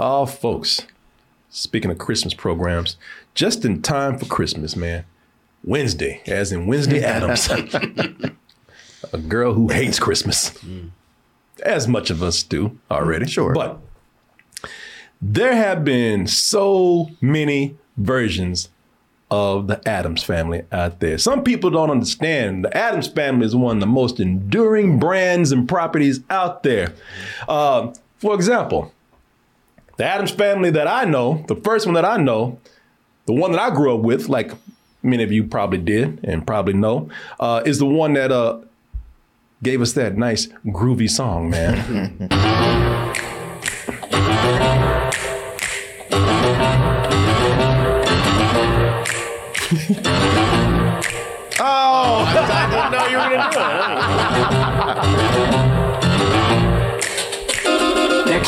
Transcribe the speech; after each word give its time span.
Oh, 0.00 0.26
folks, 0.26 0.82
speaking 1.50 1.90
of 1.90 1.98
Christmas 1.98 2.32
programs, 2.32 2.96
just 3.34 3.64
in 3.64 3.82
time 3.82 4.16
for 4.16 4.26
Christmas, 4.26 4.76
man. 4.76 5.04
Wednesday, 5.64 6.22
as 6.24 6.52
in 6.52 6.68
Wednesday 6.68 7.02
Addams. 7.04 7.50
a 7.50 9.18
girl 9.18 9.54
who 9.54 9.66
hates 9.70 9.98
Christmas. 9.98 10.56
As 11.64 11.88
much 11.88 12.10
of 12.10 12.22
us 12.22 12.44
do 12.44 12.78
already. 12.92 13.26
Sure. 13.26 13.52
But 13.52 13.80
there 15.20 15.56
have 15.56 15.84
been 15.84 16.28
so 16.28 17.10
many 17.20 17.76
versions 17.96 18.68
of 19.32 19.66
the 19.66 19.86
Addams 19.86 20.22
family 20.22 20.62
out 20.70 21.00
there. 21.00 21.18
Some 21.18 21.42
people 21.42 21.70
don't 21.70 21.90
understand 21.90 22.64
the 22.64 22.76
Addams 22.76 23.08
family 23.08 23.46
is 23.46 23.56
one 23.56 23.78
of 23.78 23.80
the 23.80 23.86
most 23.88 24.20
enduring 24.20 25.00
brands 25.00 25.50
and 25.50 25.68
properties 25.68 26.20
out 26.30 26.62
there. 26.62 26.94
Uh, 27.48 27.92
for 28.18 28.36
example, 28.36 28.92
the 29.98 30.04
Addams 30.04 30.30
family 30.30 30.70
that 30.70 30.88
I 30.88 31.04
know, 31.04 31.44
the 31.48 31.56
first 31.56 31.84
one 31.84 31.94
that 31.94 32.04
I 32.04 32.16
know, 32.16 32.58
the 33.26 33.32
one 33.34 33.52
that 33.52 33.60
I 33.60 33.70
grew 33.70 33.94
up 33.94 34.00
with, 34.00 34.28
like 34.28 34.52
many 35.02 35.22
of 35.24 35.30
you 35.30 35.44
probably 35.44 35.78
did 35.78 36.20
and 36.24 36.46
probably 36.46 36.72
know, 36.72 37.10
uh, 37.38 37.62
is 37.66 37.78
the 37.78 37.86
one 37.86 38.12
that 38.14 38.32
uh, 38.32 38.60
gave 39.62 39.82
us 39.82 39.92
that 39.94 40.16
nice 40.16 40.46
groovy 40.66 41.10
song, 41.10 41.50
man. 41.50 42.28
oh, 51.60 52.24
I 52.30 52.70
didn't 52.70 52.92
know 52.92 53.06
you 53.08 53.16
were 53.18 53.30
gonna 53.36 53.50
do 53.52 55.32
it. 55.32 55.34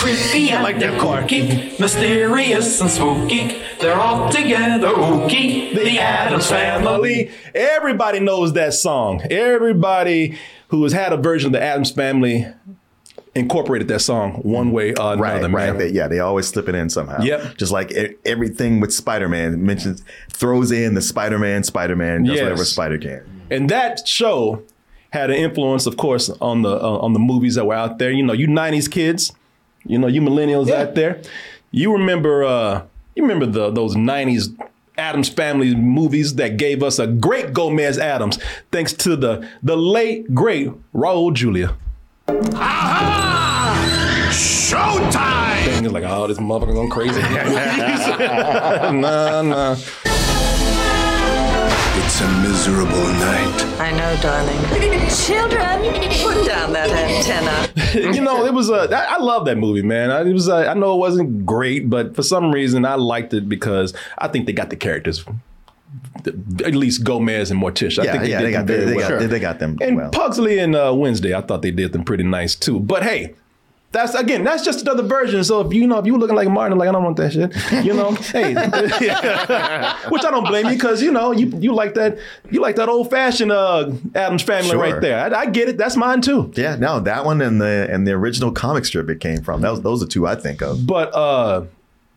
They're 0.02 0.14
creepy 0.16 0.50
and 0.50 0.80
they're 0.80 0.98
quirky, 0.98 1.76
mysterious 1.78 2.80
and 2.80 2.90
spooky. 2.90 3.60
They're 3.80 3.98
all 4.00 4.30
together 4.30 4.88
ooky. 4.88 5.74
The 5.74 5.98
Addams 5.98 6.46
Family. 6.48 7.30
Everybody 7.54 8.20
knows 8.20 8.52
that 8.54 8.74
song. 8.74 9.22
Everybody 9.30 10.38
who 10.68 10.82
has 10.84 10.92
had 10.92 11.12
a 11.12 11.16
version 11.16 11.48
of 11.48 11.52
the 11.52 11.62
Addams 11.62 11.90
Family 11.90 12.46
incorporated 13.34 13.88
that 13.88 14.00
song 14.00 14.34
one 14.42 14.72
way 14.72 14.90
or 14.94 15.12
another, 15.14 15.48
right. 15.48 15.50
man. 15.50 15.78
They- 15.78 15.90
yeah, 15.90 16.08
they 16.08 16.18
always 16.20 16.48
slip 16.48 16.68
it 16.68 16.74
in 16.74 16.88
somehow. 16.90 17.20
Yep. 17.22 17.56
Just 17.58 17.70
like 17.72 17.92
e- 17.92 18.14
everything 18.24 18.80
with 18.80 18.92
Spider-Man 18.92 19.64
mentions, 19.64 20.02
throws 20.30 20.72
in 20.72 20.94
the 20.94 21.02
Spider-Man, 21.02 21.62
Spider-Man, 21.62 22.24
does 22.24 22.36
Yes. 22.36 22.42
whatever 22.42 22.64
Spider 22.64 22.98
can. 22.98 23.22
And 23.50 23.68
that 23.70 24.06
show 24.08 24.62
had 25.10 25.30
an 25.30 25.36
influence, 25.36 25.86
of 25.86 25.96
course, 25.96 26.28
on 26.40 26.62
the 26.62 26.70
uh, 26.70 26.98
on 26.98 27.12
the 27.12 27.18
movies 27.18 27.54
that 27.56 27.66
were 27.66 27.74
out 27.74 27.98
there. 27.98 28.10
You 28.10 28.22
know, 28.24 28.32
you 28.32 28.46
'90s 28.48 28.88
kids, 28.90 29.32
you 29.84 29.98
know, 29.98 30.06
you 30.06 30.20
millennials 30.20 30.70
out 30.70 30.94
there, 30.94 31.20
you 31.70 31.92
remember 31.92 32.44
uh, 32.44 32.82
you 33.14 33.22
remember 33.22 33.46
the 33.46 33.70
those 33.70 33.96
'90s 33.96 34.56
Addams 34.96 35.28
Family 35.28 35.74
movies 35.74 36.34
that 36.36 36.56
gave 36.56 36.82
us 36.82 36.98
a 36.98 37.06
great 37.06 37.52
Gomez 37.52 37.98
Addams, 37.98 38.38
thanks 38.70 38.92
to 38.94 39.16
the 39.16 39.48
the 39.62 39.76
late 39.76 40.34
great 40.34 40.70
Raul 40.94 41.32
Julia. 41.32 41.76
Showtime! 44.30 45.64
Thing 45.64 45.84
is 45.84 45.92
like, 45.92 46.04
oh, 46.04 46.28
this 46.28 46.38
motherfucker 46.38 46.74
going 46.74 46.90
crazy. 46.90 47.20
nah, 49.00 49.42
nah. 49.42 49.76
It's 52.22 52.28
a 52.28 52.42
miserable 52.42 53.08
night. 53.14 53.64
I 53.80 53.92
know, 53.92 54.14
darling. 54.20 54.58
Children, 55.08 55.80
put 56.22 56.46
down 56.46 56.70
that 56.74 56.90
antenna. 56.90 58.12
you 58.14 58.20
know, 58.20 58.44
it 58.44 58.52
was 58.52 58.68
a. 58.68 58.94
I 58.94 59.14
I 59.14 59.18
love 59.20 59.46
that 59.46 59.56
movie, 59.56 59.80
man. 59.80 60.10
I, 60.10 60.20
it 60.28 60.32
was. 60.34 60.46
A, 60.46 60.68
I 60.68 60.74
know 60.74 60.92
it 60.94 60.98
wasn't 60.98 61.46
great, 61.46 61.88
but 61.88 62.14
for 62.14 62.22
some 62.22 62.52
reason, 62.52 62.84
I 62.84 62.96
liked 62.96 63.32
it 63.32 63.48
because 63.48 63.94
I 64.18 64.28
think 64.28 64.44
they 64.44 64.52
got 64.52 64.68
the 64.68 64.76
characters. 64.76 65.24
At 66.26 66.74
least 66.74 67.04
Gomez 67.04 67.50
and 67.50 67.58
Morticia. 67.58 68.00
I 68.00 68.04
Yeah, 68.04 68.12
think 68.12 68.24
they 68.24 68.30
yeah, 68.32 68.38
did 68.40 68.46
they 68.48 68.52
got, 68.52 68.66
they, 68.66 68.74
very 68.74 68.86
they 68.90 68.96
well. 68.96 69.08
got, 69.08 69.18
they, 69.20 69.26
they 69.26 69.40
got 69.40 69.58
them 69.58 69.78
And 69.80 69.96
well. 69.96 70.10
Pugsley 70.10 70.58
and 70.58 70.76
uh, 70.76 70.92
Wednesday, 70.94 71.34
I 71.34 71.40
thought 71.40 71.62
they 71.62 71.70
did 71.70 71.92
them 71.92 72.04
pretty 72.04 72.24
nice 72.24 72.54
too. 72.54 72.80
But 72.80 73.02
hey, 73.02 73.34
that's 73.92 74.14
again, 74.14 74.44
that's 74.44 74.64
just 74.64 74.82
another 74.82 75.02
version. 75.02 75.42
So 75.42 75.60
if 75.60 75.72
you 75.74 75.86
know 75.86 75.98
if 75.98 76.06
you 76.06 76.16
looking 76.16 76.36
like 76.36 76.48
Martin, 76.48 76.78
like 76.78 76.88
I 76.88 76.92
don't 76.92 77.02
want 77.02 77.16
that 77.16 77.32
shit, 77.32 77.84
you 77.84 77.92
know, 77.92 78.12
hey, 78.32 78.54
which 80.10 80.24
I 80.24 80.30
don't 80.30 80.46
blame 80.46 80.66
you 80.66 80.72
because 80.74 81.02
you 81.02 81.10
know 81.10 81.32
you 81.32 81.46
you 81.58 81.74
like 81.74 81.94
that 81.94 82.18
you 82.50 82.60
like 82.60 82.76
that 82.76 82.88
old 82.88 83.10
fashioned 83.10 83.52
uh, 83.52 83.90
Addams 84.14 84.42
family 84.42 84.70
Sure. 84.70 84.78
right 84.80 85.00
there. 85.00 85.18
I, 85.34 85.40
I 85.40 85.46
get 85.46 85.68
it. 85.68 85.76
That's 85.78 85.96
mine 85.96 86.20
too. 86.20 86.52
Yeah, 86.54 86.76
no, 86.76 87.00
that 87.00 87.24
one 87.24 87.40
and 87.40 87.60
the 87.60 87.88
and 87.90 88.06
the 88.06 88.12
original 88.12 88.52
comic 88.52 88.84
strip 88.84 89.08
it 89.10 89.20
came 89.20 89.42
from. 89.42 89.60
That 89.62 89.70
was, 89.70 89.80
those 89.82 90.02
are 90.02 90.06
two 90.06 90.26
I 90.26 90.34
think 90.36 90.62
of. 90.62 90.86
But 90.86 91.12
uh 91.14 91.64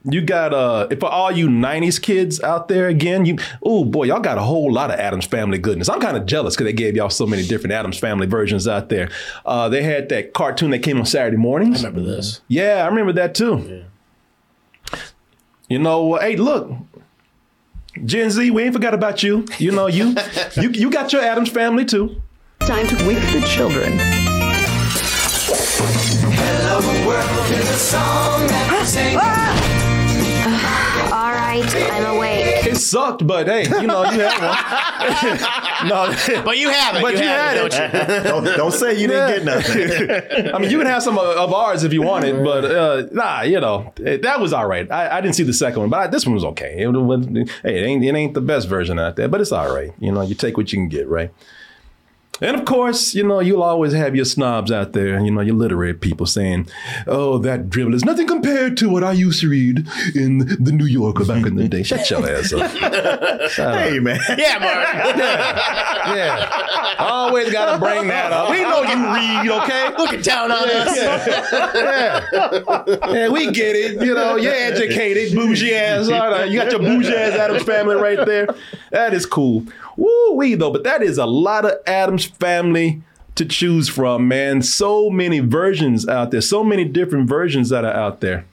you 0.05 0.21
got 0.21 0.53
uh 0.53 0.87
for 0.99 1.07
all 1.07 1.31
you 1.31 1.47
90s 1.47 2.01
kids 2.01 2.41
out 2.41 2.67
there 2.67 2.87
again, 2.87 3.25
you 3.25 3.37
oh 3.61 3.85
boy, 3.85 4.05
y'all 4.05 4.19
got 4.19 4.37
a 4.37 4.41
whole 4.41 4.71
lot 4.71 4.91
of 4.91 4.99
Addams 4.99 5.25
family 5.25 5.57
goodness. 5.57 5.89
I'm 5.89 6.01
kind 6.01 6.17
of 6.17 6.25
jealous 6.25 6.55
because 6.55 6.65
they 6.65 6.73
gave 6.73 6.95
y'all 6.95 7.09
so 7.09 7.25
many 7.25 7.43
different 7.43 7.73
Addams 7.73 7.97
family 7.97 8.27
versions 8.27 8.67
out 8.67 8.89
there. 8.89 9.09
Uh 9.45 9.69
they 9.69 9.83
had 9.83 10.09
that 10.09 10.33
cartoon 10.33 10.71
that 10.71 10.79
came 10.79 10.97
on 10.99 11.05
Saturday 11.05 11.37
mornings. 11.37 11.83
I 11.83 11.87
remember 11.87 12.09
this. 12.09 12.41
Yeah, 12.47 12.83
I 12.83 12.87
remember 12.87 13.13
that 13.13 13.35
too. 13.35 13.85
You 15.69 15.79
know, 15.79 16.13
uh, 16.13 16.21
hey, 16.21 16.35
look, 16.35 16.71
Gen 18.03 18.29
Z, 18.29 18.51
we 18.51 18.63
ain't 18.63 18.73
forgot 18.73 18.93
about 18.93 19.23
you. 19.23 19.45
You 19.57 19.71
know, 19.71 19.87
you 19.87 20.15
you 20.61 20.69
you 20.69 20.91
got 20.91 21.13
your 21.13 21.21
Addams 21.21 21.49
family 21.49 21.85
too. 21.85 22.21
Time 22.59 22.87
to 22.87 23.07
wake 23.07 23.19
the 23.31 23.41
children. 23.47 23.97
Hello 26.35 27.07
world 27.07 27.51
is 27.51 27.69
a 27.69 27.77
song 27.77 28.47
that 28.47 28.79
we 28.79 28.85
sing. 28.85 29.42
All 31.53 31.59
right, 31.59 31.91
I'm 31.91 32.15
awake. 32.15 32.65
It 32.65 32.77
sucked, 32.77 33.27
but 33.27 33.45
hey, 33.45 33.65
you 33.79 33.85
know, 33.85 34.03
you 34.09 34.21
had 34.21 34.41
one. 34.41 35.87
no, 35.87 36.43
But 36.43 36.57
you 36.57 36.69
have 36.69 36.95
it. 36.95 37.01
But 37.03 37.13
you, 37.13 37.19
you 37.19 37.25
have 37.27 37.55
had 37.55 37.57
it, 37.57 37.73
it. 37.75 37.79
don't 37.79 38.15
you? 38.15 38.23
Don't, 38.47 38.57
don't 38.57 38.71
say 38.71 38.99
you 38.99 39.07
didn't 39.07 39.45
get 39.45 39.45
nothing. 39.45 40.51
I 40.55 40.57
mean, 40.57 40.71
you 40.71 40.79
can 40.79 40.87
have 40.87 41.03
some 41.03 41.19
of, 41.19 41.25
of 41.25 41.53
ours 41.53 41.83
if 41.83 41.93
you 41.93 42.01
wanted, 42.01 42.43
but 42.43 42.65
uh, 42.65 43.07
nah, 43.11 43.41
you 43.41 43.59
know, 43.59 43.93
it, 43.97 44.23
that 44.23 44.39
was 44.39 44.51
all 44.51 44.65
right. 44.65 44.89
I, 44.91 45.17
I 45.17 45.21
didn't 45.21 45.35
see 45.35 45.43
the 45.43 45.53
second 45.53 45.81
one, 45.81 45.89
but 45.91 45.99
I, 45.99 46.07
this 46.07 46.25
one 46.25 46.33
was 46.33 46.43
okay. 46.45 46.79
It, 46.79 46.87
was, 46.87 47.25
hey, 47.27 47.45
it 47.63 47.85
ain't, 47.85 48.03
it 48.03 48.15
ain't 48.15 48.33
the 48.33 48.41
best 48.41 48.67
version 48.67 48.97
out 48.97 49.15
there, 49.15 49.27
but 49.27 49.39
it's 49.39 49.51
all 49.51 49.71
right. 49.71 49.91
You 49.99 50.11
know, 50.11 50.21
you 50.21 50.33
take 50.33 50.57
what 50.57 50.73
you 50.73 50.79
can 50.79 50.89
get, 50.89 51.07
right? 51.07 51.31
And 52.43 52.57
of 52.57 52.65
course, 52.65 53.15
you 53.15 53.23
know, 53.23 53.39
you'll 53.39 53.63
always 53.63 53.93
have 53.93 54.17
your 54.17 54.25
snobs 54.25 54.69
out 54.69 54.91
there, 54.91 55.17
you 55.23 55.31
know, 55.31 55.39
your 55.39 55.55
literary 55.55 55.93
people 55.93 56.25
saying, 56.25 56.67
oh, 57.07 57.37
that 57.37 57.69
dribble 57.69 57.93
is 57.93 58.03
nothing 58.03 58.27
compared 58.27 58.75
to 58.77 58.89
what 58.89 59.01
I 59.01 59.13
used 59.13 59.39
to 59.41 59.49
read 59.49 59.87
in 60.13 60.39
the 60.39 60.73
New 60.73 60.85
Yorker 60.85 61.23
back 61.23 61.45
in 61.45 61.55
the 61.55 61.69
day. 61.69 61.83
Shut 61.83 62.09
your 62.09 62.29
ass 62.29 62.51
up. 62.51 62.69
hey 63.51 63.99
man, 63.99 64.19
Yeah, 64.37 64.59
Mark. 64.59 65.15
Yeah. 66.03 66.95
Always 66.99 67.51
got 67.51 67.73
to 67.73 67.79
bring 67.79 68.07
that 68.09 68.33
up. 68.33 68.49
We 68.49 68.61
know 68.61 68.81
you 68.81 69.13
read, 69.13 69.63
okay? 69.63 69.95
Look 69.97 70.13
at 70.13 70.23
down 70.23 70.51
on 70.51 70.69
us. 70.69 70.95
yeah. 70.97 72.83
yeah, 73.13 73.29
we 73.29 73.51
get 73.51 73.75
it. 73.75 74.05
You 74.05 74.13
know, 74.13 74.35
you're 74.35 74.53
educated, 74.53 75.33
bougie 75.33 75.73
ass. 75.73 76.09
All 76.09 76.29
right, 76.29 76.49
You 76.49 76.59
got 76.59 76.71
your 76.71 76.81
bougie 76.81 77.15
ass 77.15 77.39
Addams 77.39 77.63
family 77.63 77.95
right 77.95 78.25
there. 78.25 78.47
That 78.93 79.11
is 79.15 79.25
cool. 79.25 79.65
Woo 79.97 80.33
wee 80.33 80.53
though, 80.53 80.69
but 80.69 80.83
that 80.83 81.01
is 81.01 81.17
a 81.17 81.25
lot 81.25 81.65
of 81.65 81.73
Addams 81.87 82.25
family 82.25 83.01
to 83.33 83.43
choose 83.43 83.89
from, 83.89 84.27
man. 84.27 84.61
So 84.61 85.09
many 85.09 85.39
versions 85.39 86.07
out 86.07 86.29
there, 86.29 86.41
so 86.41 86.63
many 86.63 86.85
different 86.85 87.27
versions 87.27 87.69
that 87.69 87.83
are 87.83 87.93
out 87.93 88.21
there. 88.21 88.45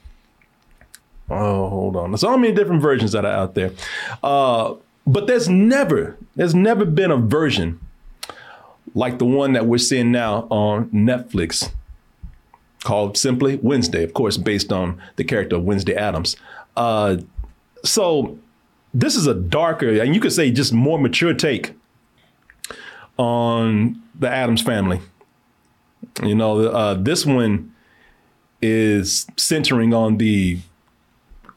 Oh, 1.29 1.69
hold 1.69 1.95
on. 1.95 2.17
So 2.17 2.35
many 2.39 2.53
different 2.55 2.81
versions 2.81 3.11
that 3.11 3.23
are 3.23 3.31
out 3.31 3.53
there. 3.53 3.71
Uh, 4.23 4.73
but 5.05 5.27
there's 5.27 5.47
never, 5.47 6.17
there's 6.35 6.55
never 6.55 6.85
been 6.85 7.11
a 7.11 7.17
version 7.17 7.79
like 8.95 9.19
the 9.19 9.25
one 9.25 9.53
that 9.53 9.67
we're 9.67 9.77
seeing 9.77 10.11
now 10.11 10.47
on 10.49 10.89
Netflix 10.89 11.71
called 12.83 13.15
simply 13.15 13.57
Wednesday, 13.57 14.03
of 14.03 14.15
course, 14.15 14.37
based 14.37 14.73
on 14.73 14.99
the 15.17 15.23
character 15.23 15.57
of 15.57 15.63
Wednesday 15.65 15.93
Addams. 15.93 16.35
Uh, 16.75 17.17
so 17.85 18.39
this 18.93 19.15
is 19.15 19.27
a 19.27 19.33
darker, 19.33 20.01
and 20.01 20.13
you 20.13 20.21
could 20.21 20.33
say 20.33 20.51
just 20.51 20.73
more 20.73 20.99
mature 20.99 21.33
take 21.33 21.73
on 23.17 24.01
the 24.17 24.29
Addams 24.29 24.61
family. 24.61 24.99
You 26.23 26.35
know, 26.35 26.67
uh, 26.67 26.95
this 26.95 27.25
one 27.25 27.73
is 28.61 29.27
centering 29.37 29.93
on 29.93 30.17
the 30.17 30.59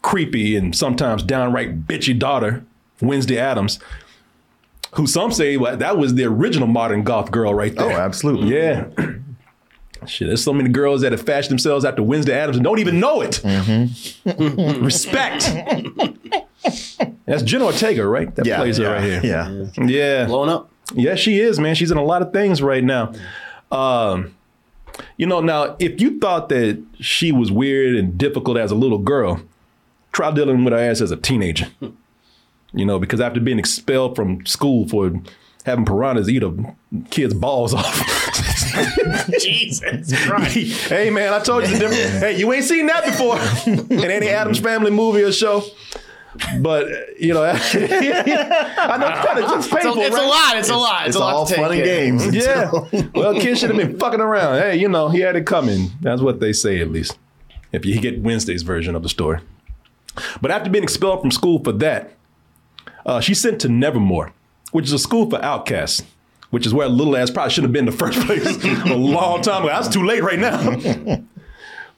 creepy 0.03 0.57
and 0.57 0.77
sometimes 0.77 1.23
downright 1.23 1.87
bitchy 1.87 2.17
daughter, 2.17 2.65
Wednesday 3.01 3.39
Addams, 3.39 3.79
who 4.95 5.07
some 5.07 5.33
say 5.33 5.57
well, 5.57 5.77
that 5.77 5.99
was 5.99 6.15
the 6.15 6.25
original 6.25 6.69
modern 6.69 7.03
goth 7.03 7.31
girl 7.31 7.55
right 7.55 7.75
oh 7.77 7.89
there. 7.89 8.01
absolutely. 8.01 8.55
Yeah. 8.55 8.87
Shit, 10.06 10.29
there's 10.29 10.43
so 10.45 10.53
many 10.53 10.69
girls 10.71 11.01
that 11.03 11.12
have 11.12 11.23
fashioned 11.23 11.51
themselves 11.53 11.85
after 11.85 12.03
Wednesday 12.03 12.35
Addams 12.39 12.56
and 12.56 12.65
don't 12.65 12.79
even 12.79 13.01
know 13.01 13.21
it. 13.23 13.41
Respect. 14.83 15.51
That's 17.27 17.43
Jen 17.43 17.62
Ortega, 17.62 18.06
right? 18.06 18.35
That 18.35 18.47
Yeah, 18.47 18.59
plays 18.59 18.77
her 18.79 18.85
right 18.93 19.03
here. 19.03 19.21
yeah. 19.23 19.67
Yeah. 19.85 20.27
Blowing 20.27 20.51
up. 20.51 20.71
Yeah, 20.95 21.15
she 21.15 21.39
is, 21.41 21.59
man. 21.59 21.75
She's 21.75 21.91
in 21.91 21.97
a 21.97 22.05
lot 22.05 22.23
of 22.23 22.33
things 22.33 22.61
right 22.62 22.85
now. 22.85 23.12
Um, 23.71 24.35
You 25.17 25.27
know, 25.27 25.41
now 25.41 25.77
if 25.79 26.01
you 26.01 26.19
thought 26.21 26.49
that 26.51 26.83
she 27.01 27.33
was 27.33 27.51
weird 27.51 27.97
and 27.97 28.17
difficult 28.17 28.56
as 28.56 28.71
a 28.71 28.75
little 28.77 28.99
girl, 28.99 29.41
try 30.12 30.31
dealing 30.31 30.62
with 30.65 30.73
her 30.73 30.79
ass 30.79 31.01
as 31.01 31.11
a 31.11 31.17
teenager. 31.17 31.67
You 32.73 32.85
know, 32.85 32.99
because 32.99 33.21
after 33.21 33.41
being 33.41 33.59
expelled 33.59 34.15
from 34.17 34.45
school 34.47 34.87
for 34.89 35.12
having 35.65 35.85
piranhas 35.85 36.29
eat 36.29 36.43
a 36.43 36.53
kid's 37.11 37.35
balls 37.35 37.73
off. 37.75 38.01
Jesus 39.41 40.25
Christ. 40.26 40.88
hey 40.88 41.11
man, 41.11 41.32
I 41.32 41.38
told 41.41 41.65
you 41.67 41.73
the 41.75 41.79
difference. 41.79 42.21
Hey, 42.21 42.38
you 42.38 42.53
ain't 42.53 42.65
seen 42.65 42.87
that 42.87 43.05
before 43.05 43.38
in 43.91 44.11
any 44.11 44.29
Addams 44.29 44.59
Family 44.61 44.91
movie 44.91 45.23
or 45.23 45.32
show. 45.32 45.62
But 46.61 46.88
you 47.21 47.32
know, 47.32 47.44
I 47.44 47.53
know 47.53 47.59
it's 49.09 49.26
kind 49.26 49.38
of 49.38 49.44
just 49.50 49.67
It's, 49.67 49.73
a, 49.73 49.76
painful. 49.76 50.03
it's 50.03 50.17
a 50.17 50.23
lot. 50.23 50.56
It's 50.56 50.69
a 50.69 50.76
lot. 50.76 51.00
It's, 51.03 51.09
It's 51.09 51.17
a 51.17 51.21
lot 51.21 51.35
all 51.35 51.47
to 51.47 51.55
take 51.55 51.62
fun 51.62 51.73
and 51.73 51.81
in. 51.81 51.87
games. 52.19 52.35
Yeah. 52.35 52.71
Well, 53.15 53.35
kids 53.41 53.61
should 53.61 53.71
have 53.71 53.79
been 53.79 53.99
fucking 53.99 54.21
around. 54.21 54.59
Hey, 54.59 54.77
you 54.77 54.88
know, 54.88 55.09
he 55.11 55.20
had 55.20 55.37
it 55.37 55.47
coming. 55.47 55.93
That's 56.00 56.20
what 56.20 56.41
they 56.41 56.53
say, 56.53 56.81
at 56.81 56.91
least. 56.91 57.19
If 57.73 57.85
you 57.85 58.00
get 58.00 58.20
Wednesday's 58.20 58.62
version 58.62 58.94
of 58.97 59.03
the 59.05 59.09
story. 59.09 59.41
But 60.41 60.50
after 60.50 60.70
being 60.70 60.85
expelled 60.85 61.20
from 61.20 61.31
school 61.31 61.62
for 61.62 61.73
that, 61.73 62.15
uh, 63.06 63.20
she's 63.20 63.41
sent 63.41 63.61
to 63.62 63.69
Nevermore, 63.69 64.32
which 64.73 64.87
is 64.87 64.93
a 64.93 64.99
school 64.99 65.29
for 65.31 65.43
outcasts, 65.44 66.03
which 66.55 66.67
is 66.67 66.73
where 66.73 66.89
little 66.89 67.17
ass 67.17 67.33
probably 67.33 67.51
shouldn't 67.51 67.69
have 67.69 67.73
been 67.73 67.89
in 67.89 67.93
the 67.93 67.99
first 67.99 68.21
place 68.21 68.65
a 68.87 68.95
long 68.95 69.43
time 69.43 69.65
ago. 69.65 69.73
That's 69.73 69.89
too 69.89 70.05
late 70.05 70.23
right 70.23 70.39
now. 70.39 71.21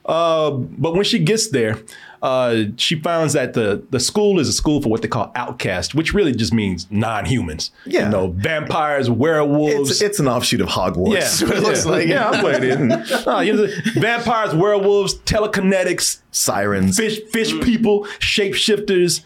Uh, 0.07 0.51
but 0.51 0.93
when 0.93 1.03
she 1.03 1.19
gets 1.19 1.49
there, 1.49 1.77
uh, 2.21 2.63
she 2.77 2.97
finds 2.97 3.33
that 3.33 3.53
the 3.55 3.83
the 3.89 3.99
school 3.99 4.39
is 4.39 4.47
a 4.47 4.53
school 4.53 4.81
for 4.81 4.87
what 4.87 5.01
they 5.01 5.07
call 5.09 5.33
outcasts, 5.35 5.93
which 5.93 6.13
really 6.13 6.31
just 6.31 6.53
means 6.53 6.87
non-humans. 6.89 7.71
Yeah. 7.85 8.05
you 8.05 8.09
know, 8.11 8.27
vampires, 8.29 9.09
werewolves. 9.09 9.91
It's, 9.91 10.01
it's 10.01 10.19
an 10.21 10.29
offshoot 10.29 10.61
of 10.61 10.69
Hogwarts. 10.69 11.41
Yeah, 11.41 11.55
it 11.57 11.61
looks 11.61 11.83
yeah. 11.83 11.91
like. 11.91 12.07
Yeah, 12.07 12.29
I'm 12.29 12.39
playing 12.39 12.89
it. 12.89 13.25
No, 13.25 13.41
you 13.41 13.51
know, 13.51 13.67
vampires, 13.95 14.55
werewolves, 14.55 15.15
telekinetics, 15.15 16.21
Sirens. 16.31 16.95
fish, 16.95 17.19
fish 17.33 17.51
people, 17.59 18.05
shapeshifters. 18.19 19.25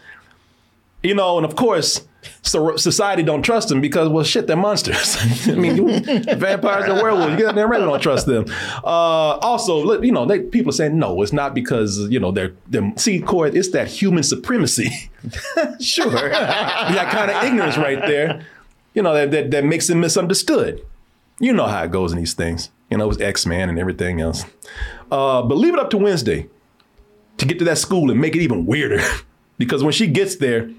You 1.04 1.14
know, 1.14 1.36
and 1.36 1.46
of 1.46 1.54
course, 1.54 2.00
so 2.42 2.76
society 2.76 3.22
don't 3.22 3.42
trust 3.42 3.68
them 3.68 3.80
because 3.80 4.08
well, 4.08 4.24
shit, 4.24 4.46
they're 4.46 4.56
monsters. 4.56 5.16
I 5.48 5.54
mean, 5.54 5.76
you, 5.76 6.00
vampires 6.36 6.84
and 6.88 7.02
werewolves, 7.02 7.32
you 7.32 7.36
get 7.36 7.46
goddamn 7.46 7.70
right, 7.70 7.78
don't 7.78 8.02
trust 8.02 8.26
them. 8.26 8.44
Uh, 8.84 9.38
also, 9.38 10.00
you 10.02 10.12
know, 10.12 10.24
they, 10.24 10.40
people 10.40 10.70
are 10.70 10.74
saying 10.74 10.98
no, 10.98 11.20
it's 11.22 11.32
not 11.32 11.54
because 11.54 11.98
you 12.10 12.20
know 12.20 12.30
they're 12.30 12.52
they're 12.68 12.92
see, 12.96 13.20
Corey, 13.20 13.50
it's 13.50 13.70
that 13.70 13.88
human 13.88 14.22
supremacy. 14.22 14.90
Sure. 15.78 16.10
that 16.10 17.10
kind 17.12 17.30
of 17.30 17.44
ignorance 17.44 17.76
right 17.76 18.00
there. 18.00 18.44
You 18.92 19.02
know, 19.02 19.14
that, 19.14 19.30
that 19.30 19.50
that 19.52 19.64
makes 19.64 19.86
them 19.86 20.00
misunderstood. 20.00 20.84
You 21.38 21.52
know 21.52 21.66
how 21.66 21.84
it 21.84 21.92
goes 21.92 22.12
in 22.12 22.18
these 22.18 22.34
things. 22.34 22.70
You 22.90 22.98
know, 22.98 23.04
it 23.04 23.08
was 23.08 23.20
x-men 23.20 23.68
and 23.68 23.78
everything 23.78 24.20
else. 24.20 24.44
Uh, 25.10 25.42
but 25.42 25.56
leave 25.56 25.74
it 25.74 25.80
up 25.80 25.90
to 25.90 25.98
Wednesday 25.98 26.48
to 27.38 27.46
get 27.46 27.58
to 27.60 27.64
that 27.66 27.78
school 27.78 28.10
and 28.10 28.20
make 28.20 28.34
it 28.34 28.42
even 28.42 28.66
weirder. 28.66 29.00
because 29.58 29.84
when 29.84 29.92
she 29.92 30.06
gets 30.06 30.36
there, 30.36 30.70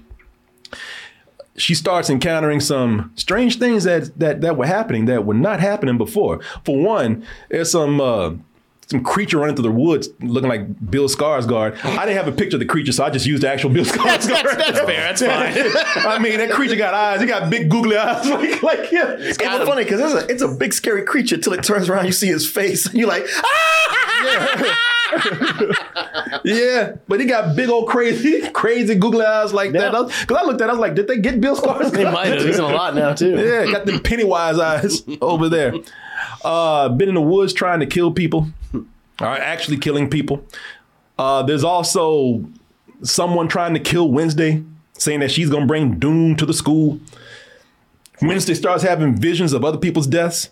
she 1.56 1.74
starts 1.74 2.10
encountering 2.10 2.60
some 2.60 3.12
strange 3.16 3.58
things 3.58 3.84
that 3.84 4.18
that 4.18 4.40
that 4.40 4.56
were 4.56 4.66
happening 4.66 5.06
that 5.06 5.24
were 5.24 5.34
not 5.34 5.60
happening 5.60 5.98
before. 5.98 6.40
For 6.64 6.76
one, 6.78 7.24
there's 7.48 7.70
some 7.70 8.00
uh, 8.00 8.32
some 8.88 9.02
creature 9.02 9.38
running 9.38 9.56
through 9.56 9.64
the 9.64 9.70
woods 9.70 10.08
looking 10.20 10.48
like 10.48 10.90
Bill 10.90 11.08
Skarsgård. 11.08 11.82
I 11.84 12.06
didn't 12.06 12.16
have 12.16 12.28
a 12.28 12.36
picture 12.36 12.56
of 12.56 12.60
the 12.60 12.66
creature, 12.66 12.92
so 12.92 13.04
I 13.04 13.10
just 13.10 13.26
used 13.26 13.42
the 13.42 13.48
actual 13.48 13.70
Bill 13.70 13.84
Skarsgård. 13.84 14.04
That's, 14.04 14.26
that's 14.26 14.80
fair. 14.80 15.14
That's 15.14 15.22
fine. 15.94 16.06
I 16.06 16.18
mean, 16.18 16.38
that 16.38 16.50
creature 16.50 16.76
got 16.76 16.92
eyes. 16.92 17.20
He 17.20 17.26
got 17.26 17.50
big 17.50 17.70
googly 17.70 17.96
eyes. 17.96 18.24
Like, 18.34 18.62
like 18.62 18.92
yeah. 18.92 19.16
It's 19.18 19.38
kind 19.38 19.62
of 19.62 19.68
funny 19.68 19.84
because 19.84 20.00
it's 20.00 20.24
a, 20.24 20.32
it's 20.32 20.42
a 20.42 20.48
big 20.48 20.72
scary 20.72 21.04
creature 21.04 21.36
till 21.36 21.52
it 21.52 21.62
turns 21.62 21.88
around, 21.88 22.06
you 22.06 22.12
see 22.12 22.26
his 22.26 22.50
face, 22.50 22.86
and 22.86 22.94
you're 22.94 23.08
like, 23.08 23.24
ah! 23.28 24.54
Yeah, 24.58 24.74
but 27.08 27.20
he 27.20 27.26
got 27.26 27.54
big 27.56 27.68
old 27.68 27.88
crazy, 27.88 28.48
crazy 28.52 28.94
googly 28.94 29.24
eyes 29.24 29.52
like 29.52 29.72
that. 29.72 29.92
Because 29.92 30.36
I 30.36 30.44
looked 30.44 30.60
at, 30.60 30.68
it, 30.68 30.70
I 30.70 30.72
was 30.72 30.80
like, 30.80 30.94
did 30.94 31.08
they 31.08 31.18
get 31.18 31.40
Bill 31.40 31.56
Skarsgård? 31.56 31.92
They 31.92 32.04
might 32.04 32.28
have. 32.28 32.42
He's 32.42 32.58
in 32.58 32.64
a 32.64 32.68
lot 32.68 32.94
now 32.94 33.14
too. 33.14 33.34
Yeah, 33.44 33.70
got 33.70 33.86
the 33.86 34.00
Pennywise 34.00 34.58
eyes 34.58 35.02
over 35.20 35.48
there. 35.48 35.74
Uh, 36.44 36.88
been 36.88 37.08
in 37.08 37.14
the 37.14 37.20
woods 37.20 37.52
trying 37.52 37.80
to 37.80 37.86
kill 37.86 38.12
people, 38.12 38.48
or 38.72 39.26
actually 39.26 39.76
killing 39.76 40.08
people. 40.08 40.44
Uh, 41.18 41.42
there's 41.42 41.64
also 41.64 42.44
someone 43.02 43.48
trying 43.48 43.74
to 43.74 43.80
kill 43.80 44.10
Wednesday, 44.10 44.62
saying 44.94 45.20
that 45.20 45.30
she's 45.30 45.50
gonna 45.50 45.66
bring 45.66 45.98
doom 45.98 46.36
to 46.36 46.46
the 46.46 46.54
school. 46.54 47.00
Wednesday 48.22 48.54
starts 48.54 48.82
having 48.82 49.16
visions 49.16 49.52
of 49.52 49.64
other 49.64 49.78
people's 49.78 50.06
deaths. 50.06 50.48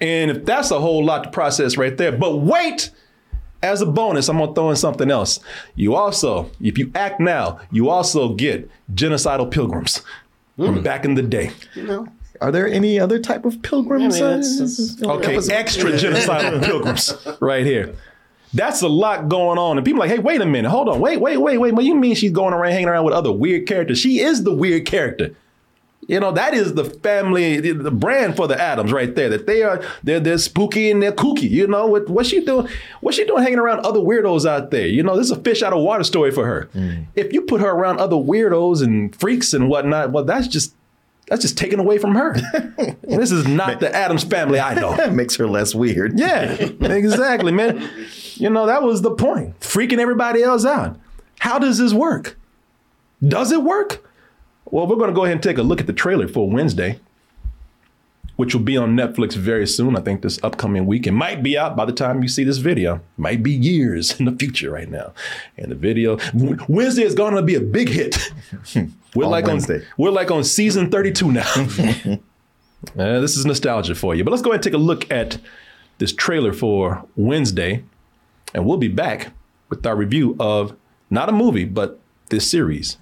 And 0.00 0.30
if 0.30 0.44
that's 0.44 0.70
a 0.70 0.80
whole 0.80 1.04
lot 1.04 1.24
to 1.24 1.30
process 1.30 1.76
right 1.76 1.96
there, 1.96 2.12
but 2.12 2.38
wait, 2.38 2.90
as 3.66 3.82
a 3.82 3.86
bonus, 3.86 4.28
I'm 4.28 4.38
gonna 4.38 4.54
throw 4.54 4.70
in 4.70 4.76
something 4.76 5.10
else. 5.10 5.40
You 5.74 5.94
also, 5.94 6.50
if 6.60 6.78
you 6.78 6.90
act 6.94 7.20
now, 7.20 7.60
you 7.70 7.88
also 7.88 8.34
get 8.34 8.70
genocidal 8.94 9.50
pilgrims 9.50 10.02
from 10.56 10.76
hmm. 10.76 10.82
back 10.82 11.04
in 11.04 11.14
the 11.14 11.22
day. 11.22 11.52
Are 12.40 12.52
there 12.52 12.68
any 12.68 13.00
other 13.00 13.18
type 13.18 13.44
of 13.44 13.62
pilgrims? 13.62 14.16
I 14.16 14.20
mean, 14.20 14.40
that's- 14.40 14.58
that's- 14.58 15.02
Okay, 15.02 15.36
extra 15.54 15.92
genocidal 15.92 16.62
pilgrims 16.64 17.14
right 17.40 17.64
here. 17.64 17.94
That's 18.54 18.82
a 18.82 18.88
lot 18.88 19.28
going 19.28 19.58
on. 19.58 19.76
And 19.76 19.84
people 19.84 20.02
are 20.02 20.06
like, 20.06 20.16
hey, 20.16 20.22
wait 20.22 20.40
a 20.40 20.46
minute, 20.46 20.70
hold 20.70 20.88
on, 20.88 21.00
wait, 21.00 21.20
wait, 21.20 21.38
wait, 21.38 21.58
wait. 21.58 21.74
What 21.74 21.84
you 21.84 21.94
mean 21.94 22.14
she's 22.14 22.32
going 22.32 22.54
around 22.54 22.72
hanging 22.72 22.88
around 22.88 23.04
with 23.04 23.14
other 23.14 23.32
weird 23.32 23.66
characters? 23.66 23.98
She 23.98 24.20
is 24.20 24.44
the 24.44 24.54
weird 24.54 24.86
character. 24.86 25.34
You 26.08 26.20
know, 26.20 26.30
that 26.32 26.54
is 26.54 26.74
the 26.74 26.84
family, 26.84 27.58
the, 27.58 27.90
brand 27.90 28.36
for 28.36 28.46
the 28.46 28.60
Addams 28.60 28.92
right 28.92 29.12
there. 29.14 29.28
That 29.28 29.46
they 29.46 29.62
are, 29.62 29.82
they're 30.04 30.20
they're 30.20 30.38
spooky 30.38 30.90
and 30.90 31.02
they're 31.02 31.12
kooky. 31.12 31.50
You 31.50 31.66
know, 31.66 31.86
what 31.86 32.08
what's 32.08 32.28
she 32.28 32.44
doing? 32.44 32.68
What's 33.00 33.16
she 33.16 33.24
doing 33.24 33.42
hanging 33.42 33.58
around 33.58 33.80
other 33.80 33.98
weirdos 33.98 34.48
out 34.48 34.70
there? 34.70 34.86
You 34.86 35.02
know, 35.02 35.16
this 35.16 35.26
is 35.26 35.32
a 35.32 35.40
fish 35.40 35.62
out 35.62 35.72
of 35.72 35.82
water 35.82 36.04
story 36.04 36.30
for 36.30 36.46
her. 36.46 36.68
Mm. 36.74 37.06
If 37.16 37.32
you 37.32 37.42
put 37.42 37.60
her 37.60 37.70
around 37.70 37.98
other 37.98 38.16
weirdos 38.16 38.84
and 38.84 39.14
freaks 39.16 39.52
and 39.52 39.68
whatnot, 39.68 40.12
well, 40.12 40.24
that's 40.24 40.46
just 40.46 40.74
that's 41.26 41.42
just 41.42 41.58
taken 41.58 41.80
away 41.80 41.98
from 41.98 42.14
her. 42.14 42.34
this 43.02 43.32
is 43.32 43.48
not 43.48 43.80
the 43.80 43.92
Addams 43.92 44.22
family 44.22 44.60
I 44.60 44.74
know. 44.74 44.96
That 44.96 45.12
makes 45.14 45.34
her 45.36 45.48
less 45.48 45.74
weird. 45.74 46.18
Yeah, 46.18 46.52
exactly, 46.52 47.50
man. 47.50 47.88
You 48.34 48.50
know, 48.50 48.66
that 48.66 48.82
was 48.82 49.02
the 49.02 49.10
point. 49.10 49.58
Freaking 49.58 49.98
everybody 49.98 50.42
else 50.42 50.64
out. 50.64 51.00
How 51.40 51.58
does 51.58 51.78
this 51.78 51.92
work? 51.92 52.38
Does 53.26 53.50
it 53.50 53.62
work? 53.62 54.05
Well, 54.70 54.86
we're 54.86 54.96
going 54.96 55.10
to 55.10 55.14
go 55.14 55.24
ahead 55.24 55.34
and 55.34 55.42
take 55.42 55.58
a 55.58 55.62
look 55.62 55.80
at 55.80 55.86
the 55.86 55.92
trailer 55.92 56.26
for 56.26 56.50
Wednesday, 56.50 56.98
which 58.34 58.54
will 58.54 58.62
be 58.62 58.76
on 58.76 58.96
Netflix 58.96 59.34
very 59.34 59.66
soon. 59.66 59.96
I 59.96 60.00
think 60.00 60.22
this 60.22 60.38
upcoming 60.42 60.86
week. 60.86 61.06
It 61.06 61.12
might 61.12 61.42
be 61.42 61.56
out 61.56 61.76
by 61.76 61.84
the 61.84 61.92
time 61.92 62.22
you 62.22 62.28
see 62.28 62.44
this 62.44 62.58
video. 62.58 63.00
Might 63.16 63.42
be 63.42 63.52
years 63.52 64.14
in 64.20 64.26
the 64.26 64.32
future 64.32 64.70
right 64.72 64.90
now. 64.90 65.12
And 65.56 65.70
the 65.70 65.76
video 65.76 66.18
Wednesday 66.68 67.04
is 67.04 67.14
going 67.14 67.34
to 67.34 67.42
be 67.42 67.54
a 67.54 67.60
big 67.60 67.88
hit. 67.88 68.16
We're 69.14 69.24
On 69.26 69.30
like 69.30 69.46
Wednesday. 69.46 69.76
on 69.76 69.86
we're 69.96 70.10
like 70.10 70.30
on 70.30 70.44
season 70.44 70.90
32 70.90 71.32
now. 71.32 72.18
Uh, 72.96 73.18
this 73.18 73.36
is 73.36 73.44
nostalgia 73.44 73.94
for 73.96 74.14
you. 74.14 74.22
But 74.22 74.30
let's 74.30 74.42
go 74.42 74.50
ahead 74.50 74.58
and 74.58 74.62
take 74.62 74.74
a 74.74 74.78
look 74.82 75.10
at 75.10 75.38
this 75.98 76.12
trailer 76.12 76.52
for 76.52 77.04
Wednesday, 77.16 77.82
and 78.54 78.64
we'll 78.64 78.76
be 78.76 78.86
back 78.86 79.32
with 79.70 79.84
our 79.86 79.96
review 79.96 80.36
of 80.38 80.76
not 81.10 81.28
a 81.28 81.32
movie, 81.32 81.64
but 81.64 81.98
this 82.28 82.48
series. 82.48 82.96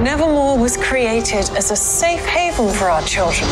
Nevermore 0.00 0.58
was 0.58 0.78
created 0.78 1.50
as 1.50 1.70
a 1.70 1.76
safe 1.76 2.24
haven 2.24 2.72
for 2.72 2.88
our 2.88 3.02
children 3.02 3.46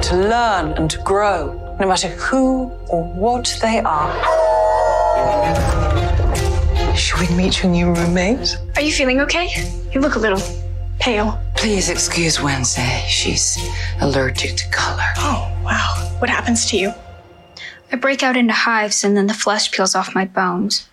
to 0.00 0.16
learn 0.16 0.72
and 0.78 0.90
to 0.90 0.98
grow, 1.02 1.76
no 1.78 1.86
matter 1.86 2.08
who 2.08 2.70
or 2.88 3.04
what 3.04 3.58
they 3.60 3.80
are. 3.84 4.08
Should 6.96 7.20
we 7.20 7.36
meet 7.36 7.62
your 7.62 7.70
new 7.70 7.92
roommate? 7.92 8.56
Are 8.76 8.80
you 8.80 8.90
feeling 8.90 9.20
okay? 9.20 9.50
You 9.92 10.00
look 10.00 10.14
a 10.14 10.18
little 10.18 10.40
pale. 10.98 11.38
Please 11.56 11.90
excuse 11.90 12.40
Wednesday. 12.40 13.04
She's 13.06 13.58
allergic 14.00 14.56
to 14.56 14.70
color. 14.70 15.04
Oh, 15.18 15.54
wow. 15.62 16.16
What 16.20 16.30
happens 16.30 16.64
to 16.70 16.78
you? 16.78 16.94
I 17.92 17.96
break 17.96 18.22
out 18.22 18.38
into 18.38 18.54
hives 18.54 19.04
and 19.04 19.14
then 19.14 19.26
the 19.26 19.34
flesh 19.34 19.70
peels 19.72 19.94
off 19.94 20.14
my 20.14 20.24
bones. 20.24 20.87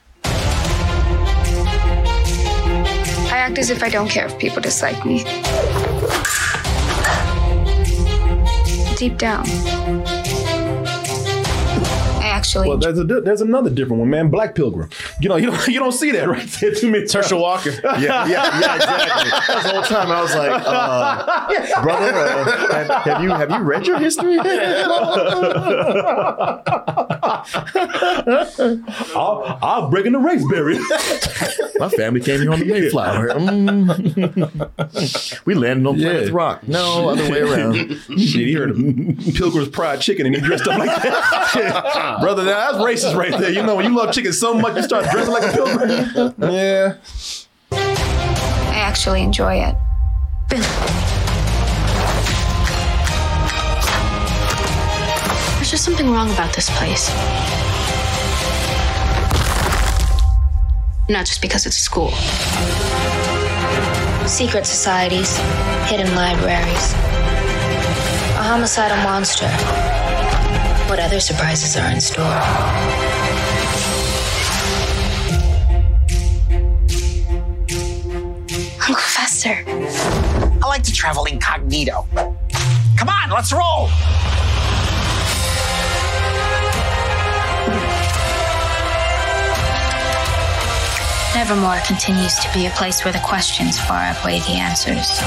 Act 3.45 3.59
as 3.59 3.69
if 3.69 3.83
I 3.83 3.89
don't 3.89 4.09
care 4.09 4.25
if 4.25 4.39
people 4.39 4.59
dislike 4.59 5.05
me. 5.05 5.23
Deep 8.97 9.17
down, 9.19 9.45
actually. 12.45 12.69
Well, 12.69 12.77
there's 12.77 12.99
a 12.99 13.03
there's 13.03 13.41
another 13.41 13.69
different 13.69 13.99
one, 13.99 14.09
man. 14.09 14.29
Black 14.29 14.55
Pilgrim. 14.55 14.89
You 15.21 15.29
know, 15.29 15.35
you 15.37 15.51
don't 15.51 15.67
you 15.67 15.79
don't 15.79 15.91
see 15.91 16.11
that 16.11 16.27
right 16.27 16.47
there 16.47 16.71
too 16.73 16.89
many. 16.91 17.05
times. 17.05 17.13
Herschel 17.25 17.41
Walker. 17.41 17.71
Yeah, 17.95 18.27
yeah, 18.27 18.59
yeah, 18.59 18.75
exactly. 18.75 19.29
That's 19.31 19.63
the 19.63 19.69
whole 19.69 19.81
time 19.83 20.11
I 20.11 20.21
was 20.21 20.35
like, 20.35 20.51
uh, 20.65 21.73
brother, 21.83 22.13
uh, 22.13 22.73
have, 22.73 22.89
have 23.05 23.23
you 23.23 23.29
have 23.29 23.49
you 23.51 23.59
read 23.59 23.87
your 23.87 23.99
history? 23.99 24.37
I'll, 29.15 29.57
I'll 29.61 29.89
break 29.89 30.05
in 30.05 30.13
the 30.13 30.19
race 30.19 30.43
barrier. 30.49 30.79
My 31.77 31.89
family 31.89 32.21
came 32.21 32.41
here 32.41 32.51
on 32.51 32.59
the 32.59 32.65
Mayflower. 32.65 33.29
Mm. 33.29 35.45
we 35.45 35.53
landed 35.55 35.87
on 35.87 35.95
Plymouth 35.95 36.27
Yeah. 36.27 36.33
Rock. 36.35 36.67
No, 36.67 37.09
other 37.09 37.29
way 37.29 37.41
around. 37.41 37.75
Shit, 37.75 38.47
he 38.47 38.53
heard 38.53 38.71
of 38.71 38.77
Pilgrim's 39.35 39.69
Pride 39.69 40.01
chicken 40.01 40.25
and 40.25 40.35
he 40.35 40.41
dressed 40.41 40.67
up 40.67 40.77
like 40.77 40.89
that. 41.03 42.17
Brother, 42.21 42.34
now 42.43 42.71
that's 42.71 42.83
racist 42.83 43.15
right 43.15 43.31
there. 43.39 43.51
You 43.51 43.63
know, 43.63 43.75
when 43.75 43.85
you 43.85 43.95
love 43.95 44.13
chicken 44.13 44.33
so 44.33 44.53
much, 44.53 44.75
you 44.75 44.83
start 44.83 45.05
dressing 45.11 45.33
like 45.33 45.43
a 45.43 45.51
pilgrim. 45.53 46.33
Yeah. 46.51 46.97
I 47.71 48.77
actually 48.77 49.21
enjoy 49.21 49.55
it. 49.55 49.75
There's 55.55 55.71
just 55.71 55.85
something 55.85 56.11
wrong 56.11 56.29
about 56.31 56.53
this 56.55 56.69
place. 56.77 57.09
Not 61.07 61.25
just 61.25 61.41
because 61.41 61.65
it's 61.65 61.77
a 61.77 61.81
school. 61.81 62.11
Secret 64.27 64.65
societies, 64.65 65.37
hidden 65.87 66.15
libraries, 66.15 66.93
a 68.33 68.43
homicidal 68.43 68.97
monster. 68.97 69.47
What 70.87 70.99
other 70.99 71.19
surprises 71.19 71.75
are 71.77 71.91
in 71.91 71.99
store? 71.99 72.25
I 79.57 80.67
like 80.67 80.83
to 80.83 80.91
travel 80.91 81.25
incognito. 81.25 82.07
Come 82.15 83.09
on, 83.09 83.29
let's 83.29 83.53
roll. 83.53 83.89
Nevermore 91.35 91.79
continues 91.85 92.39
to 92.39 92.51
be 92.53 92.65
a 92.65 92.71
place 92.71 93.03
where 93.03 93.13
the 93.13 93.19
questions 93.19 93.79
far 93.79 93.99
outweigh 93.99 94.39
the 94.39 94.53
answers. 94.53 95.21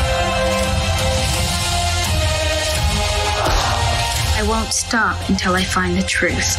I 4.38 4.42
won't 4.44 4.72
stop 4.72 5.28
until 5.28 5.54
I 5.54 5.64
find 5.64 5.98
the 5.98 6.02
truth. 6.02 6.56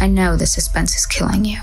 I 0.00 0.08
know 0.08 0.36
the 0.36 0.46
suspense 0.46 0.96
is 0.96 1.06
killing 1.06 1.44
you. 1.44 1.60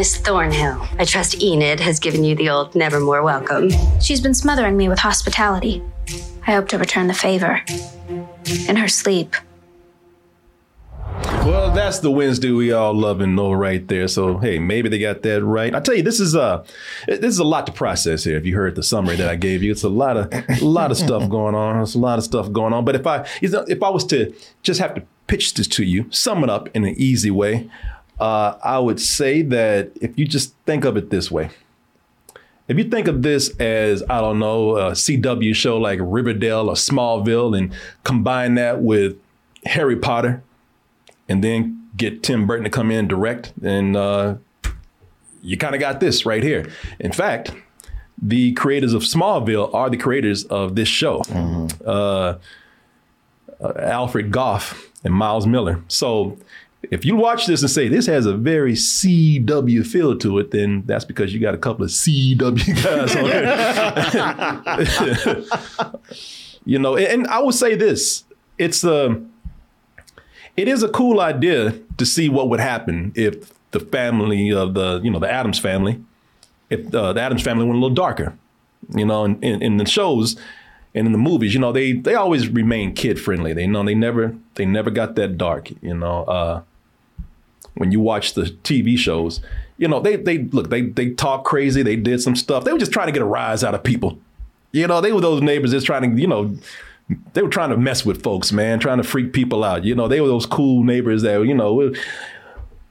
Miss 0.00 0.16
Thornhill. 0.16 0.88
I 0.98 1.04
trust 1.04 1.42
Enid 1.42 1.78
has 1.78 2.00
given 2.00 2.24
you 2.24 2.34
the 2.34 2.48
old 2.48 2.74
Nevermore 2.74 3.22
welcome. 3.22 3.68
She's 4.00 4.18
been 4.18 4.32
smothering 4.32 4.74
me 4.74 4.88
with 4.88 4.98
hospitality. 4.98 5.82
I 6.46 6.52
hope 6.52 6.68
to 6.68 6.78
return 6.78 7.06
the 7.06 7.12
favor. 7.12 7.62
In 8.66 8.76
her 8.76 8.88
sleep. 8.88 9.36
Well, 11.44 11.70
that's 11.72 11.98
the 11.98 12.10
Wednesday 12.10 12.50
we 12.50 12.72
all 12.72 12.94
love 12.94 13.20
and 13.20 13.36
know 13.36 13.52
right 13.52 13.86
there. 13.88 14.08
So 14.08 14.38
hey, 14.38 14.58
maybe 14.58 14.88
they 14.88 14.98
got 14.98 15.20
that 15.20 15.44
right. 15.44 15.74
I 15.74 15.80
tell 15.80 15.94
you, 15.94 16.02
this 16.02 16.18
is 16.18 16.34
a 16.34 16.64
this 17.06 17.34
is 17.34 17.38
a 17.38 17.44
lot 17.44 17.66
to 17.66 17.72
process 17.72 18.24
here. 18.24 18.38
If 18.38 18.46
you 18.46 18.56
heard 18.56 18.76
the 18.76 18.82
summary 18.82 19.16
that 19.16 19.28
I 19.28 19.36
gave 19.36 19.62
you, 19.62 19.70
it's 19.70 19.82
a 19.82 19.90
lot 19.90 20.16
of 20.16 20.32
a 20.32 20.64
lot 20.64 20.90
of 20.90 20.96
stuff 20.96 21.28
going 21.28 21.54
on. 21.54 21.78
It's 21.82 21.94
a 21.94 21.98
lot 21.98 22.16
of 22.16 22.24
stuff 22.24 22.50
going 22.52 22.72
on. 22.72 22.86
But 22.86 22.94
if 22.94 23.06
I 23.06 23.26
you 23.42 23.50
know, 23.50 23.66
if 23.68 23.82
I 23.82 23.90
was 23.90 24.06
to 24.06 24.34
just 24.62 24.80
have 24.80 24.94
to 24.94 25.02
pitch 25.26 25.52
this 25.52 25.68
to 25.68 25.84
you, 25.84 26.06
sum 26.10 26.42
it 26.42 26.48
up 26.48 26.70
in 26.74 26.86
an 26.86 26.94
easy 26.96 27.30
way, 27.30 27.68
uh, 28.20 28.58
I 28.62 28.78
would 28.78 29.00
say 29.00 29.42
that 29.42 29.92
if 30.00 30.18
you 30.18 30.26
just 30.26 30.54
think 30.66 30.84
of 30.84 30.96
it 30.96 31.10
this 31.10 31.30
way. 31.30 31.50
If 32.68 32.78
you 32.78 32.84
think 32.84 33.08
of 33.08 33.22
this 33.22 33.50
as, 33.58 34.04
I 34.08 34.20
don't 34.20 34.38
know, 34.38 34.76
a 34.76 34.90
CW 34.92 35.54
show 35.56 35.78
like 35.78 35.98
Riverdale 36.00 36.68
or 36.68 36.74
Smallville 36.74 37.58
and 37.58 37.74
combine 38.04 38.54
that 38.54 38.80
with 38.80 39.16
Harry 39.64 39.96
Potter, 39.96 40.42
and 41.28 41.42
then 41.42 41.88
get 41.96 42.22
Tim 42.22 42.46
Burton 42.46 42.64
to 42.64 42.70
come 42.70 42.90
in 42.90 42.98
and 43.00 43.08
direct, 43.08 43.52
and 43.62 43.96
uh, 43.96 44.36
you 45.42 45.56
kind 45.56 45.74
of 45.74 45.80
got 45.80 46.00
this 46.00 46.24
right 46.24 46.42
here. 46.42 46.70
In 47.00 47.12
fact, 47.12 47.52
the 48.20 48.52
creators 48.52 48.92
of 48.92 49.02
Smallville 49.02 49.72
are 49.74 49.90
the 49.90 49.96
creators 49.96 50.44
of 50.44 50.76
this 50.76 50.88
show, 50.88 51.22
uh, 51.84 52.38
uh, 53.60 53.72
Alfred 53.76 54.30
Gough 54.30 54.90
and 55.02 55.12
Miles 55.14 55.46
Millar. 55.46 55.82
So 55.88 56.38
if 56.82 57.04
you 57.04 57.14
watch 57.14 57.46
this 57.46 57.60
and 57.62 57.70
say 57.70 57.88
this 57.88 58.06
has 58.06 58.26
a 58.26 58.34
very 58.34 58.72
CW 58.72 59.86
feel 59.86 60.16
to 60.18 60.38
it, 60.38 60.50
then 60.50 60.82
that's 60.86 61.04
because 61.04 61.34
you 61.34 61.40
got 61.40 61.54
a 61.54 61.58
couple 61.58 61.84
of 61.84 61.90
CW 61.90 62.82
guys 62.82 63.16
on 63.16 63.24
there. 65.84 65.92
you 66.64 66.78
know, 66.78 66.96
and, 66.96 67.06
and 67.06 67.26
I 67.26 67.40
would 67.40 67.54
say 67.54 67.74
this: 67.74 68.24
it's 68.56 68.82
a 68.82 69.22
it 70.56 70.68
is 70.68 70.82
a 70.82 70.88
cool 70.88 71.20
idea 71.20 71.78
to 71.98 72.06
see 72.06 72.28
what 72.28 72.48
would 72.48 72.60
happen 72.60 73.12
if 73.14 73.52
the 73.72 73.80
family 73.80 74.52
of 74.52 74.74
the 74.74 75.00
you 75.02 75.10
know 75.10 75.18
the 75.18 75.30
Addams 75.30 75.58
family, 75.58 76.02
if 76.70 76.94
uh, 76.94 77.12
the 77.12 77.20
Addams 77.20 77.42
family 77.42 77.64
went 77.64 77.76
a 77.76 77.80
little 77.80 77.94
darker, 77.94 78.34
you 78.94 79.04
know, 79.04 79.24
in, 79.24 79.40
in, 79.42 79.62
in 79.62 79.76
the 79.76 79.86
shows 79.86 80.36
and 80.94 81.06
in 81.06 81.12
the 81.12 81.18
movies, 81.18 81.54
you 81.54 81.60
know, 81.60 81.72
they 81.72 81.92
they 81.92 82.14
always 82.14 82.48
remain 82.48 82.94
kid 82.94 83.20
friendly. 83.20 83.52
They 83.52 83.66
know 83.66 83.84
they 83.84 83.94
never 83.94 84.34
they 84.54 84.64
never 84.64 84.90
got 84.90 85.14
that 85.16 85.36
dark, 85.36 85.70
you 85.82 85.94
know. 85.94 86.24
Uh, 86.24 86.62
when 87.74 87.92
you 87.92 88.00
watch 88.00 88.34
the 88.34 88.42
TV 88.42 88.96
shows, 88.96 89.40
you 89.78 89.88
know, 89.88 90.00
they 90.00 90.16
they 90.16 90.38
look 90.38 90.70
they 90.70 90.82
they 90.82 91.10
talk 91.10 91.44
crazy. 91.44 91.82
They 91.82 91.96
did 91.96 92.20
some 92.20 92.36
stuff. 92.36 92.64
They 92.64 92.72
were 92.72 92.78
just 92.78 92.92
trying 92.92 93.06
to 93.06 93.12
get 93.12 93.22
a 93.22 93.26
rise 93.26 93.64
out 93.64 93.74
of 93.74 93.82
people. 93.82 94.18
You 94.72 94.86
know, 94.86 95.00
they 95.00 95.12
were 95.12 95.20
those 95.20 95.42
neighbors 95.42 95.72
just 95.72 95.86
trying 95.86 96.14
to 96.14 96.20
you 96.20 96.28
know 96.28 96.56
they 97.32 97.42
were 97.42 97.48
trying 97.48 97.70
to 97.70 97.76
mess 97.76 98.04
with 98.04 98.22
folks, 98.22 98.52
man, 98.52 98.78
trying 98.78 98.98
to 98.98 99.02
freak 99.02 99.32
people 99.32 99.64
out. 99.64 99.84
You 99.84 99.94
know, 99.94 100.08
they 100.08 100.20
were 100.20 100.28
those 100.28 100.46
cool 100.46 100.84
neighbors 100.84 101.22
that, 101.22 101.44
you 101.44 101.54
know, 101.54 101.92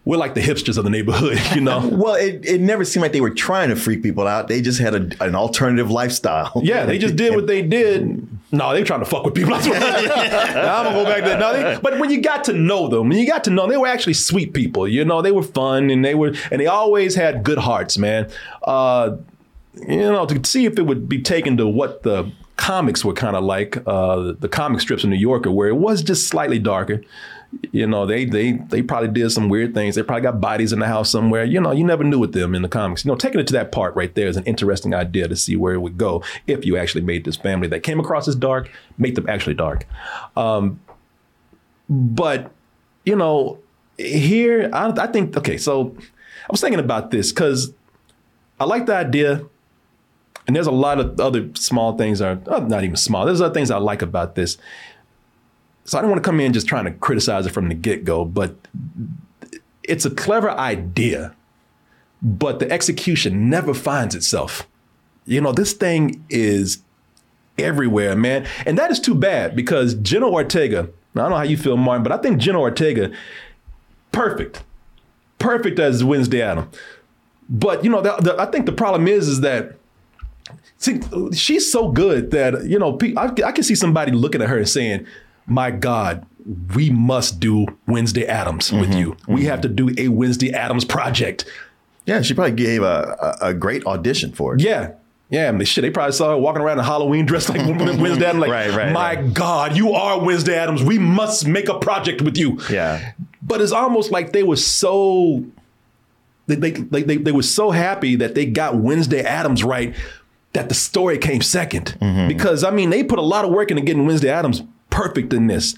we're, 0.09 0.17
like 0.17 0.33
the 0.33 0.41
hipsters 0.41 0.77
of 0.77 0.83
the 0.83 0.89
neighborhood, 0.89 1.39
you 1.55 1.61
know? 1.61 1.87
Well, 1.87 2.15
it, 2.15 2.45
it 2.45 2.61
never 2.61 2.83
seemed 2.83 3.03
like 3.03 3.11
they 3.11 3.21
were 3.21 3.29
trying 3.29 3.69
to 3.69 3.75
freak 3.75 4.03
people 4.03 4.27
out. 4.27 4.47
They 4.47 4.61
just 4.61 4.79
had 4.79 4.95
a, 4.95 5.23
an 5.23 5.35
alternative 5.35 5.91
lifestyle. 5.91 6.51
yeah, 6.63 6.85
they 6.85 6.97
just 6.97 7.15
did 7.15 7.35
what 7.35 7.47
they 7.47 7.61
did. 7.61 8.27
No, 8.51 8.73
they 8.73 8.79
were 8.79 8.85
trying 8.85 9.01
to 9.01 9.05
fuck 9.05 9.23
with 9.23 9.35
people. 9.35 9.53
I'm 9.55 9.63
gonna 9.63 9.77
go 9.77 11.03
back 11.05 11.23
to 11.23 11.29
that. 11.29 11.39
No, 11.39 11.53
they, 11.53 11.79
but 11.81 11.99
when 11.99 12.09
you 12.09 12.21
got 12.21 12.45
to 12.45 12.53
know 12.53 12.87
them, 12.87 13.09
when 13.09 13.17
you 13.17 13.27
got 13.27 13.43
to 13.43 13.51
know, 13.51 13.63
them, 13.63 13.71
they 13.71 13.77
were 13.77 13.87
actually 13.87 14.15
sweet 14.15 14.53
people. 14.53 14.87
You 14.87 15.05
know, 15.05 15.21
they 15.21 15.31
were 15.31 15.43
fun 15.43 15.89
and 15.89 16.03
they 16.03 16.15
were, 16.15 16.33
and 16.51 16.59
they 16.59 16.67
always 16.67 17.15
had 17.15 17.43
good 17.43 17.59
hearts, 17.59 17.97
man. 17.97 18.29
Uh, 18.63 19.17
you 19.75 19.97
know, 19.97 20.25
to 20.25 20.47
see 20.47 20.65
if 20.65 20.77
it 20.79 20.83
would 20.83 21.07
be 21.07 21.21
taken 21.21 21.57
to 21.57 21.67
what 21.67 22.03
the 22.03 22.31
comics 22.57 23.05
were 23.05 23.13
kind 23.13 23.35
of 23.35 23.43
like, 23.43 23.77
uh, 23.87 24.33
the 24.39 24.49
comic 24.49 24.81
strips 24.81 25.03
in 25.03 25.09
New 25.09 25.15
Yorker, 25.15 25.51
where 25.51 25.69
it 25.69 25.75
was 25.75 26.03
just 26.03 26.27
slightly 26.27 26.59
darker. 26.59 27.01
You 27.71 27.87
know, 27.87 28.05
they 28.05 28.25
they 28.25 28.53
they 28.53 28.81
probably 28.81 29.09
did 29.09 29.31
some 29.31 29.49
weird 29.49 29.73
things. 29.73 29.95
They 29.95 30.03
probably 30.03 30.21
got 30.21 30.39
bodies 30.39 30.71
in 30.71 30.79
the 30.79 30.87
house 30.87 31.09
somewhere. 31.09 31.43
You 31.43 31.59
know, 31.59 31.71
you 31.71 31.83
never 31.83 32.03
knew 32.03 32.19
with 32.19 32.33
them 32.33 32.53
in 32.53 32.61
the 32.61 32.69
comics. 32.69 33.03
You 33.03 33.09
know, 33.09 33.15
taking 33.15 33.39
it 33.39 33.47
to 33.47 33.53
that 33.53 33.71
part 33.71 33.95
right 33.95 34.13
there 34.13 34.27
is 34.27 34.37
an 34.37 34.43
interesting 34.45 34.93
idea 34.93 35.27
to 35.27 35.35
see 35.35 35.55
where 35.55 35.73
it 35.73 35.79
would 35.79 35.97
go 35.97 36.23
if 36.45 36.63
you 36.65 36.77
actually 36.77 37.01
made 37.01 37.25
this 37.25 37.37
family 37.37 37.67
that 37.69 37.81
came 37.81 37.99
across 37.99 38.27
as 38.27 38.35
dark, 38.35 38.69
make 38.97 39.15
them 39.15 39.27
actually 39.27 39.55
dark. 39.55 39.87
Um, 40.37 40.79
but 41.89 42.51
you 43.05 43.15
know, 43.15 43.57
here 43.97 44.69
I, 44.71 44.89
I 44.89 45.07
think 45.07 45.35
okay. 45.37 45.57
So 45.57 45.95
I 45.97 46.51
was 46.51 46.61
thinking 46.61 46.79
about 46.79 47.09
this 47.09 47.31
because 47.31 47.73
I 48.59 48.65
like 48.65 48.85
the 48.85 48.95
idea 48.95 49.43
and 50.49 50.55
there's 50.55 50.65
a 50.65 50.71
lot 50.71 50.99
of 50.99 51.19
other 51.19 51.47
small 51.53 51.95
things 51.95 52.21
are 52.21 52.39
uh, 52.47 52.59
not 52.61 52.83
even 52.83 52.95
small. 52.95 53.23
There's 53.23 53.39
other 53.39 53.53
things 53.53 53.69
I 53.69 53.77
like 53.77 54.01
about 54.01 54.33
this. 54.33 54.57
So 55.89 55.97
I 55.97 56.01
don't 56.01 56.11
want 56.11 56.23
to 56.23 56.27
come 56.27 56.39
in 56.39 56.53
just 56.53 56.67
trying 56.67 56.85
to 56.85 56.91
criticize 56.91 57.47
it 57.47 57.49
from 57.49 57.67
the 57.67 57.73
get 57.73 58.05
go, 58.05 58.23
but 58.23 58.53
it's 59.81 60.05
a 60.05 60.11
clever 60.11 60.51
idea, 60.51 61.33
but 62.21 62.59
the 62.59 62.69
execution 62.71 63.49
never 63.49 63.73
finds 63.73 64.13
itself. 64.13 64.67
You 65.25 65.41
know, 65.41 65.51
this 65.51 65.73
thing 65.73 66.23
is 66.29 66.83
everywhere, 67.57 68.15
man. 68.15 68.45
And 68.67 68.77
that 68.77 68.91
is 68.91 68.99
too 68.99 69.15
bad 69.15 69.55
because 69.55 69.95
Jenna 69.95 70.29
Ortega, 70.29 70.91
I 71.15 71.19
don't 71.21 71.31
know 71.31 71.37
how 71.37 71.41
you 71.41 71.57
feel, 71.57 71.75
Martin, 71.75 72.03
but 72.03 72.11
I 72.11 72.17
think 72.17 72.37
Jenna 72.37 72.59
Ortega, 72.59 73.11
perfect. 74.11 74.61
Perfect 75.39 75.79
as 75.79 76.03
Wednesday 76.03 76.43
Adam. 76.43 76.69
But, 77.49 77.83
you 77.83 77.89
know, 77.89 78.01
the, 78.01 78.15
the, 78.17 78.39
I 78.39 78.45
think 78.45 78.67
the 78.67 78.73
problem 78.73 79.07
is, 79.07 79.27
is 79.27 79.41
that 79.41 79.75
See, 80.77 81.01
she's 81.33 81.69
so 81.69 81.91
good 81.91 82.31
that 82.31 82.65
you 82.65 82.79
know 82.79 82.97
I, 83.17 83.25
I 83.45 83.51
can 83.51 83.63
see 83.63 83.75
somebody 83.75 84.13
looking 84.13 84.41
at 84.41 84.47
her 84.47 84.57
and 84.57 84.69
saying, 84.69 85.05
"My 85.49 85.71
God, 85.71 86.25
we 86.75 86.89
must 86.89 87.39
do 87.39 87.65
Wednesday 87.87 88.25
Addams 88.25 88.71
with 88.71 88.89
mm-hmm. 88.89 88.99
you. 88.99 89.17
We 89.27 89.41
mm-hmm. 89.41 89.49
have 89.49 89.61
to 89.61 89.69
do 89.69 89.93
a 89.97 90.07
Wednesday 90.07 90.53
Addams 90.53 90.85
project." 90.85 91.45
Yeah, 92.05 92.21
she 92.23 92.33
probably 92.33 92.55
gave 92.55 92.81
a, 92.81 93.37
a, 93.41 93.49
a 93.49 93.53
great 93.53 93.85
audition 93.85 94.31
for 94.31 94.55
it. 94.55 94.61
Yeah. 94.61 94.93
Yeah, 95.29 95.55
shit, 95.59 95.83
they 95.83 95.91
probably 95.91 96.13
saw 96.13 96.31
her 96.31 96.37
walking 96.37 96.63
around 96.63 96.79
in 96.79 96.85
Halloween 96.85 97.27
dressed 97.27 97.49
like 97.49 97.59
Wednesday 97.59 98.25
Addams. 98.25 98.41
Like, 98.41 98.49
Right, 98.49 98.71
right, 98.71 98.91
my 98.91 99.15
right. 99.15 99.33
God, 99.33 99.77
you 99.77 99.93
are 99.93 100.19
Wednesday 100.19 100.57
Addams. 100.57 100.81
We 100.81 100.97
must 100.97 101.45
make 101.45 101.69
a 101.69 101.77
project 101.77 102.23
with 102.23 102.35
you. 102.35 102.59
Yeah. 102.67 103.11
But 103.43 103.61
it's 103.61 103.71
almost 103.71 104.11
like 104.11 104.33
they 104.33 104.41
were 104.41 104.55
so 104.55 105.45
they 106.47 106.55
they, 106.55 106.71
they, 106.71 107.03
they, 107.03 107.17
they 107.17 107.31
were 107.31 107.43
so 107.43 107.69
happy 107.69 108.15
that 108.15 108.33
they 108.33 108.47
got 108.47 108.77
Wednesday 108.77 109.21
Addams 109.21 109.63
right 109.63 109.95
that 110.53 110.67
the 110.67 110.73
story 110.73 111.19
came 111.19 111.41
2nd 111.41 111.99
mm-hmm. 111.99 112.27
Because 112.27 112.63
I 112.63 112.71
mean, 112.71 112.89
they 112.89 113.03
put 113.03 113.19
a 113.19 113.23
lot 113.23 113.45
of 113.45 113.51
work 113.51 113.69
into 113.69 113.83
getting 113.83 114.07
Wednesday 114.07 114.29
Addams 114.29 114.63
perfect 114.89 115.33
in 115.33 115.47
this. 115.47 115.75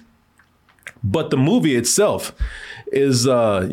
But 1.04 1.30
the 1.32 1.38
movie 1.38 1.76
itself 1.76 2.34
is 2.92 3.28
uh 3.28 3.68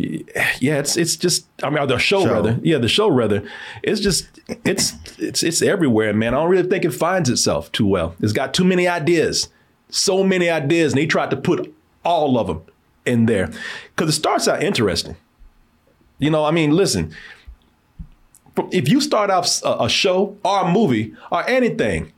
yeah, 0.61 0.79
it's 0.79 0.97
it's 0.97 1.17
just 1.17 1.47
I 1.63 1.71
mean 1.71 1.87
the 1.89 1.99
show, 1.99 2.25
Show. 2.25 2.33
rather. 2.33 2.59
Yeah, 2.63 2.79
the 2.79 2.89
show 2.89 3.09
rather. 3.09 3.43
It's 3.83 4.01
just 4.01 4.29
it's 4.65 4.95
it's 5.19 5.43
it's 5.43 5.61
everywhere, 5.63 6.15
man. 6.15 6.35
I 6.35 6.39
don't 6.39 6.51
really 6.51 6.69
think 6.69 6.85
it 6.85 6.93
finds 6.93 7.29
itself 7.29 7.71
too 7.73 7.87
well. 7.87 8.15
It's 8.21 8.33
got 8.33 8.55
too 8.55 8.65
many 8.65 8.89
ideas. 8.89 9.49
So 9.91 10.23
many 10.23 10.51
ideas, 10.51 10.93
and 10.93 11.01
he 11.01 11.07
tried 11.07 11.31
to 11.31 11.37
put 11.37 11.75
all 12.05 12.39
of 12.39 12.47
them 12.47 12.63
in 13.07 13.27
there. 13.27 13.51
Cause 13.97 14.09
it 14.11 14.13
starts 14.13 14.47
out 14.47 14.63
interesting. 14.63 15.17
You 16.19 16.31
know, 16.31 16.45
I 16.45 16.51
mean, 16.51 16.73
listen, 16.73 17.15
if 18.71 18.89
you 18.89 19.01
start 19.01 19.31
off 19.31 19.49
a 19.65 19.89
show 19.89 20.37
or 20.45 20.63
a 20.63 20.71
movie 20.73 21.15
or 21.31 21.49
anything 21.49 22.13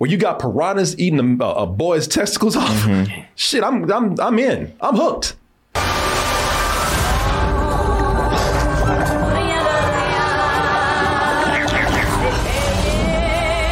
where 0.00 0.08
you 0.08 0.16
got 0.16 0.38
piranhas 0.38 0.98
eating 0.98 1.38
a, 1.42 1.44
a 1.44 1.66
boy's 1.66 2.08
testicles 2.08 2.56
off, 2.56 2.88
shit, 3.34 3.62
I'm 3.62 3.92
I'm 3.92 4.18
I'm 4.18 4.38
in. 4.38 4.72
I'm 4.80 4.96
hooked. 4.96 5.36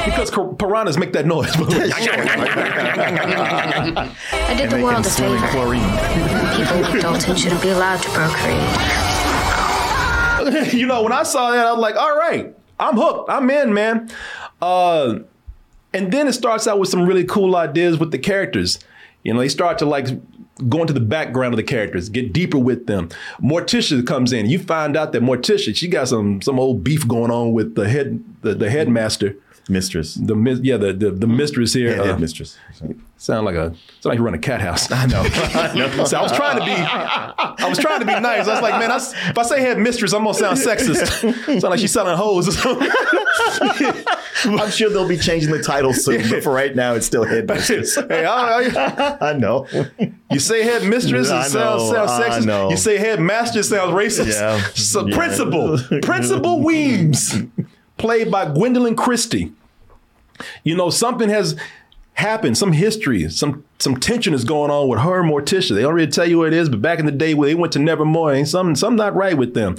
Because 0.04 0.30
piranhas 0.58 0.98
make 0.98 1.14
that 1.14 1.24
noise. 1.24 1.48
I 1.56 1.60
did 4.54 4.68
the 4.68 4.82
world 4.82 5.06
a 5.06 5.08
favor. 5.08 5.38
People 5.46 6.82
like 6.82 7.00
Dalton 7.00 7.36
shouldn't 7.36 7.62
be 7.62 7.70
allowed 7.70 8.02
to 8.02 8.10
procreate. 8.10 8.60
you 10.74 10.86
know, 10.86 11.02
when 11.02 11.12
I 11.12 11.22
saw 11.22 11.52
that, 11.52 11.66
I 11.66 11.72
was 11.72 11.80
like, 11.80 11.96
all 11.96 12.14
right, 12.18 12.54
I'm 12.78 12.96
hooked. 12.96 13.30
I'm 13.30 13.48
in, 13.48 13.72
man. 13.72 14.10
Uh, 14.60 15.20
and 15.92 16.12
then 16.12 16.28
it 16.28 16.34
starts 16.34 16.66
out 16.66 16.78
with 16.78 16.88
some 16.88 17.06
really 17.06 17.24
cool 17.24 17.56
ideas 17.56 17.98
with 17.98 18.10
the 18.10 18.18
characters. 18.18 18.78
You 19.22 19.34
know, 19.34 19.40
they 19.40 19.48
start 19.48 19.78
to 19.78 19.86
like 19.86 20.06
go 20.68 20.80
into 20.80 20.92
the 20.92 21.00
background 21.00 21.54
of 21.54 21.56
the 21.56 21.62
characters, 21.62 22.08
get 22.08 22.32
deeper 22.32 22.58
with 22.58 22.86
them. 22.86 23.08
Morticia 23.40 24.04
comes 24.06 24.32
in. 24.32 24.46
You 24.46 24.58
find 24.58 24.96
out 24.96 25.12
that 25.12 25.22
Morticia, 25.22 25.74
she 25.74 25.88
got 25.88 26.08
some 26.08 26.42
some 26.42 26.58
old 26.58 26.84
beef 26.84 27.06
going 27.06 27.30
on 27.30 27.52
with 27.52 27.74
the 27.74 27.88
head 27.88 28.22
the, 28.42 28.54
the 28.54 28.70
headmaster. 28.70 29.36
Mistress. 29.68 30.14
The 30.14 30.34
yeah, 30.62 30.76
the, 30.78 30.92
the 30.92 31.10
the 31.10 31.26
mistress 31.26 31.74
here. 31.74 31.94
Head- 31.94 32.08
uh, 32.10 32.18
mistress. 32.18 32.56
Sound 33.18 33.44
like 33.44 33.56
a 33.56 33.74
sound 34.00 34.04
like 34.04 34.18
you 34.18 34.24
run 34.24 34.34
a 34.34 34.38
cat 34.38 34.60
house. 34.60 34.90
I 34.92 35.06
know. 35.06 35.24
so 36.04 36.18
I 36.18 36.22
was 36.22 36.32
trying 36.32 36.58
to 36.58 36.64
be 36.64 36.70
I 36.72 37.68
was 37.68 37.78
trying 37.78 38.00
to 38.00 38.06
be 38.06 38.12
nice. 38.18 38.46
I 38.46 38.52
was 38.54 38.62
like, 38.62 38.78
man, 38.80 38.90
I 38.90 38.96
if 38.96 39.36
I 39.36 39.42
say 39.42 39.60
head 39.60 39.78
mistress, 39.78 40.12
I'm 40.14 40.22
gonna 40.24 40.34
sound 40.34 40.56
sexist. 40.58 41.60
sound 41.60 41.62
like 41.64 41.80
she's 41.80 41.92
selling 41.92 42.16
hoes 42.16 42.48
or 42.48 42.52
something. 42.52 42.90
I'm 44.44 44.70
sure 44.70 44.88
they'll 44.88 45.08
be 45.08 45.16
changing 45.18 45.50
the 45.50 45.62
title 45.62 45.92
soon, 45.92 46.28
but 46.30 46.42
for 46.44 46.52
right 46.52 46.74
now, 46.74 46.94
it's 46.94 47.06
still 47.06 47.24
head 47.24 47.48
mistress. 47.48 47.94
hey, 48.08 48.24
I, 48.24 49.18
I 49.20 49.32
know. 49.34 49.66
you 50.30 50.38
say 50.38 50.62
head 50.62 50.84
mistress, 50.84 51.26
it 51.28 51.50
sounds, 51.50 51.90
sounds 51.90 52.10
sexist. 52.12 52.46
know. 52.46 52.70
You 52.70 52.76
say 52.76 52.98
head 52.98 53.20
master, 53.20 53.60
it 53.60 53.64
sounds 53.64 53.92
racist. 53.92 54.32
Yeah. 54.34 54.60
So 54.74 55.06
Yeah. 55.06 55.16
principal, 55.16 55.78
principal 56.02 56.62
Weems, 56.62 57.34
played 57.96 58.30
by 58.30 58.46
Gwendoline 58.46 58.96
Christie. 58.96 59.52
You 60.64 60.76
know, 60.76 60.90
something 60.90 61.28
has 61.28 61.56
happened, 62.14 62.58
some 62.58 62.72
history, 62.72 63.28
some 63.30 63.64
some 63.78 63.96
tension 63.96 64.34
is 64.34 64.44
going 64.44 64.70
on 64.70 64.88
with 64.88 64.98
her 65.00 65.20
and 65.20 65.30
Morticia. 65.30 65.74
They 65.74 65.82
don't 65.82 65.94
really 65.94 66.10
tell 66.10 66.26
you 66.26 66.38
what 66.38 66.48
it 66.48 66.52
is, 66.52 66.68
but 66.68 66.82
back 66.82 66.98
in 66.98 67.06
the 67.06 67.12
day 67.12 67.32
when 67.34 67.48
they 67.48 67.54
went 67.54 67.72
to 67.74 67.78
Nevermore, 67.78 68.32
ain't 68.32 68.48
something, 68.48 68.74
something 68.74 68.96
not 68.96 69.14
right 69.14 69.38
with 69.38 69.54
them. 69.54 69.76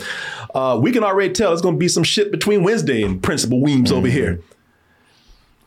Uh, 0.55 0.79
we 0.81 0.91
can 0.91 1.03
already 1.03 1.33
tell 1.33 1.51
it's 1.51 1.61
going 1.61 1.75
to 1.75 1.79
be 1.79 1.89
some 1.89 2.03
shit 2.03 2.31
between 2.31 2.63
Wednesday 2.63 3.03
and 3.03 3.21
Principal 3.21 3.61
Weems 3.61 3.91
over 3.91 4.07
here. 4.07 4.41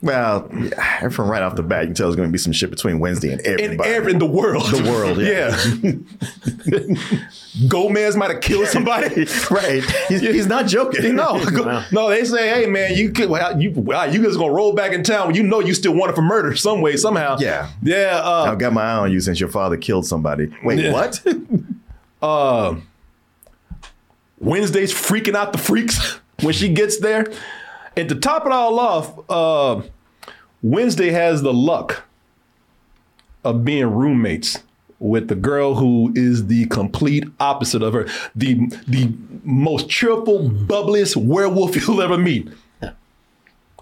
Well, 0.03 0.49
yeah, 0.53 1.09
from 1.11 1.31
right 1.31 1.43
off 1.43 1.55
the 1.55 1.63
bat, 1.63 1.83
you 1.83 1.87
can 1.89 1.95
tell 1.95 2.09
there's 2.09 2.17
going 2.17 2.29
to 2.29 2.33
be 2.33 2.39
some 2.39 2.53
shit 2.53 2.71
between 2.71 2.99
Wednesday 2.99 3.31
and 3.33 3.41
everybody. 3.43 3.89
every, 3.89 4.13
in 4.13 4.19
the 4.19 4.27
world. 4.27 4.65
The 4.65 4.83
world, 4.91 5.19
yeah. 5.19 5.57
Yeah. 6.67 7.19
Gomez 7.69 8.17
might 8.17 8.31
have 8.31 8.41
killed 8.41 8.67
somebody. 8.67 9.27
right. 9.51 9.85
He's, 10.09 10.21
he's 10.21 10.47
not 10.47 10.67
joking. 10.67 11.15
No, 11.23 11.85
no. 11.93 12.09
They 12.09 12.25
say, 12.25 12.49
"Hey, 12.49 12.67
man, 12.67 12.97
you 12.97 13.13
could, 13.13 13.29
well, 13.29 13.61
you, 13.61 13.71
wow, 13.73 14.05
you 14.05 14.23
just 14.23 14.39
gonna 14.39 14.53
roll 14.53 14.73
back 14.73 14.93
in 14.93 15.05
town 15.05 15.27
when 15.29 15.37
you 15.37 15.43
know 15.43 15.61
you 15.61 15.75
still 15.75 15.95
wanted 15.95 16.17
for 16.17 16.23
murder 16.23 16.57
some 16.57 16.81
way, 16.81 16.97
somehow." 16.97 17.37
Yeah. 17.39 17.71
yeah. 17.83 18.21
Uh, 18.25 18.47
I've 18.51 18.59
got 18.59 18.73
my 18.73 18.83
eye 18.83 18.97
on 18.97 19.13
you 19.13 19.21
since 19.21 19.39
your 19.39 19.51
father 19.51 19.77
killed 19.77 20.07
somebody. 20.07 20.51
Wait, 20.65 20.79
Yeah. 20.81 20.93
what? 20.93 21.25
uh, 22.23 22.75
Wednesday's 24.39 24.93
freaking 24.93 25.35
out 25.37 25.53
the 25.53 25.59
freaks 25.59 26.19
when 26.41 26.55
she 26.55 26.69
gets 26.71 26.99
there, 26.99 27.27
and 27.97 28.09
to 28.09 28.15
top 28.15 28.47
it 28.47 28.53
all 28.53 28.79
off, 28.79 29.31
uh, 29.31 29.83
Wednesday 30.63 31.11
has 31.11 31.43
the 31.43 31.53
luck 31.53 32.05
of 33.45 33.65
being 33.65 33.87
roommates 33.87 34.63
with 34.99 35.27
the 35.27 35.35
girl 35.35 35.75
who 35.75 36.13
is 36.15 36.47
the 36.47 36.67
complete 36.67 37.25
opposite 37.41 37.83
of 37.83 37.93
her, 37.93 38.07
the 38.37 38.55
the 38.87 39.13
most 39.43 39.89
cheerful, 39.89 40.49
bubbliest 40.49 41.17
werewolf 41.17 41.75
you'll 41.89 42.01
ever 42.01 42.17
meet. 42.17 42.49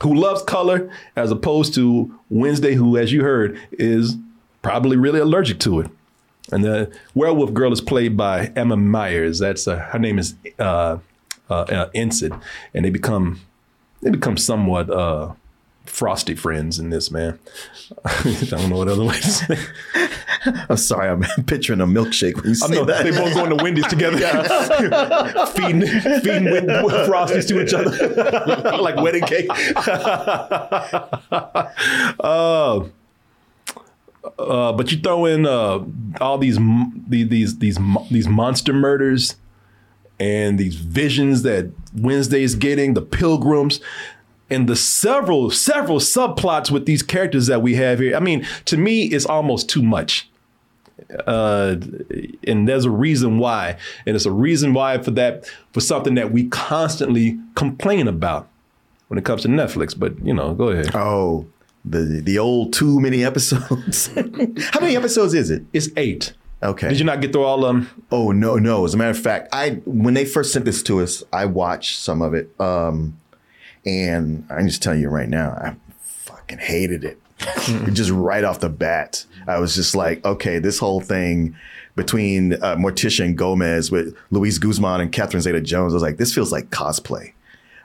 Who 0.03 0.15
loves 0.15 0.43
color 0.43 0.91
as 1.15 1.31
opposed 1.31 1.75
to 1.75 2.19
Wednesday, 2.31 2.75
who, 2.75 2.97
as 2.97 3.13
you 3.13 3.23
heard, 3.23 3.61
is 3.73 4.17
probably 4.63 4.97
really 4.97 5.21
allergic 5.21 5.59
to 5.61 5.81
it. 5.81 5.91
And 6.51 6.65
the 6.65 6.91
werewolf 7.15 7.53
girl 7.53 7.71
is 7.71 7.83
played 7.83 8.17
by 8.17 8.47
Emma 8.57 8.79
Myers. 8.79 9.41
That's 9.41 9.69
uh, 9.69 9.77
her 9.77 9.99
name 9.99 10.19
is 10.19 10.35
uh, 10.59 10.99
uh, 11.51 11.55
uh, 11.55 11.91
Ensign, 11.95 12.41
and 12.73 12.87
they 12.87 12.91
become 12.91 13.41
they 14.03 14.11
become 14.11 14.37
somewhat 14.37 14.89
uh, 14.91 15.33
frosty 15.87 16.35
friends 16.35 16.79
in 16.79 16.91
this 16.91 17.11
man. 17.11 17.39
I 18.05 18.47
don't 18.49 18.71
know 18.71 18.77
what 18.79 18.89
other 18.89 19.05
way 19.05 19.15
to 19.19 19.31
say. 19.31 19.57
I'm 20.71 20.77
sorry, 20.79 21.09
I'm 21.11 21.23
picturing 21.47 21.81
a 21.83 21.87
milkshake 21.87 22.37
when 22.37 22.55
you 22.55 22.61
I 22.63 22.69
know 22.69 22.85
that. 22.87 23.05
they 23.05 23.11
both 23.11 23.35
going 23.35 23.51
to 23.57 23.63
Wendy's 23.63 23.87
together, 23.89 24.17
feeding 25.49 25.83
feeding 26.21 26.45
Wen- 26.45 26.67
frosties 27.07 27.47
to 27.49 27.61
each 27.63 27.75
other 27.75 28.79
like 28.79 28.97
wedding 28.97 29.25
cake. 29.25 29.49
uh, 32.21 32.85
uh, 34.39 34.73
but 34.73 34.91
you 34.93 34.99
throw 34.99 35.27
in 35.27 35.47
uh, 35.47 35.85
all 36.21 36.39
these 36.39 36.59
these 37.09 37.59
these 37.59 37.79
these 38.11 38.29
monster 38.29 38.73
murders 38.73 39.37
and 40.21 40.59
these 40.59 40.77
visions 40.77 41.43
that 41.43 41.73
Wednesday's 41.97 42.55
getting, 42.55 42.95
the 42.95 43.03
pilgrims, 43.03 43.81
and 44.49 44.69
the 44.69 44.77
several 44.77 45.51
several 45.51 45.99
subplots 45.99 46.71
with 46.71 46.87
these 46.87 47.03
characters 47.03 47.49
that 47.49 47.63
we 47.63 47.75
have 47.75 47.99
here. 47.99 48.17
I 48.17 48.21
mean, 48.21 48.47
to 48.67 48.77
me, 48.77 49.07
it's 49.07 49.27
almost 49.27 49.69
too 49.69 49.83
much 49.83 50.31
uh, 51.27 51.77
and 52.47 52.69
there's 52.69 52.85
a 52.85 52.91
reason 52.91 53.39
why, 53.39 53.77
and 54.07 54.17
it's 54.17 54.27
a 54.27 54.33
reason 54.33 54.75
why 54.75 54.99
for 54.99 55.11
that 55.13 55.47
for 55.73 55.81
something 55.81 56.15
that 56.15 56.33
we 56.33 56.49
constantly 56.49 57.39
complain 57.55 58.09
about 58.09 58.49
when 59.09 59.19
it 59.19 59.25
comes 59.25 59.43
to 59.43 59.49
Netflix. 59.49 59.99
But 59.99 60.19
you 60.25 60.35
know, 60.35 60.55
go 60.55 60.69
ahead. 60.69 60.95
Oh, 60.95 61.47
the 61.85 62.21
the 62.23 62.39
old 62.39 62.73
too 62.73 63.01
many 63.01 63.25
episodes. 63.25 64.07
How 64.73 64.81
many 64.81 64.97
episodes 64.97 65.35
is 65.35 65.51
it? 65.51 65.65
It's 65.73 65.89
eight. 65.97 66.33
Okay. 66.63 66.89
Did 66.89 66.99
you 66.99 67.05
not 67.05 67.21
get 67.21 67.33
through 67.33 67.45
all 67.45 67.65
of 67.65 67.75
them? 67.75 68.05
Oh 68.11 68.33
no, 68.33 68.57
no. 68.57 68.85
As 68.85 68.95
a 68.95 68.97
matter 68.97 69.11
of 69.11 69.19
fact, 69.19 69.49
I 69.53 69.81
when 69.87 70.15
they 70.15 70.25
first 70.25 70.53
sent 70.53 70.65
this 70.65 70.83
to 70.85 71.01
us, 71.01 71.23
I 71.33 71.47
watched 71.47 71.99
some 71.99 72.21
of 72.21 72.35
it. 72.35 72.51
Um, 72.61 73.19
and 73.87 74.47
I'm 74.51 74.69
just 74.69 74.83
telling 74.83 75.01
you 75.01 75.09
right 75.09 75.29
now, 75.29 75.51
I 75.53 75.75
fucking 76.01 76.59
hated 76.59 77.05
it. 77.05 77.19
just 77.95 78.11
right 78.11 78.45
off 78.45 78.61
the 78.61 78.69
bat, 78.69 79.25
I 79.47 79.59
was 79.59 79.75
just 79.75 79.95
like, 79.95 80.23
okay, 80.27 80.59
this 80.59 80.79
whole 80.79 81.01
thing 81.01 81.57
between 81.97 82.55
uh, 82.55 82.77
Morticia 82.77 83.25
and 83.25 83.37
Gomez 83.37 83.91
with 83.91 84.15
Luis 84.31 84.59
Guzman 84.59 85.01
and 85.01 85.11
Catherine 85.11 85.41
Zeta-Jones, 85.41 85.93
I 85.93 85.97
was 85.97 86.03
like, 86.03 86.19
this 86.19 86.35
feels 86.35 86.53
like 86.53 86.69
cosplay. 86.69 87.33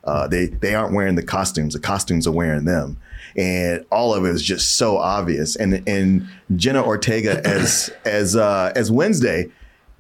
Uh, 0.04 0.28
they 0.28 0.48
they 0.48 0.76
aren't 0.76 0.94
wearing 0.94 1.16
the 1.16 1.24
costumes; 1.24 1.74
the 1.74 1.80
costumes 1.80 2.28
are 2.28 2.32
wearing 2.32 2.66
them, 2.66 2.98
and 3.36 3.86
all 3.92 4.14
of 4.14 4.26
it 4.26 4.30
is 4.30 4.42
just 4.42 4.78
so 4.78 4.98
obvious. 4.98 5.56
And 5.56 5.88
and 5.88 6.28
Jenna 6.56 6.84
Ortega 6.84 7.42
as 7.48 7.92
as 8.06 8.36
uh, 8.36 8.72
as 8.76 8.92
Wednesday, 8.92 9.50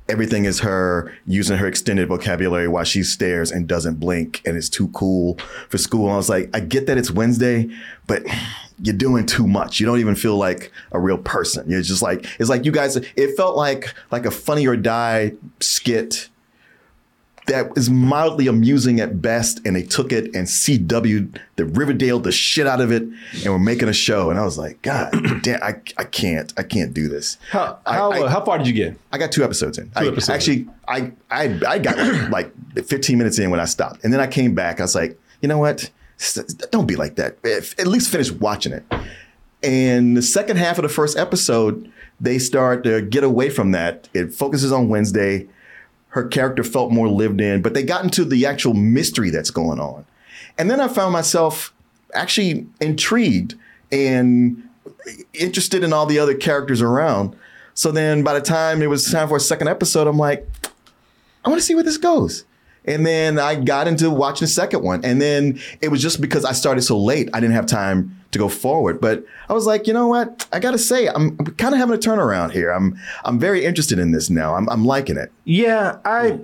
everything 0.07 0.45
is 0.45 0.59
her 0.59 1.13
using 1.25 1.57
her 1.57 1.67
extended 1.67 2.07
vocabulary 2.07 2.67
while 2.67 2.83
she 2.83 3.03
stares 3.03 3.51
and 3.51 3.67
doesn't 3.67 3.99
blink, 3.99 4.41
and 4.45 4.57
it's 4.57 4.69
too 4.69 4.87
cool 4.89 5.37
for 5.69 5.77
school. 5.77 6.05
And 6.05 6.13
I 6.13 6.17
was 6.17 6.29
like, 6.29 6.49
I 6.53 6.59
get 6.59 6.87
that 6.87 6.97
it's 6.97 7.11
Wednesday, 7.11 7.69
but 8.07 8.23
you're 8.81 8.95
doing 8.95 9.25
too 9.25 9.47
much. 9.47 9.79
You 9.79 9.85
don't 9.85 9.99
even 9.99 10.15
feel 10.15 10.37
like 10.37 10.71
a 10.91 10.99
real 10.99 11.17
person. 11.17 11.69
You're 11.69 11.81
just 11.81 12.01
like 12.01 12.25
it's 12.39 12.49
like 12.49 12.65
you 12.65 12.71
guys. 12.71 12.95
It 12.95 13.35
felt 13.37 13.55
like 13.55 13.93
like 14.11 14.25
a 14.25 14.31
Funny 14.31 14.67
or 14.67 14.75
Die 14.75 15.33
skit 15.59 16.29
that 17.47 17.71
is 17.77 17.89
mildly 17.89 18.47
amusing 18.47 18.99
at 18.99 19.21
best, 19.21 19.61
and 19.65 19.75
they 19.75 19.83
took 19.83 20.11
it 20.11 20.25
and 20.35 20.47
CW 20.47 21.37
the 21.57 21.65
Riverdale 21.65 22.19
the 22.19 22.31
shit 22.31 22.65
out 22.67 22.81
of 22.81 22.91
it, 22.91 23.03
and 23.03 23.45
we're 23.45 23.59
making 23.59 23.87
a 23.87 23.93
show. 23.93 24.29
And 24.29 24.39
I 24.39 24.43
was 24.43 24.57
like, 24.57 24.81
God 24.81 25.11
damn, 25.43 25.61
I, 25.61 25.75
I 25.97 26.03
can't, 26.05 26.53
I 26.57 26.63
can't 26.63 26.93
do 26.93 27.07
this. 27.07 27.37
How 27.51 27.79
how, 27.85 28.11
I- 28.11 28.21
uh, 28.21 28.27
how 28.29 28.43
far 28.43 28.57
did 28.57 28.67
you 28.67 28.73
get? 28.73 28.97
I 29.11 29.17
got 29.17 29.31
two 29.31 29.43
episodes 29.43 29.77
in. 29.77 29.91
I, 29.95 30.07
episodes. 30.07 30.29
Actually, 30.29 30.67
I 30.87 31.11
I 31.29 31.59
I 31.67 31.79
got 31.79 31.97
like 32.31 32.51
15 32.83 33.17
minutes 33.17 33.37
in 33.39 33.49
when 33.51 33.59
I 33.59 33.65
stopped, 33.65 34.03
and 34.03 34.11
then 34.13 34.19
I 34.19 34.27
came 34.27 34.55
back. 34.55 34.79
I 34.79 34.83
was 34.83 34.95
like, 34.95 35.19
you 35.41 35.47
know 35.47 35.57
what? 35.59 35.89
Don't 36.71 36.87
be 36.87 36.95
like 36.95 37.15
that. 37.15 37.37
At 37.77 37.87
least 37.87 38.09
finish 38.09 38.31
watching 38.31 38.71
it. 38.73 38.83
And 39.63 40.15
the 40.15 40.21
second 40.21 40.57
half 40.57 40.77
of 40.77 40.83
the 40.83 40.89
first 40.89 41.17
episode, 41.17 41.91
they 42.21 42.37
start 42.39 42.83
to 42.83 43.01
get 43.01 43.23
away 43.23 43.49
from 43.49 43.71
that. 43.71 44.07
It 44.13 44.33
focuses 44.33 44.71
on 44.71 44.89
Wednesday. 44.89 45.47
Her 46.15 46.23
character 46.23 46.63
felt 46.63 46.93
more 46.93 47.09
lived 47.09 47.41
in, 47.41 47.61
but 47.61 47.73
they 47.73 47.83
got 47.83 48.05
into 48.05 48.23
the 48.23 48.45
actual 48.45 48.73
mystery 48.73 49.31
that's 49.31 49.51
going 49.51 49.81
on. 49.81 50.05
And 50.57 50.71
then 50.71 50.79
I 50.79 50.87
found 50.87 51.11
myself 51.11 51.73
actually 52.13 52.67
intrigued 52.79 53.55
and 53.91 54.63
interested 55.33 55.83
in 55.83 55.91
all 55.91 56.05
the 56.05 56.17
other 56.17 56.33
characters 56.33 56.81
around. 56.81 57.35
So 57.73 57.91
then 57.91 58.23
by 58.23 58.33
the 58.33 58.39
time 58.39 58.81
it 58.81 58.87
was 58.87 59.11
time 59.11 59.27
for 59.27 59.35
a 59.35 59.41
second 59.41 59.67
episode, 59.67 60.07
I'm 60.07 60.17
like, 60.17 60.47
I 61.43 61.49
want 61.49 61.59
to 61.59 61.65
see 61.65 61.75
where 61.75 61.83
this 61.83 61.97
goes. 61.97 62.45
And 62.85 63.05
then 63.05 63.37
I 63.37 63.55
got 63.55 63.89
into 63.89 64.09
watching 64.09 64.45
the 64.45 64.51
second 64.51 64.83
one. 64.83 65.03
And 65.03 65.21
then 65.21 65.59
it 65.81 65.89
was 65.89 66.01
just 66.01 66.21
because 66.21 66.45
I 66.45 66.53
started 66.53 66.83
so 66.83 66.97
late, 66.97 67.29
I 67.33 67.41
didn't 67.41 67.55
have 67.55 67.65
time 67.65 68.23
to 68.35 68.39
go 68.39 68.49
forward. 68.49 68.99
But 69.01 69.25
I 69.49 69.53
was 69.53 69.65
like, 69.65 69.87
you 69.87 69.93
know 69.93 70.07
what? 70.07 70.47
I 70.53 70.59
gotta 70.59 70.77
say, 70.77 71.07
I'm, 71.07 71.35
I'm 71.39 71.45
kind 71.55 71.73
of 71.73 71.79
having 71.79 71.95
a 71.95 71.97
turnaround 71.97 72.51
here. 72.51 72.69
I'm 72.71 72.97
I'm 73.23 73.39
very 73.39 73.65
interested 73.65 73.97
in 73.97 74.11
this 74.11 74.29
now. 74.29 74.55
I'm 74.55 74.69
I'm 74.69 74.85
liking 74.85 75.17
it. 75.17 75.31
Yeah, 75.45 75.97
I 76.05 76.39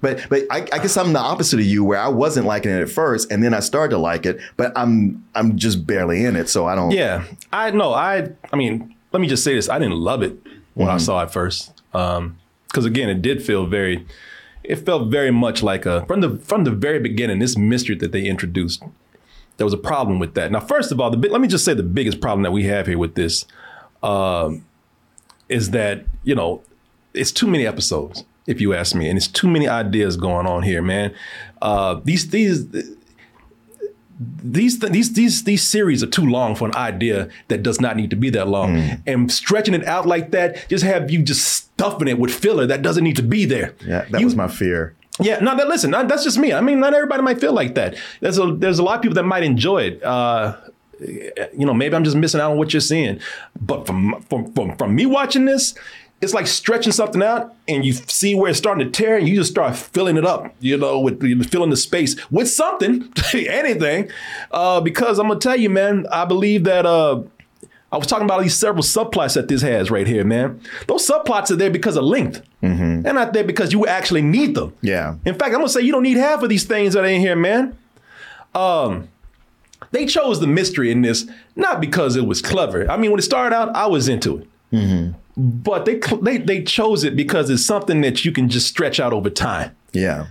But 0.00 0.26
but 0.28 0.42
I, 0.50 0.58
I 0.72 0.78
guess 0.78 0.96
I'm 0.96 1.12
the 1.12 1.18
opposite 1.20 1.60
of 1.60 1.66
you, 1.66 1.84
where 1.84 1.98
I 2.00 2.08
wasn't 2.08 2.46
liking 2.46 2.70
it 2.70 2.80
at 2.80 2.90
first, 2.90 3.30
and 3.32 3.42
then 3.42 3.54
I 3.54 3.60
started 3.60 3.90
to 3.90 3.98
like 3.98 4.26
it. 4.26 4.40
But 4.56 4.72
I'm 4.76 5.24
I'm 5.34 5.56
just 5.56 5.86
barely 5.86 6.24
in 6.24 6.36
it, 6.36 6.48
so 6.48 6.66
I 6.66 6.74
don't. 6.74 6.90
Yeah, 6.92 7.24
I 7.52 7.70
know. 7.70 7.92
I 7.94 8.28
I 8.52 8.56
mean, 8.56 8.94
let 9.12 9.20
me 9.20 9.28
just 9.28 9.44
say 9.44 9.54
this: 9.54 9.68
I 9.68 9.78
didn't 9.78 9.96
love 9.98 10.22
it 10.22 10.34
when 10.74 10.88
I 10.88 10.96
Mhm. 10.96 11.00
saw 11.00 11.22
it 11.22 11.30
first, 11.30 11.72
because 11.92 12.84
again, 12.86 13.08
it 13.08 13.22
did 13.22 13.42
feel 13.42 13.66
very. 13.66 14.06
It 14.62 14.76
felt 14.76 15.10
very 15.10 15.30
much 15.30 15.62
like 15.62 15.86
a 15.86 16.04
from 16.06 16.20
the 16.20 16.30
from 16.50 16.64
the 16.64 16.70
very 16.70 16.98
beginning. 17.00 17.38
This 17.40 17.56
mystery 17.56 17.96
that 17.96 18.12
they 18.12 18.24
introduced, 18.26 18.82
there 19.60 19.66
was 19.66 19.74
a 19.74 19.76
problem 19.76 20.18
with 20.18 20.32
that. 20.36 20.50
Now, 20.50 20.60
first 20.60 20.90
of 20.90 21.02
all, 21.02 21.10
the 21.10 21.18
big, 21.18 21.30
let 21.30 21.42
me 21.42 21.46
just 21.46 21.66
say 21.66 21.74
the 21.74 21.82
biggest 21.82 22.22
problem 22.22 22.44
that 22.44 22.50
we 22.50 22.64
have 22.64 22.86
here 22.86 22.96
with 22.96 23.14
this 23.14 23.44
um, 24.02 24.64
is 25.50 25.72
that 25.72 26.06
you 26.24 26.34
know 26.34 26.62
it's 27.12 27.30
too 27.30 27.46
many 27.46 27.66
episodes, 27.66 28.24
if 28.46 28.58
you 28.58 28.72
ask 28.72 28.94
me, 28.94 29.06
and 29.06 29.18
it's 29.18 29.28
too 29.28 29.48
many 29.48 29.68
ideas 29.68 30.16
going 30.16 30.46
on 30.46 30.62
here, 30.62 30.80
man. 30.80 31.14
Uh, 31.60 32.00
these 32.02 32.30
these 32.30 32.70
these 34.18 34.78
these 34.78 35.12
these 35.12 35.44
these 35.44 35.68
series 35.68 36.02
are 36.02 36.06
too 36.06 36.24
long 36.24 36.54
for 36.54 36.66
an 36.66 36.74
idea 36.74 37.28
that 37.48 37.62
does 37.62 37.82
not 37.82 37.96
need 37.98 38.08
to 38.08 38.16
be 38.16 38.30
that 38.30 38.48
long. 38.48 38.76
Mm. 38.76 39.02
And 39.06 39.30
stretching 39.30 39.74
it 39.74 39.84
out 39.84 40.06
like 40.06 40.30
that 40.30 40.70
just 40.70 40.84
have 40.84 41.10
you 41.10 41.22
just 41.22 41.46
stuffing 41.46 42.08
it 42.08 42.18
with 42.18 42.32
filler 42.32 42.66
that 42.66 42.80
doesn't 42.80 43.04
need 43.04 43.16
to 43.16 43.22
be 43.22 43.44
there. 43.44 43.74
Yeah, 43.86 44.06
that 44.08 44.24
was 44.24 44.34
my 44.34 44.48
fear. 44.48 44.96
Yeah, 45.20 45.38
no, 45.40 45.56
that, 45.56 45.68
listen, 45.68 45.90
not, 45.90 46.08
that's 46.08 46.24
just 46.24 46.38
me. 46.38 46.52
I 46.52 46.60
mean, 46.60 46.80
not 46.80 46.94
everybody 46.94 47.22
might 47.22 47.40
feel 47.40 47.52
like 47.52 47.74
that. 47.74 47.96
There's 48.20 48.38
a 48.38 48.52
there's 48.54 48.78
a 48.78 48.82
lot 48.82 48.96
of 48.96 49.02
people 49.02 49.14
that 49.14 49.24
might 49.24 49.42
enjoy 49.42 49.82
it. 49.82 50.02
Uh, 50.02 50.56
you 51.00 51.66
know, 51.66 51.74
maybe 51.74 51.94
I'm 51.94 52.04
just 52.04 52.16
missing 52.16 52.40
out 52.40 52.52
on 52.52 52.58
what 52.58 52.72
you're 52.72 52.80
seeing. 52.80 53.20
But 53.60 53.86
from 53.86 54.22
from 54.28 54.52
from, 54.52 54.76
from 54.76 54.94
me 54.94 55.06
watching 55.06 55.44
this, 55.44 55.74
it's 56.20 56.34
like 56.34 56.46
stretching 56.46 56.92
something 56.92 57.22
out, 57.22 57.54
and 57.66 57.84
you 57.84 57.92
see 57.92 58.34
where 58.34 58.50
it's 58.50 58.58
starting 58.58 58.84
to 58.84 58.90
tear, 58.90 59.16
and 59.16 59.28
you 59.28 59.36
just 59.36 59.50
start 59.50 59.76
filling 59.76 60.16
it 60.16 60.26
up. 60.26 60.54
You 60.60 60.76
know, 60.76 61.00
with 61.00 61.48
filling 61.50 61.70
the 61.70 61.76
space 61.76 62.16
with 62.30 62.50
something, 62.50 63.12
anything. 63.34 64.10
Uh, 64.50 64.80
because 64.80 65.18
I'm 65.18 65.28
gonna 65.28 65.40
tell 65.40 65.56
you, 65.56 65.70
man, 65.70 66.06
I 66.10 66.24
believe 66.24 66.64
that. 66.64 66.86
Uh, 66.86 67.22
I 67.92 67.96
was 67.96 68.06
talking 68.06 68.24
about 68.24 68.42
these 68.42 68.56
several 68.56 68.84
subplots 68.84 69.34
that 69.34 69.48
this 69.48 69.62
has 69.62 69.90
right 69.90 70.06
here, 70.06 70.24
man. 70.24 70.60
Those 70.86 71.06
subplots 71.06 71.50
are 71.50 71.56
there 71.56 71.70
because 71.70 71.96
of 71.96 72.04
length. 72.04 72.42
They're 72.60 73.12
not 73.12 73.32
there 73.32 73.42
because 73.44 73.72
you 73.72 73.86
actually 73.86 74.22
need 74.22 74.54
them. 74.54 74.72
Yeah. 74.80 75.16
In 75.24 75.34
fact, 75.34 75.52
I'm 75.52 75.58
gonna 75.60 75.68
say 75.68 75.80
you 75.80 75.92
don't 75.92 76.02
need 76.04 76.16
half 76.16 76.42
of 76.42 76.48
these 76.48 76.64
things 76.64 76.94
that 76.94 77.04
are 77.04 77.08
in 77.08 77.20
here, 77.20 77.34
man. 77.34 77.76
Um, 78.54 79.08
they 79.92 80.06
chose 80.06 80.40
the 80.40 80.46
mystery 80.46 80.90
in 80.90 81.02
this 81.02 81.26
not 81.56 81.80
because 81.80 82.16
it 82.16 82.26
was 82.26 82.40
clever. 82.42 82.88
I 82.90 82.96
mean, 82.96 83.10
when 83.10 83.18
it 83.18 83.22
started 83.22 83.54
out, 83.56 83.74
I 83.74 83.86
was 83.86 84.08
into 84.08 84.38
it, 84.38 84.48
but 85.36 85.84
they 85.84 86.00
they 86.22 86.38
they 86.38 86.62
chose 86.62 87.02
it 87.02 87.16
because 87.16 87.50
it's 87.50 87.64
something 87.64 88.02
that 88.02 88.24
you 88.24 88.30
can 88.30 88.48
just 88.48 88.68
stretch 88.68 89.00
out 89.00 89.12
over 89.12 89.30
time. 89.30 89.74
Yeah. 89.92 90.26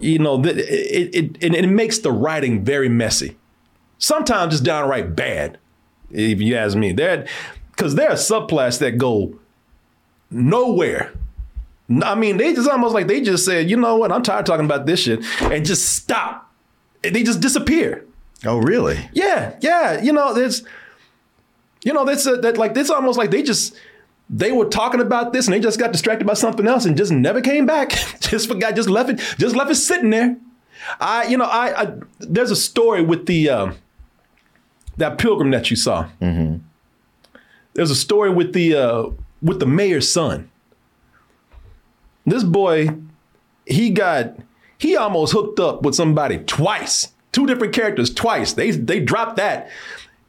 You 0.00 0.18
know, 0.18 0.42
it 0.44 0.58
it 0.58 1.36
it, 1.40 1.54
it 1.54 1.68
makes 1.68 1.98
the 2.00 2.12
writing 2.12 2.64
very 2.64 2.88
messy. 2.88 3.36
Sometimes 3.98 4.52
it's 4.54 4.62
downright 4.62 5.14
bad, 5.16 5.56
if 6.14 6.40
you 6.40 6.56
ask 6.56 6.76
me. 6.76 6.92
There, 6.92 7.26
because 7.70 7.94
there 7.94 8.10
are 8.10 8.14
subplots 8.14 8.78
that 8.78 8.98
go 8.98 9.38
nowhere. 10.30 11.12
I 12.02 12.14
mean, 12.14 12.38
they 12.38 12.54
just 12.54 12.68
almost 12.68 12.94
like 12.94 13.08
they 13.08 13.20
just 13.20 13.44
said, 13.44 13.68
you 13.68 13.76
know 13.76 13.96
what, 13.96 14.10
I'm 14.10 14.22
tired 14.22 14.40
of 14.40 14.44
talking 14.46 14.64
about 14.64 14.86
this 14.86 15.00
shit, 15.00 15.24
and 15.42 15.64
just 15.66 15.94
stop. 15.96 16.50
And 17.02 17.14
they 17.14 17.22
just 17.22 17.40
disappear. 17.40 18.06
Oh, 18.46 18.58
really? 18.58 19.08
Yeah, 19.12 19.56
yeah. 19.60 20.00
You 20.00 20.12
know, 20.12 20.32
there's, 20.32 20.64
you 21.84 21.92
know, 21.92 22.04
that's 22.04 22.26
a, 22.26 22.36
that 22.38 22.56
like 22.56 22.76
it's 22.76 22.90
almost 22.90 23.18
like 23.18 23.30
they 23.30 23.42
just 23.42 23.76
they 24.30 24.52
were 24.52 24.64
talking 24.64 25.00
about 25.00 25.32
this 25.32 25.46
and 25.46 25.54
they 25.54 25.60
just 25.60 25.78
got 25.78 25.92
distracted 25.92 26.26
by 26.26 26.34
something 26.34 26.66
else 26.66 26.86
and 26.86 26.96
just 26.96 27.12
never 27.12 27.40
came 27.40 27.66
back. 27.66 27.90
just 28.20 28.48
forgot, 28.48 28.74
just 28.74 28.88
left 28.88 29.10
it, 29.10 29.20
just 29.38 29.54
left 29.54 29.70
it 29.70 29.76
sitting 29.76 30.10
there. 30.10 30.36
I, 31.00 31.26
you 31.26 31.36
know, 31.36 31.44
I, 31.44 31.82
I 31.82 31.94
there's 32.20 32.50
a 32.50 32.56
story 32.56 33.02
with 33.02 33.26
the 33.26 33.48
um, 33.50 33.76
that 34.96 35.18
pilgrim 35.18 35.50
that 35.50 35.70
you 35.70 35.76
saw. 35.76 36.08
There's 37.74 37.90
a 37.90 37.96
story 37.96 38.30
with 38.30 38.52
the 38.52 38.74
uh, 38.76 39.10
with 39.42 39.60
the 39.60 39.66
mayor's 39.66 40.10
son. 40.12 40.50
This 42.26 42.44
boy, 42.44 42.90
he 43.66 43.90
got 43.90 44.36
he 44.78 44.96
almost 44.96 45.32
hooked 45.32 45.60
up 45.60 45.82
with 45.82 45.94
somebody 45.94 46.38
twice, 46.38 47.12
two 47.32 47.46
different 47.46 47.74
characters 47.74 48.12
twice. 48.12 48.52
They 48.52 48.70
they 48.70 49.00
dropped 49.00 49.36
that. 49.36 49.70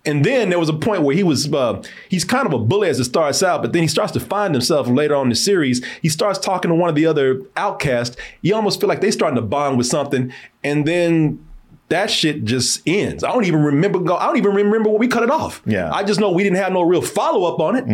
And 0.08 0.24
then 0.24 0.50
there 0.50 0.60
was 0.60 0.70
a 0.70 0.74
point 0.74 1.02
where 1.02 1.16
he 1.16 1.24
was 1.24 1.52
uh, 1.52 1.82
he's 2.10 2.24
kind 2.24 2.46
of 2.46 2.54
a 2.54 2.60
bully 2.60 2.90
as 2.90 3.00
it 3.00 3.06
starts 3.06 3.42
out, 3.42 3.64
but 3.64 3.74
then 3.74 3.82
he 3.82 3.88
starts 3.88 4.12
to 4.14 4.20
find 4.20 4.54
himself 4.54 4.88
later 4.88 5.16
on 5.16 5.24
in 5.24 5.30
the 5.30 5.36
series. 5.36 5.84
He 6.02 6.10
starts 6.10 6.38
talking 6.38 6.70
to 6.70 6.76
one 6.76 6.90
of 6.90 6.96
the 6.96 7.08
other 7.08 7.42
outcasts. 7.58 8.16
You 8.42 8.54
almost 8.56 8.80
feel 8.80 8.88
like 8.88 9.02
they 9.02 9.10
starting 9.10 9.36
to 9.36 9.42
bond 9.42 9.78
with 9.78 9.88
something, 9.88 10.32
and 10.64 10.88
then 10.88 11.44
that 11.90 12.10
shit 12.10 12.46
just 12.46 12.82
ends. 12.88 13.24
I 13.24 13.32
don't 13.32 13.46
even 13.46 13.64
remember 13.64 14.00
go. 14.00 14.16
I 14.16 14.26
don't 14.26 14.38
even 14.38 14.54
remember 14.56 14.90
when 14.90 15.00
we 15.00 15.08
cut 15.08 15.24
it 15.24 15.30
off. 15.32 15.62
Yeah. 15.66 15.92
I 15.92 16.04
just 16.04 16.20
know 16.20 16.32
we 16.32 16.44
didn't 16.44 16.58
have 16.58 16.74
no 16.74 16.82
real 16.82 17.02
follow 17.02 17.46
up 17.52 17.60
on 17.60 17.76
it. 17.76 17.86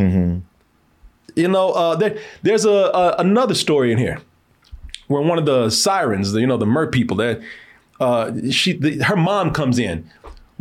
You 1.35 1.47
know, 1.47 1.71
uh, 1.71 1.95
there, 1.95 2.17
there's 2.41 2.65
a, 2.65 2.69
a 2.69 3.15
another 3.19 3.53
story 3.55 3.91
in 3.91 3.97
here 3.97 4.19
where 5.07 5.21
one 5.21 5.37
of 5.37 5.45
the 5.45 5.69
sirens, 5.69 6.31
the, 6.31 6.39
you 6.41 6.47
know, 6.47 6.57
the 6.57 6.65
mer 6.65 6.87
people, 6.87 7.17
that 7.17 7.41
uh, 7.99 8.31
she, 8.49 8.73
the, 8.73 8.99
her 9.03 9.15
mom 9.15 9.51
comes 9.51 9.77
in 9.77 10.09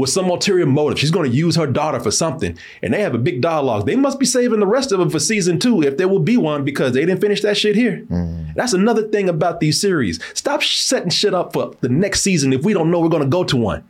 with 0.01 0.11
some 0.11 0.29
ulterior 0.31 0.67
motive. 0.67 0.99
She's 0.99 1.11
going 1.11 1.31
to 1.31 1.37
use 1.37 1.55
her 1.57 1.67
daughter 1.67 2.01
for 2.01 2.11
something, 2.11 2.59
and 2.83 2.93
they 2.93 3.01
have 3.03 3.15
a 3.15 3.19
big 3.19 3.41
dialogue. 3.41 3.87
They 3.87 3.97
must 3.97 4.19
be 4.19 4.27
saving 4.27 4.61
the 4.61 4.67
rest 4.67 4.91
of 4.93 4.99
them 4.99 5.11
for 5.11 5.19
season 5.21 5.59
two, 5.59 5.83
if 5.83 5.97
there 5.97 6.09
will 6.09 6.19
be 6.19 6.37
one, 6.37 6.65
because 6.65 6.93
they 6.93 7.05
didn't 7.07 7.21
finish 7.21 7.43
that 7.43 7.57
shit 7.57 7.77
here. 7.77 8.05
Mm. 8.11 8.55
That's 8.55 8.73
another 8.73 9.03
thing 9.09 9.29
about 9.29 9.61
these 9.61 9.81
series. 9.81 10.19
Stop 10.35 10.63
setting 10.63 11.11
shit 11.11 11.35
up 11.35 11.53
for 11.53 11.75
the 11.81 11.89
next 11.89 12.23
season 12.23 12.53
if 12.53 12.65
we 12.65 12.73
don't 12.73 12.91
know 12.91 12.99
we're 13.01 13.09
going 13.09 13.23
to 13.23 13.29
go 13.29 13.45
to 13.45 13.57
one. 13.57 13.85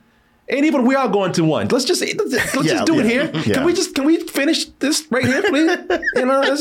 And 0.52 0.66
even 0.66 0.84
we 0.84 0.96
are 0.96 1.06
going 1.08 1.30
to 1.34 1.44
one, 1.44 1.68
let's 1.68 1.84
just 1.84 2.00
let's, 2.02 2.32
let's 2.32 2.54
Yeah, 2.66 2.72
just 2.72 2.86
do 2.86 2.98
it 2.98 3.06
here. 3.06 3.30
yeah. 3.32 3.42
Can 3.54 3.64
we 3.64 3.72
just 3.72 3.94
can 3.94 4.04
we 4.04 4.18
finish 4.26 4.64
this 4.80 5.06
right 5.08 5.24
here, 5.24 5.42
please? 5.44 5.78
You 6.16 6.26
know, 6.26 6.56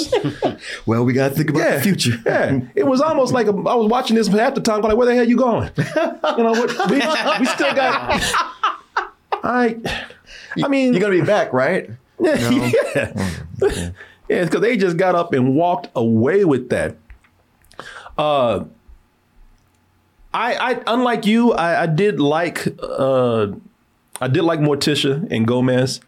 Well, 0.86 1.04
we 1.04 1.14
got 1.14 1.30
to 1.30 1.34
think 1.36 1.50
about 1.50 1.74
the 1.78 1.82
future. 1.82 2.22
yeah, 2.24 2.60
it 2.76 2.86
was 2.86 3.02
almost 3.02 3.34
like 3.34 3.48
a, 3.48 3.50
I 3.50 3.74
was 3.74 3.90
watching 3.90 4.16
this 4.16 4.28
half 4.28 4.54
the 4.54 4.62
time, 4.62 4.82
going 4.82 4.92
like, 4.92 4.98
"Where 4.98 5.08
the 5.08 5.16
hell 5.16 5.28
you 5.28 5.38
going?" 5.38 5.72
You 5.76 6.44
know, 6.44 6.52
what, 6.52 6.70
we, 6.92 6.98
we 7.40 7.46
still 7.48 7.74
got. 7.74 8.22
I, 9.32 9.78
I 10.64 10.68
mean, 10.68 10.94
You're 10.94 11.02
gonna 11.02 11.20
be 11.20 11.22
back, 11.22 11.54
right? 11.54 11.90
yeah, 12.20 12.50
yeah, 14.28 14.44
because 14.44 14.62
they 14.62 14.76
just 14.76 14.98
got 14.98 15.16
up 15.16 15.34
and 15.34 15.56
walked 15.56 15.88
away 15.96 16.44
with 16.44 16.70
that. 16.70 16.98
Uh, 18.18 18.66
I, 20.34 20.54
I 20.56 20.82
unlike 20.88 21.26
you, 21.26 21.54
I, 21.54 21.84
I 21.84 21.86
did 21.86 22.20
like, 22.20 22.68
uh, 22.82 23.48
I 24.20 24.28
did 24.28 24.44
like 24.44 24.60
Morticia 24.60 25.26
and 25.32 25.48
Gomez. 25.48 26.02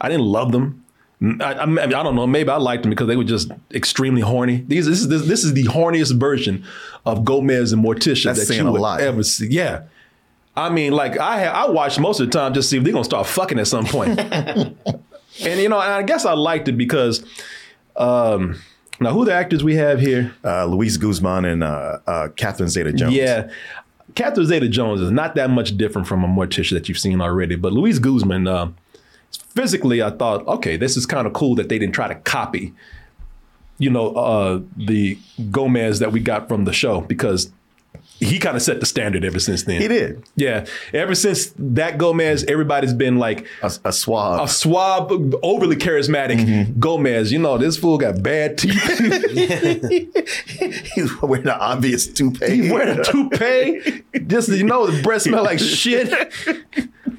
I 0.00 0.08
didn't 0.08 0.26
love 0.26 0.52
them. 0.52 0.84
I, 1.20 1.54
I, 1.54 1.66
mean, 1.66 1.78
I 1.78 1.86
don't 2.02 2.14
know. 2.14 2.26
Maybe 2.26 2.48
I 2.48 2.56
liked 2.56 2.84
them 2.84 2.90
because 2.90 3.08
they 3.08 3.16
were 3.16 3.24
just 3.24 3.50
extremely 3.74 4.22
horny. 4.22 4.64
These 4.68 4.86
this 4.86 5.00
is 5.00 5.08
this, 5.08 5.26
this 5.26 5.44
is 5.44 5.52
the 5.52 5.64
horniest 5.64 6.18
version 6.18 6.64
of 7.04 7.24
Gomez 7.24 7.72
and 7.72 7.84
Morticia 7.84 8.34
That's 8.34 8.46
that 8.46 8.54
you 8.54 8.66
a 8.66 8.70
would 8.70 8.80
lot. 8.80 9.00
ever 9.00 9.24
see. 9.24 9.48
Yeah, 9.48 9.82
I 10.58 10.70
mean, 10.70 10.92
like 10.92 11.18
I 11.18 11.38
have, 11.38 11.54
I 11.54 11.68
watch 11.68 11.98
most 11.98 12.20
of 12.20 12.26
the 12.26 12.32
time 12.38 12.54
just 12.54 12.68
see 12.68 12.78
if 12.78 12.84
they're 12.84 12.92
gonna 12.92 13.04
start 13.04 13.26
fucking 13.26 13.58
at 13.58 13.66
some 13.66 13.86
point. 13.86 14.18
and 14.20 14.76
you 15.42 15.68
know, 15.68 15.80
and 15.80 15.92
I 15.92 16.02
guess 16.02 16.24
I 16.24 16.32
liked 16.32 16.68
it 16.68 16.76
because 16.76 17.24
um, 17.96 18.60
Now, 19.00 19.12
who 19.12 19.24
the 19.24 19.32
actors 19.32 19.62
we 19.62 19.76
have 19.76 20.00
here? 20.00 20.34
Uh, 20.44 20.64
Luis 20.66 20.96
Guzman 20.96 21.44
and 21.44 21.62
uh, 21.62 21.98
uh, 22.06 22.28
Catherine 22.36 22.68
Zeta-Jones. 22.68 23.12
Yeah. 23.12 23.50
Catherine 24.14 24.46
Zeta 24.46 24.68
Jones 24.68 25.00
is 25.00 25.10
not 25.10 25.34
that 25.36 25.50
much 25.50 25.76
different 25.76 26.08
from 26.08 26.24
a 26.24 26.26
Morticia 26.26 26.70
that 26.70 26.88
you've 26.88 26.98
seen 26.98 27.20
already, 27.20 27.54
but 27.54 27.72
Luis 27.72 27.98
Guzman, 28.00 28.48
uh, 28.48 28.70
physically, 29.50 30.02
I 30.02 30.10
thought, 30.10 30.46
okay, 30.48 30.76
this 30.76 30.96
is 30.96 31.06
kind 31.06 31.26
of 31.26 31.32
cool 31.32 31.54
that 31.56 31.68
they 31.68 31.78
didn't 31.78 31.94
try 31.94 32.08
to 32.08 32.16
copy, 32.16 32.72
you 33.78 33.90
know, 33.90 34.14
uh, 34.14 34.60
the 34.76 35.18
Gomez 35.52 36.00
that 36.00 36.10
we 36.10 36.18
got 36.20 36.48
from 36.48 36.64
the 36.64 36.72
show 36.72 37.02
because 37.02 37.52
he 38.18 38.38
kind 38.38 38.56
of 38.56 38.62
set 38.62 38.80
the 38.80 38.86
standard 38.86 39.24
ever 39.24 39.38
since 39.38 39.62
then. 39.62 39.80
He 39.80 39.86
did. 39.86 40.24
Yeah. 40.34 40.66
Ever 40.92 41.14
since 41.14 41.52
that 41.56 41.98
Gomez, 41.98 42.44
everybody's 42.44 42.92
been 42.92 43.18
like 43.18 43.46
a, 43.62 43.70
a 43.84 43.92
suave, 43.92 44.42
a 44.42 44.48
swab, 44.48 45.12
overly 45.42 45.76
charismatic 45.76 46.38
mm-hmm. 46.38 46.80
Gomez. 46.80 47.32
You 47.32 47.38
know, 47.38 47.58
this 47.58 47.76
fool 47.76 47.96
got 47.96 48.22
bad 48.22 48.58
teeth. 48.58 48.74
He's 50.94 51.22
wearing 51.22 51.46
an 51.46 51.50
obvious 51.50 52.08
toupee. 52.08 52.56
He's 52.56 52.72
wearing 52.72 52.98
a 52.98 53.04
toupee. 53.04 54.02
Just 54.26 54.48
you 54.48 54.64
know, 54.64 54.88
the 54.88 55.00
breath 55.02 55.22
smell 55.22 55.44
like 55.44 55.60
shit. 55.60 56.08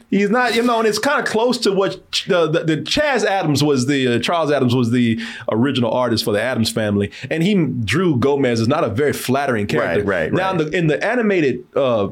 He's 0.09 0.29
not, 0.31 0.55
you 0.55 0.63
know, 0.63 0.79
and 0.79 0.87
it's 0.87 0.97
kind 0.97 1.19
of 1.19 1.25
close 1.31 1.57
to 1.59 1.71
what 1.71 2.11
Ch- 2.11 2.25
the, 2.25 2.47
the, 2.49 2.63
the 2.63 2.81
Chas 2.81 3.23
Addams 3.23 3.63
was 3.63 3.85
the 3.85 4.15
uh, 4.15 4.19
Charles 4.19 4.51
Addams 4.51 4.73
was 4.73 4.89
the 4.91 5.19
original 5.51 5.91
artist 5.91 6.23
for 6.23 6.33
the 6.33 6.41
Addams 6.41 6.71
family, 6.71 7.11
and 7.29 7.43
he 7.43 7.53
drew 7.65 8.17
Gomez 8.17 8.59
is 8.59 8.67
not 8.67 8.83
a 8.83 8.89
very 8.89 9.13
flattering 9.13 9.67
character. 9.67 10.03
Right, 10.03 10.31
right, 10.31 10.33
Now, 10.33 10.51
in 10.51 10.57
the 10.57 10.77
in 10.77 10.87
the 10.87 11.03
animated 11.05 11.63
uh, 11.75 12.09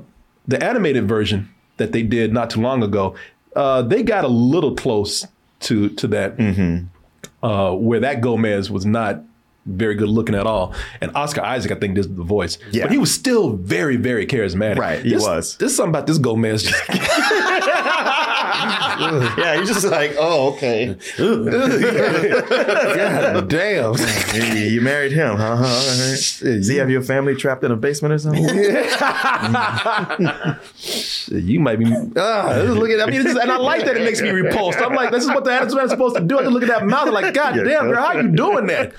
the 0.47 0.63
animated 0.63 1.07
version 1.07 1.49
that 1.77 1.91
they 1.91 2.03
did 2.03 2.33
not 2.33 2.49
too 2.51 2.61
long 2.61 2.83
ago, 2.83 3.15
uh, 3.55 3.81
they 3.81 4.03
got 4.03 4.23
a 4.23 4.29
little 4.29 4.75
close 4.75 5.25
to 5.61 5.89
to 5.89 6.07
that, 6.09 6.39
uh, 7.41 7.71
where 7.73 7.99
that 7.99 8.21
Gomez 8.21 8.69
was 8.69 8.85
not 8.85 9.21
very 9.67 9.95
good 9.95 10.09
looking 10.09 10.35
at 10.35 10.47
all. 10.47 10.73
And 11.01 11.11
Oscar 11.15 11.41
Isaac, 11.41 11.71
I 11.71 11.75
think, 11.75 11.95
did 11.95 12.15
the 12.15 12.23
voice. 12.23 12.57
Yeah. 12.71 12.83
But 12.83 12.91
he 12.91 12.97
was 12.97 13.13
still 13.13 13.53
very, 13.53 13.97
very 13.97 14.25
charismatic. 14.25 14.77
Right, 14.77 15.03
he 15.03 15.11
This- 15.11 15.23
was. 15.23 15.57
There's 15.57 15.75
something 15.75 15.89
about 15.91 16.07
this 16.07 16.17
Gomez. 16.17 16.71
yeah, 18.97 19.55
you're 19.55 19.65
just 19.65 19.85
like, 19.85 20.15
oh, 20.17 20.53
okay. 20.53 20.95
God 21.17 21.49
damn. 23.49 23.95
You, 24.57 24.81
married 24.81 25.11
him, 25.11 25.35
huh? 25.37 25.55
huh? 25.57 26.15
Does 26.41 26.67
he 26.67 26.77
have 26.77 26.89
your 26.89 27.01
family 27.01 27.35
trapped 27.35 27.63
in 27.63 27.71
a 27.71 27.75
basement 27.75 28.13
or 28.13 28.19
something? 28.19 28.43
you 31.29 31.59
might 31.59 31.77
be. 31.79 31.85
Uh, 31.85 32.63
look 32.73 32.89
at. 32.89 33.01
I 33.01 33.05
mean, 33.09 33.21
it's- 33.21 33.35
and 33.37 33.51
I 33.51 33.57
like 33.57 33.85
that 33.85 33.97
it 33.97 34.03
makes 34.03 34.21
me 34.21 34.29
repulsed. 34.29 34.79
I'm 34.79 34.93
like, 34.95 35.11
this 35.11 35.23
is 35.23 35.29
what 35.29 35.43
the 35.43 35.51
Addams 35.51 35.75
man's 35.75 35.91
supposed 35.91 36.15
to 36.15 36.21
do. 36.23 36.39
I 36.39 36.43
just 36.43 36.53
look 36.53 36.63
at 36.63 36.69
that 36.69 36.85
mouth. 36.85 37.07
I'm 37.07 37.13
like, 37.13 37.33
God 37.33 37.55
damn, 37.55 37.87
girl, 37.89 37.95
how 38.01 38.15
are 38.15 38.21
you 38.21 38.29
doing 38.29 38.67
that? 38.67 38.93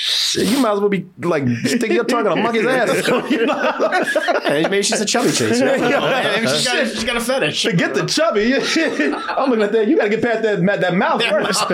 Shit, 0.00 0.46
you 0.46 0.60
might 0.60 0.74
as 0.74 0.78
well 0.78 0.88
be 0.88 1.08
like 1.18 1.42
sticking 1.64 1.90
your 1.90 2.04
tongue 2.04 2.24
in 2.24 2.30
a 2.30 2.36
monkey's 2.36 2.64
ass. 2.66 2.88
or 2.88 3.02
something, 3.02 3.32
you 3.32 3.46
know? 3.46 4.04
Hey, 4.44 4.62
maybe 4.62 4.82
she's 4.82 5.00
a 5.00 5.04
chubby 5.04 5.32
chaser. 5.32 5.68
I 5.68 5.76
know. 5.76 6.00
Maybe 6.00 6.46
she's 6.46 6.64
got, 6.64 6.86
she's 6.86 7.02
got 7.04 7.16
a 7.16 7.20
fetish. 7.20 7.64
Forget 7.64 7.94
the 7.94 8.06
chubby. 8.06 8.54
I'm 9.28 9.50
looking 9.50 9.64
at 9.64 9.72
that. 9.72 9.88
You 9.88 9.96
got 9.96 10.04
to 10.04 10.10
get 10.10 10.22
past 10.22 10.42
that 10.42 10.80
that 10.80 10.94
mouth 10.94 11.20
first. 11.24 11.68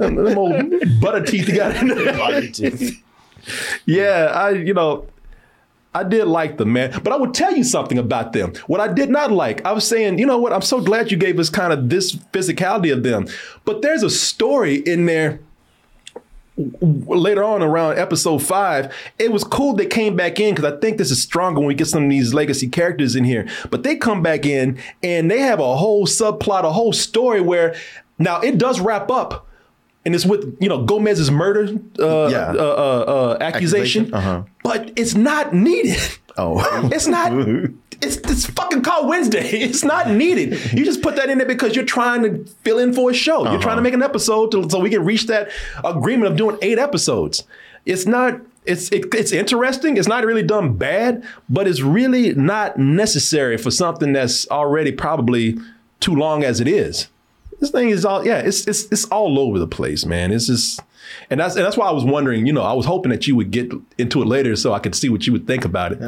Them 0.00 0.38
old 0.38 1.00
butter 1.02 1.22
teeth 1.22 1.46
you 1.46 1.56
got 1.56 1.76
in 1.76 1.88
there. 1.88 2.42
Yeah, 3.84 4.32
I 4.34 4.50
you 4.52 4.72
know, 4.72 5.06
I 5.94 6.04
did 6.04 6.24
like 6.24 6.56
them, 6.56 6.72
man. 6.72 7.00
But 7.04 7.12
I 7.12 7.16
would 7.16 7.34
tell 7.34 7.54
you 7.54 7.64
something 7.64 7.98
about 7.98 8.32
them. 8.32 8.54
What 8.66 8.80
I 8.80 8.90
did 8.90 9.10
not 9.10 9.30
like, 9.30 9.62
I 9.66 9.72
was 9.72 9.86
saying, 9.86 10.18
you 10.18 10.24
know 10.24 10.38
what? 10.38 10.54
I'm 10.54 10.62
so 10.62 10.80
glad 10.80 11.10
you 11.10 11.18
gave 11.18 11.38
us 11.38 11.50
kind 11.50 11.70
of 11.72 11.90
this 11.90 12.16
physicality 12.32 12.90
of 12.94 13.02
them. 13.02 13.26
But 13.66 13.82
there's 13.82 14.02
a 14.02 14.08
story 14.10 14.76
in 14.76 15.04
there 15.04 15.40
later 16.80 17.42
on 17.44 17.62
around 17.62 17.98
episode 17.98 18.42
five, 18.42 18.92
it 19.18 19.32
was 19.32 19.44
cool 19.44 19.74
they 19.74 19.86
came 19.86 20.16
back 20.16 20.38
in 20.40 20.54
because 20.54 20.70
I 20.72 20.76
think 20.78 20.98
this 20.98 21.10
is 21.10 21.22
stronger 21.22 21.60
when 21.60 21.68
we 21.68 21.74
get 21.74 21.86
some 21.88 22.04
of 22.04 22.10
these 22.10 22.34
legacy 22.34 22.68
characters 22.68 23.16
in 23.16 23.24
here. 23.24 23.48
But 23.70 23.82
they 23.82 23.96
come 23.96 24.22
back 24.22 24.46
in 24.46 24.78
and 25.02 25.30
they 25.30 25.40
have 25.40 25.60
a 25.60 25.76
whole 25.76 26.06
subplot, 26.06 26.64
a 26.64 26.72
whole 26.72 26.92
story 26.92 27.40
where 27.40 27.74
now 28.18 28.40
it 28.40 28.58
does 28.58 28.80
wrap 28.80 29.10
up. 29.10 29.46
And 30.04 30.14
it's 30.14 30.24
with 30.24 30.56
you 30.60 30.68
know 30.68 30.82
Gomez's 30.84 31.30
murder 31.30 31.68
uh, 31.98 32.28
Yeah. 32.28 32.52
uh, 32.52 32.54
uh, 32.54 33.04
uh, 33.36 33.38
accusation, 33.40 34.04
Accusation, 34.06 34.14
uh-huh. 34.14 34.42
but 34.62 34.92
it's 34.96 35.14
not 35.14 35.52
needed. 35.54 35.98
Oh. 36.38 36.88
It's 36.90 37.06
not. 37.06 37.32
It's 38.02 38.16
it's 38.16 38.46
fucking 38.46 38.82
called 38.82 39.08
Wednesday. 39.08 39.40
It's 39.70 39.84
not 39.84 40.10
needed. 40.10 40.72
You 40.72 40.84
just 40.84 41.02
put 41.02 41.16
that 41.16 41.28
in 41.28 41.38
there 41.38 41.46
because 41.46 41.76
you're 41.76 41.84
trying 41.84 42.22
to 42.22 42.44
fill 42.62 42.78
in 42.78 42.92
for 42.92 43.10
a 43.10 43.14
show. 43.14 43.42
You're 43.50 43.60
trying 43.60 43.62
to 43.62 43.70
uh-huh. 43.72 43.80
make 43.82 43.94
an 43.94 44.02
episode 44.02 44.50
to, 44.52 44.68
so 44.68 44.80
we 44.80 44.90
can 44.90 45.04
reach 45.04 45.26
that 45.26 45.50
agreement 45.84 46.32
of 46.32 46.38
doing 46.38 46.56
eight 46.62 46.78
episodes. 46.78 47.44
It's 47.84 48.06
not. 48.06 48.40
It's 48.64 48.90
it, 48.92 49.06
it's 49.14 49.32
interesting. 49.32 49.96
It's 49.96 50.08
not 50.08 50.24
really 50.24 50.42
done 50.42 50.74
bad, 50.74 51.24
but 51.48 51.66
it's 51.66 51.80
really 51.80 52.34
not 52.34 52.78
necessary 52.78 53.56
for 53.56 53.70
something 53.70 54.12
that's 54.12 54.48
already 54.50 54.92
probably 54.92 55.58
too 56.00 56.14
long 56.14 56.44
as 56.44 56.60
it 56.60 56.68
is. 56.68 57.08
This 57.58 57.70
thing 57.70 57.90
is 57.90 58.04
all 58.04 58.26
yeah. 58.26 58.38
It's 58.38 58.66
it's 58.66 58.84
it's 58.90 59.04
all 59.06 59.38
over 59.38 59.58
the 59.58 59.68
place, 59.68 60.04
man. 60.04 60.32
It's 60.32 60.46
just. 60.46 60.80
And 61.30 61.40
that's 61.40 61.56
and 61.56 61.64
that's 61.64 61.76
why 61.76 61.86
I 61.86 61.90
was 61.92 62.04
wondering, 62.04 62.46
you 62.46 62.52
know, 62.52 62.62
I 62.62 62.72
was 62.72 62.86
hoping 62.86 63.10
that 63.10 63.26
you 63.26 63.36
would 63.36 63.50
get 63.50 63.70
into 63.98 64.22
it 64.22 64.26
later 64.26 64.56
so 64.56 64.72
I 64.72 64.78
could 64.78 64.94
see 64.94 65.08
what 65.08 65.26
you 65.26 65.32
would 65.32 65.46
think 65.46 65.64
about 65.64 65.92
it. 65.92 65.98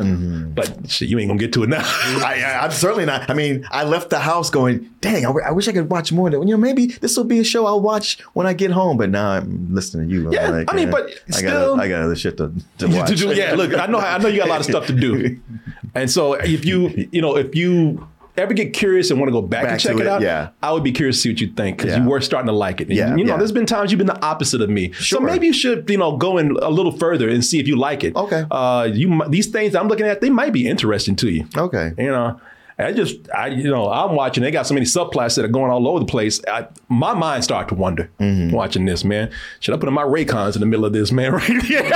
But 0.55 0.91
shit, 0.91 1.09
you 1.09 1.19
ain't 1.19 1.29
gonna 1.29 1.39
get 1.41 1.53
to 1.55 1.63
it 1.63 1.69
now. 1.69 1.83
I, 1.85 2.43
I, 2.45 2.65
I'm 2.65 2.71
certainly 2.71 3.05
not. 3.05 3.31
I 3.31 3.35
mean, 3.35 3.67
I 3.71 3.85
left 3.85 4.11
the 4.11 4.19
house 4.19 4.51
going, 4.51 4.89
dang, 5.01 5.25
I, 5.25 5.29
w- 5.29 5.45
I 5.47 5.51
wish 5.53 5.69
I 5.69 5.73
could 5.73 5.91
watch 5.91 6.13
more 6.13 6.29
of 6.29 6.33
that. 6.33 6.41
You 6.41 6.53
know, 6.55 6.57
maybe 6.57 6.87
this 6.87 7.17
will 7.17 7.25
be 7.25 7.39
a 7.41 7.45
show 7.45 7.67
I'll 7.67 7.81
watch 7.81 8.21
when 8.35 8.47
I 8.47 8.53
get 8.53 8.71
home. 8.71 8.97
But 8.97 9.11
now 9.11 9.31
I'm 9.31 9.75
listening 9.75 10.09
to 10.09 10.15
you. 10.15 10.27
I'm 10.29 10.33
Yeah, 10.33 10.49
like, 10.49 10.73
I 10.73 10.77
mean, 10.77 10.89
eh, 10.89 10.91
but 10.93 11.11
I 11.29 11.31
still- 11.33 11.77
got 11.77 11.85
I 11.85 11.89
got 11.89 12.03
other 12.03 12.17
shit 12.17 12.37
to, 12.39 12.49
to 12.79 12.89
To 12.89 12.97
watch. 12.97 13.17
do- 13.19 13.35
yeah, 13.35 13.55
look, 13.55 13.75
I 13.75 13.87
know 13.87 13.99
I 13.99 14.19
know 14.19 14.29
you 14.29 14.39
got 14.39 14.49
a 14.49 14.51
lot 14.51 14.61
of 14.61 14.67
stuff 14.67 14.87
to 14.87 14.93
do. 14.93 15.39
And 15.95 16.11
so 16.11 16.33
if 16.33 16.65
you 16.65 17.07
you 17.13 17.21
know, 17.21 17.37
if 17.37 17.55
you 17.55 18.09
ever 18.37 18.55
get 18.55 18.73
curious 18.73 19.11
and 19.11 19.21
want 19.21 19.29
to 19.29 19.33
go 19.33 19.43
back, 19.43 19.65
Back 19.65 19.73
and 19.73 19.81
check 19.81 19.95
it, 19.97 20.01
it, 20.03 20.07
out, 20.07 20.23
yeah. 20.23 20.51
I 20.63 20.73
would 20.73 20.83
be 20.83 20.93
curious 20.93 21.17
to 21.17 21.23
see 21.23 21.31
what 21.31 21.41
you 21.41 21.49
think 21.49 21.77
because 21.79 21.93
Yeah. 21.93 22.03
you 22.03 22.09
were 22.09 22.21
starting 22.21 22.47
to 22.47 22.53
like 22.53 22.81
it. 22.81 22.89
And, 22.89 22.97
Yeah, 22.97 23.15
you 23.17 23.25
know, 23.25 23.33
yeah. 23.33 23.37
there's 23.39 23.53
been 23.53 23.67
times 23.67 23.91
you've 23.93 23.99
been 23.99 24.07
the 24.07 24.25
opposite 24.25 24.61
of 24.63 24.71
me. 24.71 24.93
Sure. 24.93 25.19
So 25.19 25.25
maybe 25.25 25.47
you 25.47 25.53
should, 25.53 25.89
you 25.91 25.99
know, 25.99 26.17
go 26.17 26.39
in 26.39 26.57
a 26.63 26.71
little 26.71 26.93
further 26.93 27.29
and 27.29 27.45
see 27.45 27.61
if 27.61 27.69
you 27.69 27.77
like 27.77 28.05
it. 28.05 28.17
Okay. 28.17 28.45
Uh, 28.51 28.89
you 28.93 29.23
these 29.29 29.49
things 29.49 29.75
I'm 29.75 29.89
looking 29.89 30.07
at, 30.07 30.21
they 30.21 30.31
might 30.31 30.53
be 30.53 30.67
interesting 30.67 31.15
to 31.17 31.29
you. 31.31 31.47
Okay. 31.57 31.93
You 31.99 32.07
know, 32.07 32.41
I 32.83 32.93
just, 32.93 33.17
I, 33.35 33.49
you 33.49 33.71
know, 33.71 33.91
I'm 33.91 34.15
watching. 34.15 34.43
They 34.43 34.51
got 34.51 34.67
so 34.67 34.75
many 34.75 34.87
subplots 34.87 35.37
that 35.37 35.45
are 35.45 35.49
going 35.49 35.71
all 35.71 35.87
over 35.89 36.01
the 36.01 36.07
place. 36.07 36.41
I, 36.49 36.69
my 36.89 37.15
mind 37.15 37.45
started 37.45 37.69
to 37.71 37.75
wonder 37.75 38.11
Mm-hmm. 38.21 38.55
watching 38.55 38.85
this, 38.85 39.05
man. 39.05 39.31
Should 39.61 39.75
I 39.75 39.79
put 39.79 39.89
in 39.89 39.95
my 39.95 40.03
Raycons 40.05 40.55
in 40.55 40.61
the 40.61 40.67
middle 40.67 40.85
of 40.85 40.93
this, 40.93 41.11
man? 41.13 41.33
Right 41.43 41.63
here. 41.63 41.89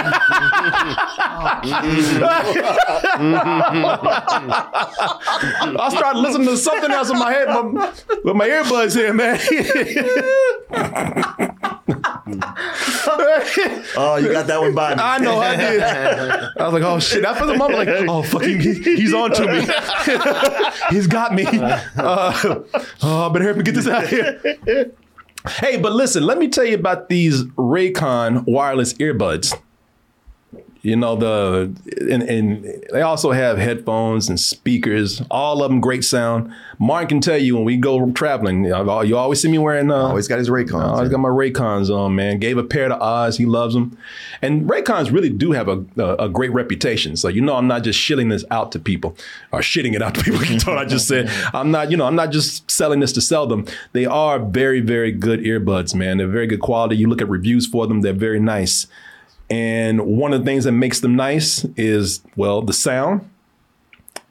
I 5.78 5.88
started 5.90 6.20
listening 6.20 6.48
to 6.48 6.56
something 6.56 6.90
else 6.90 7.10
in 7.10 7.18
my 7.18 7.30
head 7.32 7.48
my, 7.48 7.92
with 8.24 8.36
my 8.36 8.48
earbuds 8.48 8.94
here, 8.94 9.12
man. 9.12 9.38
Oh, 13.98 14.16
you 14.16 14.30
got 14.32 14.46
that 14.48 14.60
one 14.60 14.74
by 14.74 14.94
me. 14.94 15.00
I 15.00 15.18
know 15.18 15.38
I 15.38 15.56
did. 15.56 15.80
I 15.82 16.64
was 16.64 16.72
like, 16.72 16.82
oh 16.82 16.98
shit. 16.98 17.24
After 17.24 17.46
the 17.46 17.56
moment, 17.56 17.78
like, 17.86 18.08
oh 18.08 18.22
fucking, 18.22 18.60
he, 18.60 18.74
he's 18.96 19.14
on 19.14 19.30
to 19.32 19.46
me. 19.46 19.60
he's 20.90 21.06
got 21.06 21.34
me. 21.34 21.46
Uh, 21.96 22.62
oh, 23.02 23.26
I 23.28 23.32
better 23.32 23.44
help 23.44 23.56
me 23.56 23.62
get 23.62 23.74
this 23.74 23.86
out 23.88 24.04
of 24.04 24.10
here. 24.10 24.92
Hey, 25.48 25.76
but 25.76 25.92
listen, 25.92 26.24
let 26.24 26.38
me 26.38 26.48
tell 26.48 26.64
you 26.64 26.74
about 26.74 27.08
these 27.08 27.44
Raycon 27.44 28.44
wireless 28.48 28.94
earbuds. 28.94 29.56
You 30.86 30.94
know 30.94 31.16
the 31.16 31.74
and, 32.12 32.22
and 32.22 32.84
they 32.92 33.02
also 33.02 33.32
have 33.32 33.58
headphones 33.58 34.28
and 34.28 34.38
speakers. 34.38 35.20
All 35.32 35.64
of 35.64 35.68
them 35.68 35.80
great 35.80 36.04
sound. 36.04 36.54
Martin 36.78 37.08
can 37.08 37.20
tell 37.20 37.38
you 37.38 37.56
when 37.56 37.64
we 37.64 37.76
go 37.76 38.12
traveling. 38.12 38.62
You, 38.62 38.70
know, 38.70 39.00
you 39.00 39.16
always 39.16 39.42
see 39.42 39.50
me 39.50 39.58
wearing. 39.58 39.90
Uh, 39.90 39.96
Always 39.96 40.28
got 40.28 40.38
his 40.38 40.48
Raycons. 40.48 40.80
I 40.80 40.90
always 40.90 41.08
got 41.08 41.18
my 41.18 41.28
Raycons 41.28 41.90
on, 41.90 42.14
man. 42.14 42.38
Gave 42.38 42.56
a 42.56 42.62
pair 42.62 42.88
to 42.88 42.96
Oz. 43.02 43.36
He 43.36 43.46
loves 43.46 43.74
them. 43.74 43.98
And 44.40 44.70
Raycons 44.70 45.10
really 45.10 45.28
do 45.28 45.50
have 45.50 45.66
a, 45.66 45.84
a, 45.96 46.26
a 46.26 46.28
great 46.28 46.52
reputation. 46.52 47.16
So, 47.16 47.26
you 47.26 47.40
know, 47.40 47.56
I'm 47.56 47.66
not 47.66 47.82
just 47.82 47.98
shilling 47.98 48.28
this 48.28 48.44
out 48.52 48.70
to 48.72 48.78
people 48.78 49.16
or 49.50 49.60
shitting 49.62 49.94
it 49.96 50.02
out 50.02 50.14
to 50.14 50.22
people. 50.22 50.36
You 50.46 50.58
know 50.58 50.74
what 50.74 50.78
I 50.78 50.84
just 50.84 51.08
said? 51.08 51.28
I'm 51.52 51.72
not, 51.72 51.90
you 51.90 51.96
know, 51.96 52.06
I'm 52.06 52.14
not 52.14 52.30
just 52.30 52.70
selling 52.70 53.00
this 53.00 53.12
to 53.14 53.20
sell 53.20 53.48
them. 53.48 53.66
They 53.92 54.06
are 54.06 54.38
very, 54.38 54.80
very 54.80 55.10
good 55.10 55.40
earbuds, 55.40 55.96
man. 55.96 56.18
They're 56.18 56.28
very 56.28 56.46
good 56.46 56.60
quality. 56.60 56.96
You 56.96 57.08
look 57.08 57.20
at 57.20 57.28
reviews 57.28 57.66
for 57.66 57.88
them, 57.88 58.02
they're 58.02 58.12
very 58.12 58.38
nice. 58.38 58.86
And 59.48 60.00
one 60.00 60.32
of 60.32 60.40
the 60.40 60.44
things 60.44 60.64
that 60.64 60.72
makes 60.72 61.00
them 61.00 61.14
nice 61.16 61.64
is, 61.76 62.20
well, 62.34 62.62
the 62.62 62.72
sound. 62.72 63.28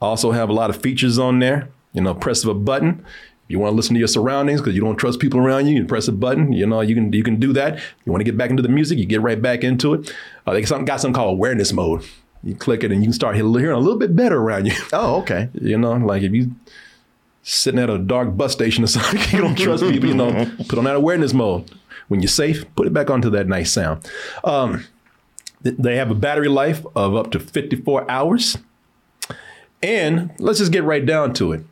Also 0.01 0.31
have 0.31 0.49
a 0.49 0.53
lot 0.53 0.69
of 0.69 0.81
features 0.81 1.17
on 1.17 1.39
there. 1.39 1.69
You 1.93 2.01
know, 2.01 2.13
press 2.13 2.43
of 2.43 2.49
a 2.49 2.53
button. 2.53 3.05
You 3.47 3.59
want 3.59 3.71
to 3.71 3.75
listen 3.75 3.93
to 3.93 3.99
your 3.99 4.07
surroundings 4.07 4.59
because 4.59 4.75
you 4.75 4.81
don't 4.81 4.95
trust 4.95 5.19
people 5.19 5.39
around 5.39 5.67
you, 5.67 5.75
you 5.75 5.85
press 5.85 6.07
a 6.07 6.11
button. 6.11 6.51
You 6.51 6.65
know, 6.65 6.81
you 6.81 6.95
can 6.95 7.13
you 7.13 7.23
can 7.23 7.39
do 7.39 7.53
that. 7.53 7.79
You 8.03 8.11
want 8.11 8.21
to 8.21 8.23
get 8.25 8.37
back 8.37 8.49
into 8.49 8.63
the 8.63 8.69
music, 8.69 8.97
you 8.97 9.05
get 9.05 9.21
right 9.21 9.39
back 9.39 9.63
into 9.63 9.93
it. 9.93 10.13
Uh, 10.45 10.53
they 10.53 10.61
got 10.61 10.67
something, 10.67 10.85
got 10.85 10.99
something 10.99 11.13
called 11.13 11.33
awareness 11.33 11.71
mode. 11.71 12.03
You 12.43 12.55
click 12.55 12.83
it 12.83 12.91
and 12.91 13.01
you 13.01 13.07
can 13.07 13.13
start 13.13 13.35
hearing 13.35 13.71
a 13.71 13.77
little 13.77 13.97
bit 13.97 14.15
better 14.15 14.37
around 14.37 14.65
you. 14.65 14.73
Oh, 14.93 15.17
okay. 15.21 15.49
You 15.53 15.77
know, 15.77 15.93
like 15.93 16.23
if 16.23 16.31
you 16.33 16.51
sitting 17.43 17.79
at 17.79 17.89
a 17.89 17.99
dark 17.99 18.35
bus 18.35 18.51
station 18.51 18.83
or 18.83 18.87
something, 18.95 19.21
you 19.31 19.41
don't 19.41 19.55
trust 19.55 19.83
people, 19.83 20.09
you 20.09 20.15
know, 20.15 20.51
put 20.67 20.79
on 20.79 20.85
that 20.85 20.95
awareness 20.95 21.33
mode. 21.33 21.71
When 22.07 22.21
you're 22.21 22.27
safe, 22.27 22.65
put 22.75 22.85
it 22.85 22.93
back 22.93 23.09
onto 23.09 23.29
that 23.31 23.47
nice 23.47 23.71
sound. 23.71 24.07
Um, 24.43 24.85
they 25.65 25.95
have 25.95 26.11
a 26.11 26.15
battery 26.15 26.47
life 26.47 26.85
of 26.95 27.15
up 27.15 27.31
to 27.31 27.39
54 27.39 28.09
hours. 28.09 28.57
And 29.81 30.31
let's 30.39 30.59
just 30.59 30.71
get 30.71 30.83
right 30.83 31.05
down 31.05 31.33
to 31.35 31.51
it. 31.51 31.65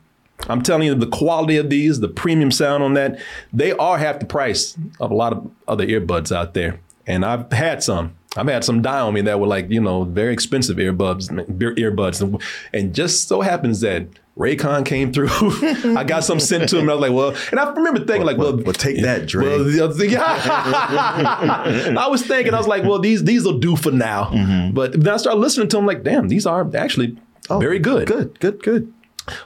I'm 0.48 0.62
telling 0.62 0.86
you, 0.86 0.94
the 0.94 1.06
quality 1.06 1.56
of 1.56 1.70
these, 1.70 2.00
the 2.00 2.08
premium 2.08 2.50
sound 2.50 2.82
on 2.82 2.94
that, 2.94 3.18
they 3.52 3.72
are 3.72 3.98
half 3.98 4.18
the 4.18 4.26
price 4.26 4.76
of 5.00 5.10
a 5.10 5.14
lot 5.14 5.32
of 5.32 5.50
other 5.68 5.86
earbuds 5.86 6.34
out 6.34 6.54
there. 6.54 6.80
And 7.06 7.24
I've 7.24 7.50
had 7.52 7.82
some. 7.82 8.16
I've 8.36 8.48
had 8.48 8.64
some 8.64 8.82
die 8.82 9.00
on 9.00 9.14
me 9.14 9.20
that 9.22 9.38
were 9.38 9.46
like, 9.46 9.70
you 9.70 9.80
know, 9.80 10.02
very 10.02 10.32
expensive 10.32 10.76
earbuds, 10.78 11.30
earbuds. 11.58 12.42
And 12.72 12.94
just 12.94 13.28
so 13.28 13.42
happens 13.42 13.80
that 13.80 14.08
Raycon 14.36 14.84
came 14.84 15.12
through. 15.12 15.28
I 15.96 16.02
got 16.02 16.24
some 16.24 16.40
sent 16.40 16.68
to 16.70 16.76
him. 16.76 16.82
And 16.82 16.90
I 16.90 16.94
was 16.94 17.02
like, 17.02 17.12
well, 17.12 17.36
and 17.52 17.60
I 17.60 17.72
remember 17.72 18.00
thinking, 18.04 18.26
like, 18.26 18.36
well, 18.36 18.56
well, 18.56 18.72
take 18.72 19.00
that, 19.02 19.26
Dre. 19.26 19.46
well, 19.46 19.60
I 21.98 22.08
was 22.10 22.26
thinking, 22.26 22.52
I 22.52 22.58
was 22.58 22.66
like, 22.66 22.82
well, 22.82 22.98
these 22.98 23.22
these 23.24 23.44
will 23.44 23.58
do 23.58 23.76
for 23.76 23.92
now. 23.92 24.24
Mm-hmm. 24.24 24.74
But 24.74 24.92
then 24.92 25.14
I 25.14 25.16
started 25.18 25.38
listening 25.38 25.68
to 25.68 25.76
them, 25.76 25.86
like, 25.86 26.02
damn, 26.02 26.28
these 26.28 26.46
are 26.46 26.68
actually 26.76 27.16
very 27.48 27.78
good. 27.78 28.10
Oh, 28.10 28.14
Good, 28.16 28.40
good, 28.40 28.62
good. 28.62 28.92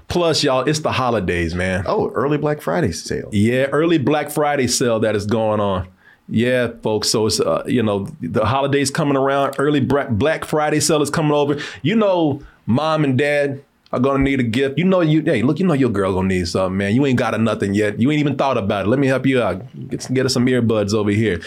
Plus, 0.09 0.43
y'all, 0.43 0.69
it's 0.69 0.81
the 0.81 0.93
holidays, 0.93 1.55
man. 1.55 1.85
Oh, 1.87 2.11
early 2.11 2.39
Black 2.39 2.61
Friday 2.61 2.91
sale. 2.91 3.29
Yeah, 3.33 3.67
early 3.67 3.99
Black 3.99 4.31
Friday 4.31 4.67
sale 4.67 4.99
that 5.01 5.15
is 5.15 5.27
going 5.27 5.61
on. 5.61 5.87
Yeah, 6.29 6.73
folks. 6.83 7.09
So 7.11 7.27
it's 7.27 7.41
uh, 7.41 7.63
you 7.67 7.83
know 7.83 8.09
the 8.21 8.45
holidays 8.45 8.91
coming 8.91 9.17
around. 9.17 9.55
Early 9.59 9.81
Black 9.81 10.45
Friday 10.45 10.81
sale 10.81 11.03
is 11.03 11.11
coming 11.11 11.33
over. 11.33 11.59
You 11.83 11.97
know, 11.97 12.43
mom 12.67 13.05
and 13.05 13.17
dad 13.17 13.65
are 13.93 13.99
gonna 13.99 14.23
need 14.23 14.41
a 14.41 14.45
gift. 14.45 14.79
You 14.79 14.85
know, 14.85 15.01
you 15.01 15.23
hey, 15.23 15.43
look, 15.43 15.59
you 15.59 15.67
know 15.67 15.75
your 15.75 15.91
girl 15.91 16.13
gonna 16.15 16.29
need 16.29 16.49
something, 16.49 16.77
man. 16.77 16.95
You 16.95 17.07
ain't 17.07 17.19
got 17.19 17.35
a 17.35 17.39
nothing 17.39 17.75
yet. 17.75 18.01
You 18.01 18.11
ain't 18.11 18.21
even 18.21 18.37
thought 18.37 18.59
about 18.59 18.87
it. 18.87 18.89
Let 18.89 18.99
me 18.99 19.07
help 19.07 19.27
you 19.27 19.43
out. 19.43 19.63
Get, 19.89 20.13
get 20.13 20.27
us 20.27 20.35
some 20.35 20.47
earbuds 20.47 20.95
over 20.95 21.11
here. 21.11 21.41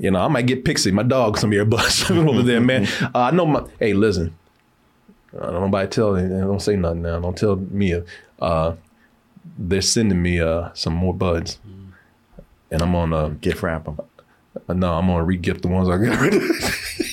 You 0.00 0.10
know, 0.10 0.20
I 0.20 0.28
might 0.28 0.46
get 0.46 0.64
Pixie, 0.64 0.92
my 0.92 1.02
dog, 1.02 1.36
some 1.36 1.50
earbuds 1.50 2.10
over 2.28 2.42
there, 2.42 2.60
man. 2.60 2.86
Uh, 3.02 3.20
I 3.20 3.30
know 3.32 3.46
my. 3.46 3.64
Hey, 3.78 3.92
listen. 3.92 4.34
I 5.34 5.46
don't 5.46 5.60
nobody 5.60 5.88
tell. 5.88 6.14
Don't 6.14 6.62
say 6.62 6.76
nothing 6.76 7.02
now. 7.02 7.20
Don't 7.20 7.36
tell 7.36 7.56
Mia. 7.56 8.04
Uh, 8.40 8.74
they're 9.58 9.82
sending 9.82 10.22
me 10.22 10.40
uh, 10.40 10.70
some 10.74 10.94
more 10.94 11.12
buds, 11.12 11.58
and 12.70 12.80
I'm 12.80 12.94
on 12.94 13.12
uh, 13.12 13.28
gift 13.28 13.62
wrap 13.62 13.84
them. 13.84 13.98
no, 14.68 14.94
I'm 14.94 15.06
gonna 15.06 15.24
re-gift 15.24 15.62
the 15.62 15.68
ones 15.68 15.88
I 15.88 15.98
got. 15.98 16.32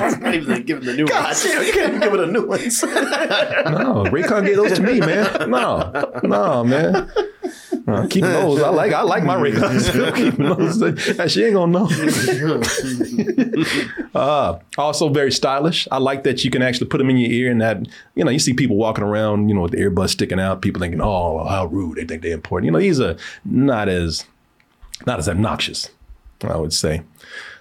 Not 0.20 0.34
even 0.34 0.62
giving 0.64 0.84
the 0.84 0.94
new 0.94 1.06
God 1.06 1.24
ones. 1.24 1.42
damn, 1.42 1.64
you 1.66 1.72
can't 1.72 1.88
even 1.94 2.00
give 2.00 2.14
it 2.14 2.20
a 2.20 2.26
new 2.26 2.46
ones. 2.46 2.82
No, 3.70 4.04
Raycon 4.04 4.46
gave 4.46 4.56
those 4.56 4.72
to 4.72 4.82
me, 4.82 5.00
man. 5.00 5.50
No, 5.50 5.92
no, 6.22 6.64
man. 6.64 7.10
No, 7.86 7.94
I'm 7.94 8.08
keeping 8.08 8.30
those. 8.30 8.62
I 8.62 8.68
like. 8.70 8.92
I 8.92 9.02
like 9.02 9.24
my 9.24 9.36
Raycons. 9.36 10.06
I'm 10.06 10.14
keeping 10.14 10.44
those. 10.44 10.78
That 10.78 11.30
she 11.30 11.44
ain't 11.44 11.54
gonna 11.54 11.72
know. 11.72 11.88
uh, 14.14 14.58
also 14.78 15.08
very 15.08 15.32
stylish. 15.32 15.88
I 15.90 15.98
like 15.98 16.24
that 16.24 16.44
you 16.44 16.50
can 16.50 16.62
actually 16.62 16.88
put 16.88 16.98
them 16.98 17.10
in 17.10 17.16
your 17.16 17.30
ear, 17.30 17.50
and 17.50 17.60
that 17.60 17.86
you 18.14 18.24
know 18.24 18.30
you 18.30 18.38
see 18.38 18.52
people 18.52 18.76
walking 18.76 19.04
around, 19.04 19.48
you 19.48 19.54
know, 19.54 19.62
with 19.62 19.72
the 19.72 19.78
earbuds 19.78 20.10
sticking 20.10 20.40
out. 20.40 20.62
People 20.62 20.80
thinking, 20.80 21.00
oh, 21.00 21.44
how 21.44 21.66
rude. 21.66 21.96
They 21.98 22.04
think 22.04 22.22
they're 22.22 22.34
important. 22.34 22.66
You 22.66 22.72
know, 22.72 22.80
these 22.80 23.00
are 23.00 23.16
not 23.44 23.88
as 23.88 24.24
not 25.06 25.18
as 25.18 25.28
obnoxious. 25.28 25.90
I 26.44 26.56
would 26.56 26.72
say. 26.72 27.02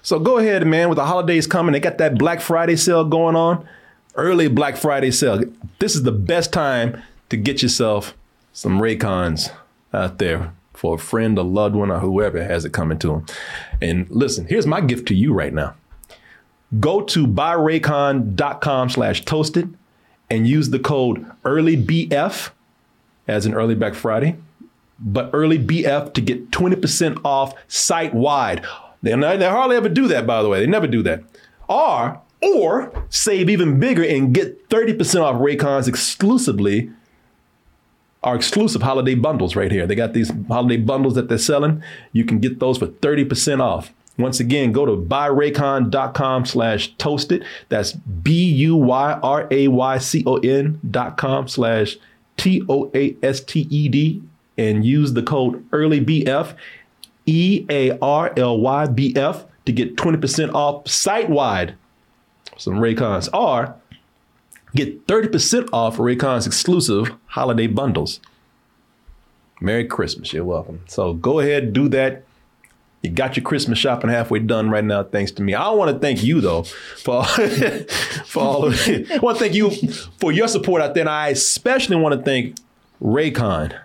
So 0.02 0.20
go 0.20 0.38
ahead, 0.38 0.66
man. 0.66 0.90
With 0.90 0.98
the 0.98 1.06
holidays 1.06 1.48
coming, 1.48 1.74
they 1.74 1.80
got 1.80 1.98
that 1.98 2.18
Black 2.18 2.42
Friday 2.42 2.76
sale 2.76 3.04
going 3.04 3.36
on. 3.36 3.68
Early 4.16 4.48
Black 4.48 4.76
Friday 4.78 5.12
sale. 5.12 5.44
This 5.80 5.96
is 5.96 6.04
the 6.04 6.12
best 6.12 6.52
time 6.52 7.02
to 7.30 7.38
get 7.38 7.62
yourself 7.62 8.16
some 8.54 8.80
Raycons 8.80 9.52
out 9.94 10.18
there 10.18 10.54
for 10.74 10.96
a 10.96 10.98
friend, 10.98 11.38
a 11.38 11.42
loved 11.42 11.76
one, 11.76 11.92
or 11.92 12.00
whoever 12.00 12.44
has 12.44 12.66
it 12.66 12.74
coming 12.74 12.98
to 13.00 13.08
them. 13.08 13.26
And 13.82 14.10
listen, 14.10 14.48
here's 14.48 14.66
my 14.66 14.82
gift 14.82 15.08
to 15.10 15.16
you 15.16 15.34
right 15.34 15.54
now. 15.54 15.76
Go 16.80 17.02
to 17.02 17.28
buyraycon.com 17.28 18.90
slash 18.90 19.26
toasted 19.26 19.76
and 20.30 20.48
use 20.48 20.70
the 20.70 20.80
code 20.80 21.26
EARLYBF 21.44 22.52
as 23.28 23.46
an 23.46 23.54
early 23.54 23.76
Black 23.76 23.96
Friday 23.96 24.38
but 25.00 25.30
early 25.34 25.58
BF 25.58 26.14
to 26.14 26.22
get 26.22 26.52
20% 26.52 27.22
off 27.24 27.54
site 27.68 28.14
wide. 28.14 28.66
They, 29.02 29.16
they 29.16 29.50
hardly 29.50 29.78
ever 29.78 29.90
do 29.90 30.08
that, 30.08 30.28
by 30.28 30.44
the 30.44 30.50
way. 30.50 30.60
They 30.60 30.68
never 30.68 30.88
do 30.88 31.02
that. 31.04 31.24
Or, 31.68 32.22
or 32.42 33.06
save 33.10 33.50
even 33.50 33.80
bigger 33.80 34.04
and 34.04 34.34
get 34.34 34.70
30% 34.70 35.22
off 35.22 35.36
Raycons 35.36 35.88
exclusively, 35.88 36.92
our 38.24 38.36
exclusive 38.36 38.82
holiday 38.82 39.16
bundles 39.16 39.56
right 39.56 39.72
here. 39.72 39.88
They 39.88 39.96
got 39.96 40.14
these 40.14 40.32
holiday 40.48 40.78
bundles 40.78 41.16
that 41.16 41.30
they're 41.30 41.38
selling. 41.38 41.82
You 42.12 42.26
can 42.26 42.40
get 42.40 42.60
those 42.60 42.78
for 42.78 42.88
30% 42.88 43.62
off. 43.62 43.94
Once 44.18 44.42
again, 44.42 44.74
go 44.74 44.86
to 44.86 44.98
buyraycon.com 44.98 46.46
slash 46.46 46.94
toasted. 46.98 47.46
That's 47.70 47.94
B-U-Y-R-A-Y-C-O-N 47.94 48.80
dot 50.92 51.16
com 51.16 51.48
slash 51.48 51.98
T-O-A-S-T-E-D 52.36 54.24
and 54.60 54.86
use 54.86 55.14
the 55.14 55.24
code 55.24 55.68
EARLYBF, 55.72 56.54
E 57.26 57.66
A 57.70 57.98
R 58.00 58.34
L 58.36 58.60
Y 58.60 58.88
B 58.88 59.16
F, 59.16 59.46
to 59.66 59.72
get 59.72 59.96
20% 59.96 60.54
off 60.54 60.88
site 60.88 61.30
wide. 61.30 61.76
Some 62.58 62.76
Raycons. 62.76 63.30
Or 63.34 63.76
get 64.76 65.08
30% 65.08 65.70
off 65.72 65.98
Raycons 65.98 66.46
exclusive 66.46 67.16
holiday 67.28 67.68
bundles. 67.68 68.20
Merry 69.62 69.86
Christmas. 69.86 70.34
You're 70.34 70.44
welcome. 70.44 70.82
So 70.88 71.14
go 71.14 71.40
ahead, 71.40 71.72
do 71.72 71.88
that. 71.90 72.26
You 73.02 73.10
got 73.12 73.38
your 73.38 73.46
Christmas 73.46 73.80
shopping 73.80 74.10
halfway 74.10 74.40
done 74.40 74.70
right 74.70 74.84
now, 74.84 75.04
thanks 75.04 75.32
to 75.34 75.42
me. 75.42 75.54
I 75.54 75.70
want 75.70 75.90
to 75.94 76.00
thank 76.00 76.22
you 76.22 76.42
though 76.42 76.64
for 76.64 77.24
for 78.26 78.44
all 78.44 78.66
of 78.66 78.88
it. 78.90 79.10
I 79.10 79.20
want 79.20 79.38
to 79.38 79.44
thank 79.46 79.56
you 79.56 79.72
for 80.20 80.34
your 80.34 80.50
support 80.50 80.82
out 80.82 80.96
there, 80.96 81.04
and 81.04 81.10
I 81.10 81.30
especially 81.30 81.96
want 81.96 82.20
to 82.20 82.22
thank 82.22 82.58
Raycon 83.02 83.80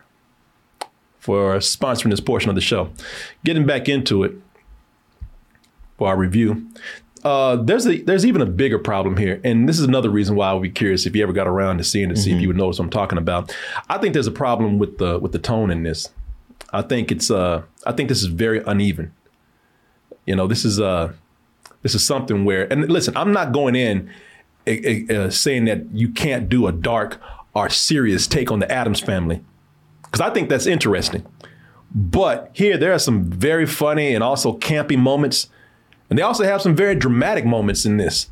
for 1.25 1.57
sponsoring 1.57 2.11
this 2.11 2.21
portion 2.21 2.51
of 2.51 2.55
the 2.55 2.61
show. 2.61 2.91
Getting 3.47 3.65
back 3.65 3.89
into 3.89 4.25
it 4.25 4.33
for 5.97 6.09
our 6.09 6.19
review. 6.19 6.69
Uh, 7.23 7.57
there's 7.57 7.87
a 7.87 8.03
there's 8.03 8.27
even 8.27 8.43
a 8.43 8.47
bigger 8.47 8.79
problem 8.79 9.17
here, 9.17 9.41
and 9.43 9.67
this 9.67 9.79
is 9.79 9.87
another 9.87 10.11
reason 10.11 10.37
why 10.37 10.51
I 10.51 10.53
would 10.53 10.61
be 10.61 10.69
curious 10.69 11.07
if 11.07 11.17
you 11.17 11.23
ever 11.23 11.33
got 11.33 11.47
around 11.47 11.79
to 11.79 11.85
seeing 11.85 12.11
it, 12.11 12.19
see 12.19 12.35
if 12.35 12.43
you 12.43 12.49
would 12.49 12.59
notice 12.59 12.79
what 12.79 12.85
I'm 12.85 12.91
talking 12.91 13.17
about. 13.17 13.57
I 13.89 13.97
think 13.97 14.13
there's 14.13 14.27
a 14.27 14.31
problem 14.33 14.79
with 14.79 14.99
the 14.99 15.19
with 15.19 15.33
the 15.33 15.39
tone 15.39 15.71
in 15.71 15.83
this. 15.83 16.11
I 16.75 16.83
think 16.83 17.11
it's 17.11 17.31
uh 17.31 17.63
I 17.87 17.93
think 17.93 18.11
this 18.11 18.21
is 18.21 18.27
very 18.27 18.63
uneven. 18.67 19.15
You 20.27 20.37
know, 20.37 20.47
this 20.47 20.67
is 20.67 20.79
uh 20.79 21.15
this 21.81 21.95
is 21.95 22.05
something 22.05 22.45
where 22.45 22.71
and 22.71 22.87
listen, 22.91 23.17
I'm 23.17 23.33
not 23.33 23.53
going 23.53 23.75
in 23.75 24.11
uh, 24.67 25.31
saying 25.31 25.65
that 25.65 25.87
you 25.95 26.11
can't 26.11 26.51
do 26.51 26.67
a 26.67 26.73
dark 26.73 27.19
or 27.55 27.71
serious 27.71 28.27
take 28.27 28.51
on 28.51 28.59
the 28.59 28.71
Addams 28.71 29.01
family 29.01 29.43
because 30.15 30.31
I 30.31 30.33
think 30.33 30.49
that's 30.49 30.67
interesting. 30.67 31.27
But 31.93 32.51
here 32.53 32.79
there 32.79 32.93
are 32.93 33.01
some 33.01 33.25
very 33.25 33.67
funny 33.67 34.15
and 34.15 34.23
also 34.23 34.57
campy 34.59 34.97
moments, 34.97 35.49
and 36.09 36.17
they 36.17 36.23
also 36.23 36.45
have 36.45 36.63
some 36.63 36.77
very 36.77 36.95
dramatic 36.95 37.45
moments 37.45 37.85
in 37.85 37.97
this. 37.97 38.31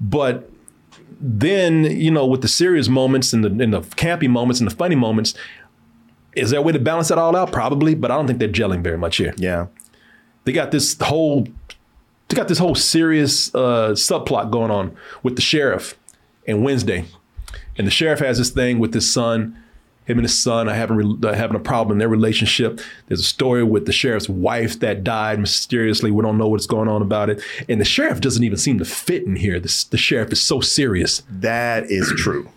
But 0.00 0.50
then 1.20 1.84
you 1.84 2.10
know, 2.10 2.26
with 2.26 2.42
the 2.42 2.48
serious 2.48 2.88
moments 2.88 3.32
and 3.32 3.44
the 3.44 3.62
and 3.62 3.72
the 3.72 3.82
campy 3.82 4.28
moments 4.28 4.60
and 4.60 4.68
the 4.68 4.74
funny 4.74 4.96
moments, 4.96 5.34
is 6.34 6.50
there 6.50 6.58
a 6.58 6.62
way 6.62 6.72
to 6.72 6.80
balance 6.80 7.08
that 7.08 7.18
all 7.18 7.36
out? 7.36 7.52
Probably, 7.52 7.94
but 7.94 8.10
I 8.10 8.16
don't 8.16 8.26
think 8.26 8.40
they're 8.40 8.48
gelling 8.48 8.82
very 8.82 8.98
much 8.98 9.18
here. 9.18 9.34
Yeah. 9.36 9.68
They 10.42 10.52
got 10.52 10.72
this 10.72 11.00
whole 11.00 11.46
they 12.26 12.34
got 12.34 12.48
this 12.48 12.58
whole 12.58 12.74
serious 12.74 13.54
uh, 13.54 13.92
subplot 13.92 14.50
going 14.50 14.72
on 14.72 14.96
with 15.22 15.36
the 15.36 15.42
sheriff 15.42 15.96
and 16.44 16.64
Wednesday, 16.64 17.04
and 17.78 17.86
the 17.86 17.92
sheriff 17.92 18.18
has 18.18 18.38
this 18.38 18.50
thing 18.50 18.80
with 18.80 18.92
his 18.92 19.12
son. 19.12 19.61
Him 20.04 20.18
and 20.18 20.24
his 20.24 20.42
son 20.42 20.68
are 20.68 20.74
having 20.74 21.20
having 21.22 21.56
a 21.56 21.60
problem 21.60 21.94
in 21.94 21.98
their 21.98 22.08
relationship. 22.08 22.80
There's 23.06 23.20
a 23.20 23.24
story 23.24 23.62
with 23.62 23.86
the 23.86 23.92
sheriff's 23.92 24.28
wife 24.28 24.80
that 24.80 25.04
died 25.04 25.38
mysteriously. 25.38 26.10
We 26.10 26.22
don't 26.22 26.38
know 26.38 26.48
what's 26.48 26.66
going 26.66 26.88
on 26.88 27.02
about 27.02 27.30
it, 27.30 27.42
and 27.68 27.80
the 27.80 27.84
sheriff 27.84 28.20
doesn't 28.20 28.42
even 28.42 28.58
seem 28.58 28.78
to 28.78 28.84
fit 28.84 29.24
in 29.24 29.36
here. 29.36 29.60
The, 29.60 29.86
the 29.90 29.98
sheriff 29.98 30.32
is 30.32 30.40
so 30.40 30.60
serious. 30.60 31.22
That 31.30 31.90
is 31.90 32.12
true. 32.16 32.50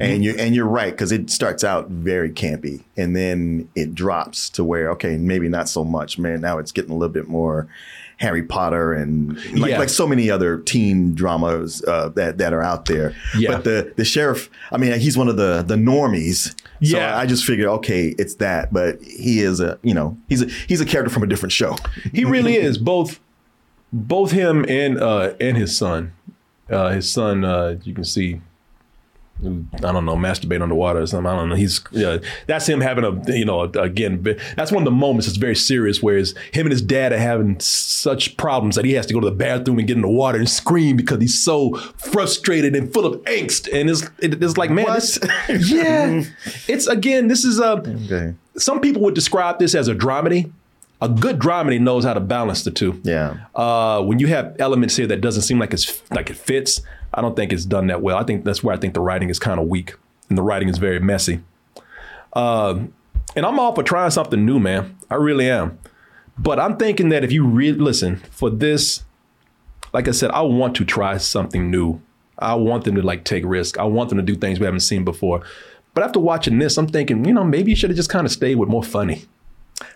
And 0.00 0.22
you 0.22 0.34
and 0.38 0.54
you're 0.54 0.66
right 0.66 0.92
because 0.92 1.10
it 1.10 1.28
starts 1.30 1.64
out 1.64 1.88
very 1.88 2.30
campy 2.30 2.84
and 2.96 3.16
then 3.16 3.68
it 3.74 3.96
drops 3.96 4.48
to 4.50 4.62
where 4.62 4.92
okay 4.92 5.16
maybe 5.16 5.48
not 5.48 5.68
so 5.68 5.82
much 5.82 6.20
man 6.20 6.40
now 6.40 6.58
it's 6.58 6.70
getting 6.70 6.92
a 6.92 6.94
little 6.94 7.12
bit 7.12 7.26
more 7.26 7.66
Harry 8.18 8.42
Potter 8.42 8.92
and 8.92 9.36
like, 9.58 9.70
Yeah. 9.70 9.78
like 9.78 9.88
so 9.88 10.06
many 10.06 10.30
other 10.30 10.58
teen 10.58 11.14
dramas 11.14 11.82
uh, 11.86 12.08
that 12.10 12.38
that 12.38 12.52
are 12.52 12.62
out 12.62 12.84
there. 12.86 13.14
Yeah. 13.36 13.52
But 13.52 13.64
the 13.64 13.92
the 13.96 14.04
sheriff, 14.04 14.50
I 14.72 14.76
mean, 14.76 14.98
he's 14.98 15.16
one 15.16 15.28
of 15.28 15.36
the 15.36 15.62
the 15.66 15.76
normies. 15.76 16.48
So 16.82 16.96
Yeah. 16.98 17.16
I 17.16 17.26
just 17.26 17.44
figured 17.44 17.68
okay, 17.68 18.14
it's 18.18 18.34
that, 18.36 18.72
but 18.72 19.00
he 19.02 19.40
is 19.40 19.60
a 19.60 19.78
you 19.82 19.94
know 19.94 20.16
he's 20.28 20.42
a 20.42 20.46
he's 20.46 20.80
a 20.80 20.84
character 20.86 21.10
from 21.12 21.22
a 21.22 21.26
different 21.26 21.52
show. 21.52 21.76
He 22.12 22.24
really 22.24 22.56
is 22.56 22.76
both 22.78 23.20
both 23.92 24.32
him 24.32 24.64
and 24.68 24.98
uh 25.00 25.34
and 25.40 25.56
his 25.56 25.76
son. 25.76 26.12
Uh 26.70 26.90
his 26.90 27.10
son 27.10 27.44
uh 27.44 27.76
you 27.84 27.94
can 27.94 28.04
see 28.04 28.40
I 29.40 29.92
don't 29.92 30.04
know, 30.04 30.16
masturbate 30.16 30.60
underwater 30.60 31.00
or 31.00 31.06
something. 31.06 31.30
I 31.30 31.36
don't 31.36 31.50
know. 31.50 31.54
He's 31.54 31.80
yeah, 31.92 32.18
that's 32.46 32.68
him 32.68 32.80
having 32.80 33.04
a 33.04 33.32
you 33.32 33.44
know 33.44 33.62
again. 33.62 34.22
That's 34.56 34.72
one 34.72 34.82
of 34.82 34.84
the 34.84 34.90
moments 34.90 35.26
that's 35.26 35.38
very 35.38 35.54
serious, 35.54 36.02
where 36.02 36.16
his, 36.16 36.34
him 36.52 36.66
and 36.66 36.72
his 36.72 36.82
dad 36.82 37.12
are 37.12 37.18
having 37.18 37.60
such 37.60 38.36
problems 38.36 38.74
that 38.74 38.84
he 38.84 38.92
has 38.94 39.06
to 39.06 39.14
go 39.14 39.20
to 39.20 39.30
the 39.30 39.36
bathroom 39.36 39.78
and 39.78 39.86
get 39.86 39.96
in 39.96 40.02
the 40.02 40.08
water 40.08 40.38
and 40.38 40.48
scream 40.48 40.96
because 40.96 41.20
he's 41.20 41.38
so 41.38 41.76
frustrated 41.96 42.74
and 42.74 42.92
full 42.92 43.06
of 43.06 43.22
angst. 43.22 43.72
And 43.72 43.88
it's 43.88 44.02
it, 44.18 44.42
it's 44.42 44.56
like 44.56 44.70
man, 44.70 44.86
this, 44.86 45.18
yeah, 45.70 46.24
it's 46.66 46.88
again. 46.88 47.28
This 47.28 47.44
is 47.44 47.60
a. 47.60 47.74
Okay. 47.74 48.34
Some 48.56 48.80
people 48.80 49.02
would 49.02 49.14
describe 49.14 49.60
this 49.60 49.74
as 49.76 49.86
a 49.86 49.94
dramedy. 49.94 50.50
A 51.00 51.08
good 51.08 51.38
dramedy 51.38 51.80
knows 51.80 52.04
how 52.04 52.12
to 52.12 52.20
balance 52.20 52.64
the 52.64 52.72
two. 52.72 53.00
Yeah. 53.04 53.36
Uh, 53.54 54.02
when 54.02 54.18
you 54.18 54.26
have 54.26 54.56
elements 54.58 54.96
here 54.96 55.06
that 55.06 55.20
doesn't 55.20 55.42
seem 55.42 55.60
like 55.60 55.72
it's 55.72 56.02
like 56.10 56.28
it 56.28 56.36
fits, 56.36 56.80
I 57.14 57.20
don't 57.20 57.34
think 57.36 57.52
it's 57.52 57.64
done 57.64 57.86
that 57.88 58.02
well. 58.02 58.16
I 58.18 58.24
think 58.24 58.44
that's 58.44 58.62
where 58.62 58.74
I 58.74 58.78
think 58.78 58.94
the 58.94 59.00
writing 59.00 59.30
is 59.30 59.38
kind 59.38 59.58
of 59.60 59.66
weak, 59.66 59.94
and 60.28 60.36
the 60.36 60.42
writing 60.42 60.68
is 60.68 60.78
very 60.78 61.00
messy. 61.00 61.40
Uh, 62.32 62.80
and 63.36 63.46
I'm 63.46 63.58
all 63.58 63.74
for 63.74 63.82
trying 63.82 64.10
something 64.10 64.44
new, 64.44 64.58
man. 64.58 64.96
I 65.10 65.14
really 65.16 65.48
am. 65.50 65.78
But 66.38 66.60
I'm 66.60 66.76
thinking 66.76 67.08
that 67.08 67.24
if 67.24 67.32
you 67.32 67.44
really 67.46 67.78
listen 67.78 68.16
for 68.30 68.48
this, 68.50 69.02
like 69.92 70.06
I 70.06 70.12
said, 70.12 70.30
I 70.30 70.42
want 70.42 70.74
to 70.76 70.84
try 70.84 71.16
something 71.16 71.70
new. 71.70 72.00
I 72.38 72.54
want 72.54 72.84
them 72.84 72.94
to 72.94 73.02
like 73.02 73.24
take 73.24 73.44
risk. 73.44 73.78
I 73.78 73.84
want 73.84 74.10
them 74.10 74.18
to 74.18 74.22
do 74.24 74.36
things 74.36 74.60
we 74.60 74.64
haven't 74.66 74.80
seen 74.80 75.04
before. 75.04 75.42
But 75.94 76.04
after 76.04 76.20
watching 76.20 76.58
this, 76.58 76.76
I'm 76.76 76.86
thinking, 76.86 77.24
you 77.24 77.32
know, 77.32 77.42
maybe 77.42 77.70
you 77.72 77.76
should 77.76 77.90
have 77.90 77.96
just 77.96 78.10
kind 78.10 78.24
of 78.24 78.30
stayed 78.30 78.54
with 78.56 78.68
more 78.68 78.84
funny. 78.84 79.24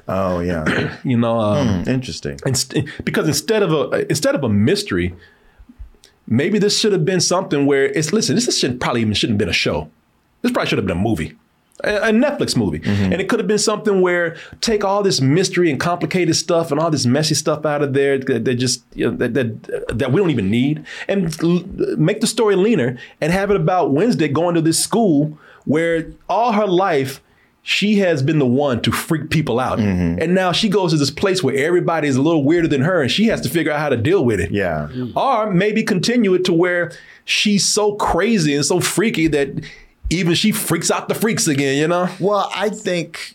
Oh 0.08 0.40
yeah. 0.40 0.96
you 1.04 1.16
know, 1.16 1.38
um, 1.38 1.84
Hmm, 1.84 1.90
interesting. 1.90 2.38
inst- 2.44 2.74
because 3.04 3.28
instead 3.28 3.62
of 3.62 3.72
a 3.72 4.08
instead 4.10 4.34
of 4.34 4.42
a 4.42 4.48
mystery, 4.48 5.14
maybe 6.26 6.58
this 6.58 6.78
should 6.78 6.92
have 6.92 7.04
been 7.04 7.20
something 7.20 7.66
where 7.66 7.86
it's 7.86 8.12
listen. 8.12 8.34
This 8.34 8.58
should 8.58 8.80
probably 8.80 9.00
even 9.02 9.14
shouldn't 9.14 9.34
have 9.34 9.38
been 9.38 9.48
a 9.48 9.52
show. 9.52 9.90
This 10.42 10.52
probably 10.52 10.68
should 10.68 10.78
have 10.78 10.86
been 10.86 10.96
a 10.96 11.00
movie, 11.00 11.36
a, 11.84 12.10
Netflix 12.10 12.56
movie, 12.56 12.80
mm-hmm. 12.80 13.12
and 13.12 13.14
it 13.14 13.28
could 13.28 13.38
have 13.38 13.46
been 13.46 13.58
something 13.58 14.00
where 14.00 14.36
take 14.60 14.82
all 14.82 15.02
this 15.02 15.20
mystery 15.20 15.70
and 15.70 15.78
complicated 15.78 16.34
stuff 16.34 16.72
and 16.72 16.80
all 16.80 16.90
this 16.90 17.06
messy 17.06 17.34
stuff 17.34 17.64
out 17.64 17.80
of 17.82 17.92
there 17.94 18.18
that, 18.18 18.44
that 18.44 18.54
just 18.56 18.82
you 18.94 19.10
know, 19.10 19.16
that, 19.16 19.34
that 19.34 19.98
that 19.98 20.12
we 20.12 20.20
don't 20.20 20.30
even 20.30 20.50
need, 20.50 20.84
and 21.06 21.40
l- 21.42 21.64
make 21.96 22.20
the 22.20 22.26
story 22.26 22.56
leaner 22.56 22.98
and 23.20 23.32
have 23.32 23.50
it 23.50 23.56
about 23.56 23.92
Wednesday 23.92 24.28
going 24.28 24.54
to 24.54 24.60
this 24.60 24.82
school 24.82 25.38
where 25.64 26.12
all 26.28 26.52
her 26.52 26.66
life 26.66 27.20
she 27.62 27.98
has 27.98 28.22
been 28.22 28.38
the 28.40 28.46
one 28.46 28.82
to 28.82 28.90
freak 28.90 29.30
people 29.30 29.60
out. 29.60 29.78
Mm-hmm. 29.78 30.20
And 30.20 30.34
now 30.34 30.50
she 30.52 30.68
goes 30.68 30.90
to 30.92 30.98
this 30.98 31.10
place 31.10 31.42
where 31.42 31.54
everybody 31.54 32.08
is 32.08 32.16
a 32.16 32.22
little 32.22 32.44
weirder 32.44 32.68
than 32.68 32.82
her 32.82 33.00
and 33.00 33.10
she 33.10 33.26
has 33.26 33.40
to 33.42 33.48
figure 33.48 33.70
out 33.70 33.78
how 33.78 33.88
to 33.88 33.96
deal 33.96 34.24
with 34.24 34.40
it. 34.40 34.50
Yeah. 34.50 34.88
Or 35.14 35.52
maybe 35.52 35.84
continue 35.84 36.34
it 36.34 36.44
to 36.46 36.52
where 36.52 36.92
she's 37.24 37.64
so 37.64 37.94
crazy 37.94 38.54
and 38.54 38.64
so 38.64 38.80
freaky 38.80 39.28
that 39.28 39.64
even 40.10 40.34
she 40.34 40.52
freaks 40.52 40.90
out 40.90 41.08
the 41.08 41.14
freaks 41.14 41.46
again, 41.46 41.78
you 41.78 41.88
know? 41.88 42.08
Well, 42.18 42.50
I 42.54 42.68
think 42.68 43.34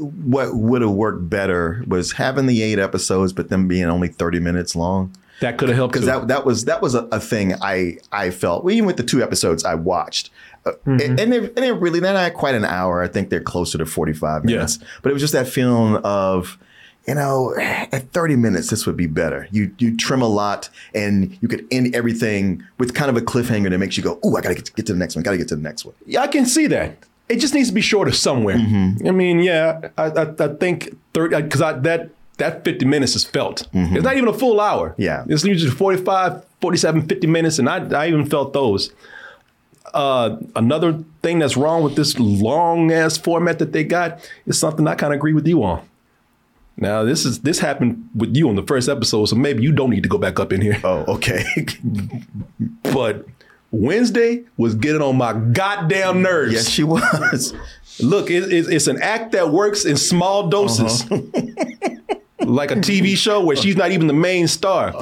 what 0.00 0.54
would 0.54 0.82
have 0.82 0.90
worked 0.90 1.30
better 1.30 1.84
was 1.86 2.12
having 2.12 2.46
the 2.46 2.62
eight 2.62 2.78
episodes, 2.78 3.32
but 3.32 3.48
them 3.48 3.68
being 3.68 3.84
only 3.84 4.08
thirty 4.08 4.40
minutes 4.40 4.76
long. 4.76 5.14
That 5.40 5.56
could 5.56 5.68
have 5.68 5.76
helped 5.76 5.92
because 5.92 6.06
that 6.06 6.28
that 6.28 6.44
was 6.44 6.64
that 6.64 6.82
was 6.82 6.94
a, 6.94 7.04
a 7.12 7.20
thing 7.20 7.54
I 7.62 7.98
I 8.10 8.30
felt 8.30 8.64
well, 8.64 8.74
even 8.74 8.86
with 8.86 8.96
the 8.96 9.04
two 9.04 9.22
episodes 9.22 9.64
I 9.64 9.74
watched. 9.76 10.30
Mm-hmm. 10.64 10.90
and, 10.90 11.20
and 11.20 11.32
they're, 11.32 11.44
and 11.44 11.56
they're 11.56 11.74
really 11.74 12.00
they're 12.00 12.12
not 12.12 12.34
quite 12.34 12.54
an 12.54 12.64
hour. 12.64 13.02
I 13.02 13.08
think 13.08 13.30
they're 13.30 13.40
closer 13.40 13.78
to 13.78 13.86
forty 13.86 14.12
five 14.12 14.44
minutes. 14.44 14.78
But 15.02 15.10
it 15.10 15.12
was 15.12 15.22
just 15.22 15.32
that 15.32 15.48
feeling 15.48 15.96
of, 16.04 16.58
you 17.06 17.14
know, 17.14 17.54
at 17.58 18.12
thirty 18.12 18.36
minutes 18.36 18.68
this 18.70 18.86
would 18.86 18.96
be 18.96 19.06
better. 19.06 19.48
You 19.50 19.74
you 19.78 19.96
trim 19.96 20.20
a 20.22 20.28
lot 20.28 20.68
and 20.94 21.36
you 21.40 21.48
could 21.48 21.66
end 21.70 21.94
everything 21.94 22.64
with 22.78 22.94
kind 22.94 23.10
of 23.10 23.16
a 23.16 23.24
cliffhanger 23.24 23.70
that 23.70 23.78
makes 23.78 23.96
you 23.96 24.02
go, 24.02 24.18
oh, 24.22 24.36
I 24.36 24.40
gotta 24.40 24.54
get, 24.56 24.74
get 24.74 24.86
to 24.86 24.92
the 24.92 24.98
next 24.98 25.16
one. 25.16 25.22
Gotta 25.22 25.38
get 25.38 25.48
to 25.48 25.56
the 25.56 25.62
next 25.62 25.84
one. 25.84 25.94
Yeah, 26.06 26.20
I 26.22 26.26
can 26.26 26.44
see 26.46 26.66
that. 26.68 26.98
It 27.28 27.40
just 27.40 27.52
needs 27.52 27.68
to 27.68 27.74
be 27.74 27.82
shorter 27.82 28.12
somewhere. 28.12 28.56
I 28.56 29.10
mean, 29.10 29.40
yeah, 29.40 29.90
I, 29.98 30.04
I, 30.04 30.22
I 30.38 30.48
think 30.54 30.96
thirty 31.12 31.40
because 31.40 31.60
I 31.62 31.72
that 31.74 32.10
that 32.38 32.64
50 32.64 32.84
minutes 32.86 33.16
is 33.16 33.24
felt. 33.24 33.68
It's 33.72 34.04
not 34.04 34.16
even 34.16 34.28
a 34.28 34.32
full 34.32 34.60
hour. 34.60 34.94
Yeah. 34.96 35.24
It's 35.28 35.44
usually 35.44 35.72
45, 35.72 36.44
47, 36.60 37.08
50 37.08 37.26
minutes, 37.26 37.58
and 37.58 37.68
I, 37.68 37.84
I 38.04 38.06
even 38.08 38.26
felt 38.26 38.52
those. 38.52 38.92
Uh, 39.94 40.36
another 40.56 41.04
thing 41.22 41.38
that's 41.38 41.56
wrong 41.56 41.82
with 41.82 41.96
this 41.96 42.18
long 42.18 42.90
ass 42.92 43.16
format 43.16 43.58
that 43.58 43.72
they 43.72 43.84
got 43.84 44.28
is 44.46 44.58
something 44.58 44.86
I 44.86 44.94
kind 44.94 45.12
of 45.12 45.18
agree 45.18 45.32
with 45.32 45.46
you 45.46 45.62
on. 45.62 45.86
Now 46.76 47.02
this 47.02 47.24
is 47.24 47.40
this 47.40 47.58
happened 47.58 48.08
with 48.14 48.36
you 48.36 48.48
on 48.48 48.54
the 48.54 48.62
first 48.62 48.88
episode, 48.88 49.26
so 49.26 49.36
maybe 49.36 49.62
you 49.62 49.72
don't 49.72 49.90
need 49.90 50.04
to 50.04 50.08
go 50.08 50.18
back 50.18 50.38
up 50.38 50.52
in 50.52 50.60
here. 50.60 50.80
Oh, 50.84 51.14
okay. 51.14 51.44
but 52.92 53.26
Wednesday 53.72 54.44
was 54.56 54.76
getting 54.76 55.02
on 55.02 55.16
my 55.16 55.32
goddamn 55.32 56.22
nerves. 56.22 56.52
yes, 56.52 56.68
she 56.68 56.84
was. 56.84 57.52
Look, 58.00 58.30
it, 58.30 58.52
it, 58.52 58.72
it's 58.72 58.86
an 58.86 59.02
act 59.02 59.32
that 59.32 59.50
works 59.50 59.84
in 59.84 59.96
small 59.96 60.48
doses. 60.48 61.10
like 62.40 62.70
a 62.70 62.76
TV 62.76 63.16
show 63.16 63.44
where 63.44 63.56
she's 63.56 63.76
not 63.76 63.90
even 63.90 64.06
the 64.06 64.12
main 64.12 64.46
star. 64.46 64.92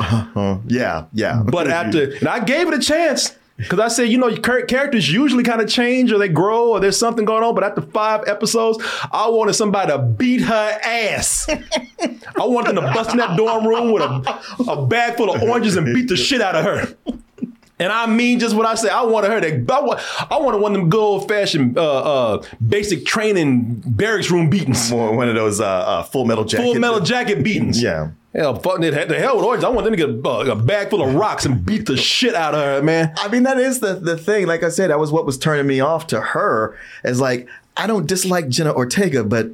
Yeah, 0.66 1.05
yeah. 1.12 1.43
But 1.45 1.68
after, 1.68 2.12
and 2.16 2.28
I 2.28 2.41
gave 2.43 2.68
it 2.68 2.74
a 2.74 2.80
chance 2.80 3.37
because 3.57 3.79
I 3.79 3.89
said, 3.89 4.09
you 4.09 4.19
know, 4.19 4.35
characters 4.37 5.11
usually 5.11 5.43
kind 5.43 5.61
of 5.61 5.69
change 5.69 6.13
or 6.13 6.19
they 6.19 6.29
grow 6.29 6.73
or 6.73 6.81
there's 6.81 6.99
something 6.99 7.25
going 7.25 7.43
on. 7.43 7.55
But 7.55 7.65
after 7.65 7.81
five 7.81 8.25
episodes, 8.27 8.79
I 9.11 9.29
wanted 9.29 9.55
somebody 9.55 9.93
to 9.93 9.99
beat 9.99 10.43
her 10.43 10.79
ass. 10.83 11.49
I 11.49 12.45
wanted 12.45 12.77
them 12.77 12.85
to 12.85 12.93
bust 12.93 13.11
in 13.11 13.17
that 13.17 13.37
dorm 13.37 13.67
room 13.67 13.93
with 13.93 14.03
a, 14.03 14.71
a 14.71 14.87
bag 14.87 15.17
full 15.17 15.31
of 15.35 15.43
oranges 15.43 15.77
and 15.77 15.87
beat 15.87 16.09
the 16.09 16.17
shit 16.17 16.41
out 16.41 16.55
of 16.55 16.65
her. 16.65 16.97
And 17.79 17.93
I 17.93 18.07
mean 18.07 18.39
just 18.39 18.57
what 18.57 18.64
I 18.66 18.74
say. 18.74 18.89
I 18.89 19.03
wanted 19.03 19.31
her 19.33 19.41
to. 19.41 19.74
I, 19.74 19.81
wa- 19.81 20.01
I 20.31 20.39
wanted 20.39 20.61
one 20.62 20.74
of 20.74 20.81
them 20.81 20.89
good 20.89 21.01
old 21.01 21.29
fashioned 21.29 21.77
uh, 21.77 21.83
uh, 22.37 22.43
basic 22.66 23.05
training 23.05 23.83
barracks 23.87 24.31
room 24.31 24.49
beatings. 24.49 24.91
One 24.91 25.29
of 25.29 25.35
those 25.35 25.61
uh, 25.61 25.66
uh, 25.66 26.03
full 26.05 26.24
metal 26.24 26.45
jacket. 26.45 26.64
Full 26.64 26.74
metal 26.77 27.01
jacket 27.01 27.43
beatings. 27.45 27.83
Yeah. 27.83 28.11
Hell, 28.35 28.55
fuck 28.57 28.81
the 28.81 28.91
the 28.91 29.18
hell 29.18 29.37
with 29.37 29.45
orange. 29.47 29.64
I 29.64 29.68
want 29.70 29.85
them 29.85 29.93
to 29.93 29.97
get 29.97 30.09
a, 30.11 30.53
a 30.53 30.57
bag 30.57 30.91
full 30.91 31.03
of 31.03 31.14
rocks 31.14 31.45
and 31.47 31.64
beat 31.64 31.87
the 31.87 31.97
shit 31.97 32.35
out 32.35 32.55
of 32.55 32.61
her, 32.61 32.83
man. 32.83 33.12
I 33.16 33.29
mean, 33.29 33.45
that 33.45 33.59
is 33.59 33.81
the 33.81 33.95
the 33.95 34.16
thing. 34.16 34.47
Like 34.47 34.62
I 34.62 34.68
said, 34.68 34.91
that 34.91 34.99
was 34.99 35.11
what 35.12 35.24
was 35.27 35.39
turning 35.39 35.66
me 35.66 35.81
off 35.81 36.07
to 36.09 36.20
her. 36.20 36.79
Is 37.05 37.18
like, 37.20 37.49
I 37.79 37.87
don't 37.87 38.07
dislike 38.07 38.49
Jenna 38.49 38.74
Ortega, 38.74 39.24
but 39.24 39.49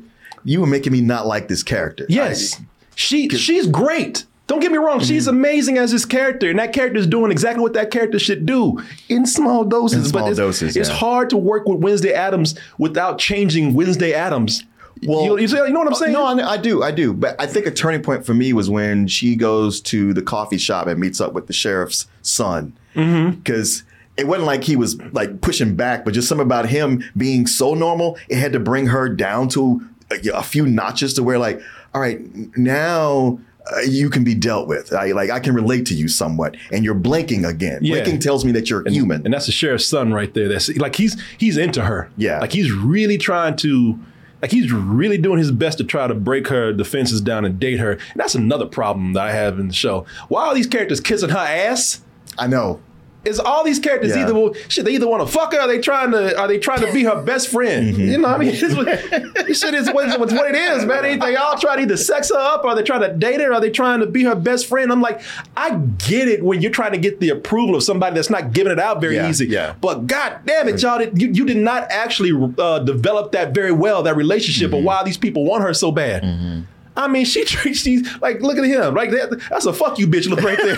you 0.45 0.61
were 0.61 0.67
making 0.67 0.93
me 0.93 1.01
not 1.01 1.27
like 1.29 1.47
this 1.49 1.63
character. 1.63 2.07
Yes, 2.09 2.61
she 2.97 3.29
she's 3.29 3.67
great. 3.69 4.27
Don't 4.49 4.61
get 4.61 4.73
me 4.73 4.79
wrong, 4.79 5.01
she's 5.01 5.27
Mm-hmm. 5.27 5.37
amazing 5.37 5.79
as 5.79 5.93
this 5.93 6.05
character, 6.05 6.51
and 6.51 6.59
that 6.59 6.73
character 6.73 6.99
is 6.99 7.07
doing 7.07 7.31
exactly 7.31 7.63
what 7.63 7.73
that 7.75 7.91
character 7.91 8.19
should 8.19 8.45
do 8.45 8.83
in 9.09 9.25
small 9.25 9.65
doses. 9.65 10.05
In 10.05 10.11
small 10.11 10.25
but 10.25 10.31
it's, 10.31 10.39
doses, 10.39 10.77
it's 10.77 10.89
yeah. 10.89 10.95
hard 10.95 11.31
to 11.31 11.37
work 11.37 11.67
with 11.67 11.79
Wednesday 11.79 12.13
Addams 12.13 12.59
without 12.77 13.19
changing 13.19 13.73
Wednesday 13.75 14.13
Addams. 14.13 14.65
Well, 15.05 15.25
you, 15.25 15.39
you, 15.39 15.65
you 15.65 15.71
know 15.71 15.81
what 15.81 15.89
I'm 15.89 15.95
saying? 15.95 16.13
No, 16.13 16.25
I, 16.25 16.53
I 16.53 16.57
do, 16.57 16.83
I 16.83 16.91
do. 16.93 17.13
But 17.13 17.41
I 17.41 17.47
think 17.47 17.67
a 17.67 17.71
turning 17.71 18.03
point 18.03 18.25
for 18.25 18.35
me 18.35 18.53
was 18.53 18.69
when 18.71 19.09
she 19.09 19.35
goes 19.35 19.81
to 19.83 20.13
the 20.13 20.23
coffee 20.23 20.59
shop 20.59 20.87
and 20.87 21.01
meets 21.01 21.21
up 21.21 21.33
with 21.33 21.47
the 21.47 21.53
sheriff's 21.53 22.07
son. 22.21 22.77
Mm-hmm. 22.95 23.37
Because 23.37 23.83
it 24.17 24.29
wasn't 24.29 24.47
like 24.47 24.63
he 24.63 24.77
was 24.77 25.01
like 25.13 25.41
pushing 25.41 25.75
back, 25.75 26.05
but 26.05 26.15
just 26.15 26.29
something 26.29 26.47
about 26.47 26.69
him 26.69 27.03
being 27.17 27.47
so 27.47 27.75
normal, 27.75 28.19
it 28.29 28.37
had 28.39 28.53
to 28.53 28.61
bring 28.61 28.87
her 28.89 29.09
down 29.09 29.49
to 29.49 29.83
a, 30.11 30.29
a 30.35 30.43
few 30.43 30.67
notches 30.67 31.15
to 31.15 31.23
where 31.23 31.39
like, 31.39 31.61
all 31.95 32.01
right, 32.01 32.21
now. 32.57 33.39
Uh, 33.71 33.81
you 33.81 34.11
can 34.11 34.25
be 34.25 34.35
dealt 34.35 34.67
with. 34.67 34.93
I 34.93 35.13
like 35.13 35.31
I 35.31 35.39
can 35.39 35.55
relate 35.55 35.87
to 35.87 35.95
you 35.95 36.09
somewhat, 36.09 36.57
and 36.73 36.85
you're 36.85 36.95
blinking 36.95 37.45
again. 37.45 37.79
Yeah. 37.83 37.95
Blinking 37.97 38.19
tells 38.21 38.45
me 38.45 38.51
that 38.53 38.69
you're 38.69 38.83
human. 38.89 39.25
and 39.25 39.33
that's 39.33 39.47
the 39.47 39.53
sheriff's 39.53 39.87
son 39.87 40.13
right 40.13 40.33
there. 40.35 40.49
That's 40.49 40.69
like 40.77 40.97
he's 40.97 41.21
he's 41.39 41.57
into 41.57 41.85
her. 41.85 42.11
Yeah. 42.17 42.41
like 42.41 42.53
he's 42.53 42.73
really 42.73 43.19
trying 43.19 43.57
to. 43.57 43.99
Like 44.41 44.51
he's 44.51 44.73
really 44.73 45.19
doing 45.19 45.39
his 45.39 45.53
best 45.53 45.79
to 45.79 45.85
try 45.85 46.09
to 46.09 46.15
break 46.15 46.49
her 46.49 46.73
defenses 46.73 47.21
down 47.21 47.45
and 47.45 47.61
date 47.61 47.79
her. 47.79 47.93
And 47.93 48.17
that's 48.17 48.35
another 48.35 48.67
problem 48.67 49.13
that 49.13 49.23
I 49.23 49.31
have 49.31 49.61
in 49.61 49.69
the 49.69 49.73
show. 49.73 50.05
Why 50.27 50.47
are 50.49 50.55
these 50.57 50.67
characters 50.67 51.01
kissing 51.01 51.29
her 51.29 51.39
ass? 51.39 52.01
I 52.37 52.49
know. 52.49 52.81
Is 53.25 53.39
all 53.39 53.63
these 53.63 53.79
characters 53.79 54.11
Yeah. 54.17 54.29
either 54.29 54.59
shit? 54.69 54.85
They 54.85 54.95
either 54.95 55.07
want 55.07 55.25
to 55.25 55.33
fuck 55.33 55.53
her, 55.53 55.61
or 55.61 55.69
they 55.69 55.79
trying 55.79 56.11
to, 56.11 56.37
are 56.37 56.49
they 56.49 56.59
trying 56.59 56.81
to 56.85 56.93
be 56.93 57.05
her 57.05 57.23
best 57.23 57.49
friend? 57.51 57.95
Mm-hmm. 57.95 58.01
You 58.01 58.19
know, 58.19 58.29
what 58.29 58.41
I 58.41 58.45
mean, 58.45 58.51
this, 58.61 58.75
what, 58.75 58.89
shit 59.57 59.75
is 59.75 59.89
what, 59.93 60.09
it's 60.09 60.33
what 60.33 60.51
it 60.51 60.57
is, 60.57 60.85
man. 60.85 61.03
They, 61.05 61.17
they 61.17 61.37
all 61.37 61.57
try 61.57 61.77
to 61.77 61.83
either 61.83 61.97
sex 61.97 62.31
her 62.31 62.37
up, 62.37 62.65
or 62.65 62.75
they 62.75 62.83
trying 62.83 63.03
to 63.03 63.13
date 63.13 63.41
her, 63.41 63.55
or 63.55 63.61
they 63.61 63.71
trying 63.71 64.01
to 64.01 64.07
be 64.07 64.25
her 64.25 64.35
best 64.35 64.67
friend. 64.67 64.91
I'm 64.91 65.01
like, 65.01 65.21
I 65.57 65.77
get 65.99 66.27
it 66.27 66.43
when 66.43 66.61
you're 66.63 66.73
trying 66.73 66.93
to 66.93 66.99
get 66.99 67.21
the 67.21 67.29
approval 67.29 67.77
of 67.77 67.85
somebody 67.85 68.17
that's 68.17 68.31
not 68.31 68.53
giving 68.53 68.73
it 68.73 68.81
out 68.81 69.01
very 69.01 69.15
Yeah, 69.15 69.29
easy. 69.31 69.47
yeah. 69.47 69.75
But 69.81 70.09
god 70.09 70.41
damn 70.45 70.67
it, 70.67 70.83
y'all, 70.83 70.99
did, 70.99 71.21
you, 71.23 71.29
you 71.29 71.45
did 71.47 71.59
not 71.59 71.91
actually 71.93 72.33
uh, 72.59 72.81
develop 72.81 73.31
that 73.33 73.55
very 73.55 73.73
well, 73.73 74.03
that 74.03 74.17
relationship, 74.17 74.71
Mm-hmm. 74.71 74.79
of 74.79 74.85
why 74.85 75.03
these 75.05 75.17
people 75.19 75.45
want 75.45 75.63
her 75.63 75.73
so 75.75 75.93
bad. 75.93 76.25
I 76.97 77.09
mean, 77.09 77.25
she 77.25 77.45
treats 77.45 77.79
she's 77.83 78.07
like, 78.21 78.41
look 78.43 78.59
at 78.59 78.65
him, 78.65 78.95
right 78.95 79.11
there. 79.11 79.29
That's 79.49 79.65
a 79.67 79.73
fuck 79.73 79.99
you, 79.99 80.07
bitch, 80.07 80.29
look 80.29 80.43
right 80.43 80.59
there. 80.61 80.77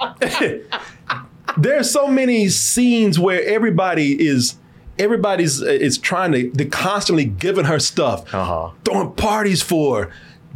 There's 1.56 1.90
so 1.90 2.06
many 2.06 2.48
scenes 2.48 3.18
where 3.18 3.42
everybody 3.44 4.26
is 4.26 4.56
everybody's 4.98 5.62
uh, 5.62 5.66
is 5.66 5.98
trying 5.98 6.32
to 6.32 6.50
they're 6.54 6.66
constantly 6.68 7.24
giving 7.24 7.64
her 7.64 7.78
stuff, 7.78 8.32
Uh-huh. 8.32 8.70
throwing 8.84 9.12
parties 9.12 9.60
for, 9.62 10.04
her, 10.04 10.12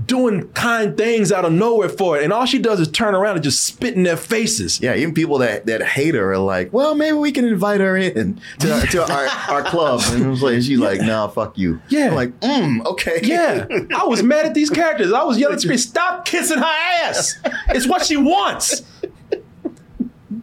doing 0.06 0.48
kind 0.52 0.96
things 0.96 1.32
out 1.32 1.44
of 1.44 1.52
nowhere 1.52 1.88
for 1.88 2.16
it. 2.18 2.22
And 2.24 2.32
all 2.32 2.46
she 2.46 2.58
does 2.60 2.78
is 2.78 2.88
turn 2.88 3.14
around 3.14 3.36
and 3.36 3.44
just 3.44 3.64
spit 3.64 3.94
in 3.94 4.02
their 4.04 4.16
faces. 4.16 4.80
Yeah, 4.80 4.94
even 4.94 5.14
people 5.14 5.38
that, 5.38 5.66
that 5.66 5.82
hate 5.82 6.14
her 6.14 6.32
are 6.32 6.38
like, 6.38 6.72
well, 6.72 6.94
maybe 6.94 7.16
we 7.16 7.32
can 7.32 7.44
invite 7.44 7.80
her 7.80 7.96
in 7.96 8.40
to, 8.60 8.86
to 8.90 9.12
our, 9.12 9.26
our 9.56 9.62
club. 9.62 10.00
And, 10.06 10.24
it 10.24 10.28
was 10.28 10.42
like, 10.42 10.62
she's 10.62 10.78
like, 10.78 11.00
nah, 11.00 11.26
fuck 11.28 11.56
you. 11.58 11.80
Yeah. 11.88 12.08
I'm 12.08 12.14
like, 12.14 12.38
mm, 12.40 12.84
okay. 12.86 13.20
Yeah, 13.22 13.66
I 13.96 14.04
was 14.04 14.22
mad 14.22 14.46
at 14.46 14.54
these 14.54 14.70
characters. 14.70 15.12
I 15.12 15.22
was 15.24 15.38
yelling 15.38 15.54
at 15.56 15.60
screen, 15.60 15.78
stop 15.78 16.24
kissing 16.24 16.58
her 16.58 16.64
ass. 17.04 17.36
It's 17.68 17.86
what 17.88 18.04
she 18.04 18.16
wants. 18.16 18.82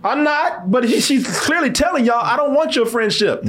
I'm 0.04 0.24
not, 0.24 0.72
but 0.72 0.84
he, 0.84 1.00
she's 1.00 1.28
clearly 1.42 1.72
telling 1.72 2.06
y'all, 2.06 2.24
I 2.24 2.36
don't 2.38 2.54
want 2.54 2.76
your 2.76 2.86
friendship. 2.86 3.46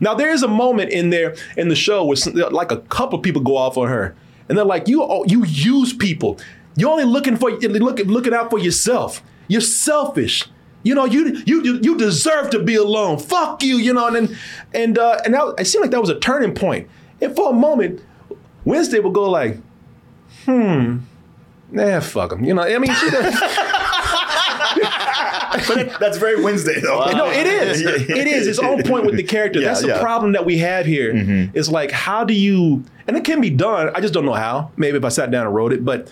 Now 0.00 0.14
there 0.14 0.30
is 0.30 0.42
a 0.42 0.48
moment 0.48 0.90
in 0.90 1.10
there 1.10 1.36
in 1.56 1.68
the 1.68 1.76
show 1.76 2.04
where 2.04 2.16
some, 2.16 2.34
like 2.34 2.72
a 2.72 2.78
couple 2.78 3.18
people 3.20 3.40
go 3.42 3.56
off 3.56 3.76
on 3.78 3.86
her, 3.88 4.16
and 4.48 4.58
they're 4.58 4.64
like, 4.64 4.88
"You, 4.88 5.02
oh, 5.04 5.24
you 5.28 5.44
use 5.44 5.92
people. 5.92 6.40
You're 6.76 6.90
only 6.90 7.04
looking 7.04 7.36
for 7.36 7.50
looking 7.52 8.08
looking 8.08 8.34
out 8.34 8.50
for 8.50 8.58
yourself. 8.58 9.22
You're 9.46 9.60
selfish. 9.60 10.48
You 10.82 10.96
know, 10.96 11.04
you 11.04 11.40
you 11.46 11.62
you- 11.80 11.96
deserve 11.96 12.50
to 12.50 12.58
be 12.58 12.74
alone. 12.74 13.18
Fuck 13.18 13.62
you. 13.62 13.76
You 13.76 13.92
know." 13.94 14.08
And 14.08 14.16
then, 14.16 14.36
and 14.74 14.98
uh, 14.98 15.20
and 15.24 15.34
that, 15.34 15.54
it 15.58 15.66
seemed 15.66 15.82
like 15.82 15.92
that 15.92 16.00
was 16.00 16.10
a 16.10 16.18
turning 16.18 16.52
point. 16.54 16.88
And 17.20 17.36
for 17.36 17.50
a 17.50 17.52
moment, 17.52 18.00
Wednesday 18.64 18.98
would 18.98 19.14
go 19.14 19.30
like, 19.30 19.58
"Hmm, 20.46 20.98
nah, 21.70 22.00
fuck 22.00 22.32
him." 22.32 22.44
You 22.44 22.54
know, 22.54 22.62
I 22.62 22.78
mean, 22.78 22.92
she 22.92 23.06
does. 25.66 25.76
But 25.92 26.00
that's 26.00 26.18
very 26.18 26.42
Wednesday, 26.42 26.80
though. 26.80 27.04
No, 27.12 27.30
it 27.30 27.46
is. 27.46 27.80
It 28.12 28.26
is. 28.26 28.46
It's 28.46 28.58
on 28.58 28.82
point 28.82 29.06
with 29.06 29.16
the 29.16 29.22
character. 29.22 29.60
Yeah, 29.60 29.68
That's 29.68 29.82
the 29.82 29.88
yeah. 29.88 30.00
problem 30.00 30.32
that 30.32 30.44
we 30.44 30.58
have 30.58 30.86
here. 30.86 31.12
Mm-hmm. 31.14 31.56
It's 31.56 31.68
like, 31.68 31.90
how 31.90 32.24
do 32.24 32.34
you, 32.34 32.84
and 33.06 33.16
it 33.16 33.24
can 33.24 33.40
be 33.40 33.50
done. 33.50 33.90
I 33.94 34.00
just 34.00 34.14
don't 34.14 34.24
know 34.24 34.34
how. 34.34 34.70
Maybe 34.76 34.96
if 34.98 35.04
I 35.04 35.08
sat 35.08 35.30
down 35.30 35.46
and 35.46 35.54
wrote 35.54 35.72
it, 35.72 35.84
but 35.84 36.10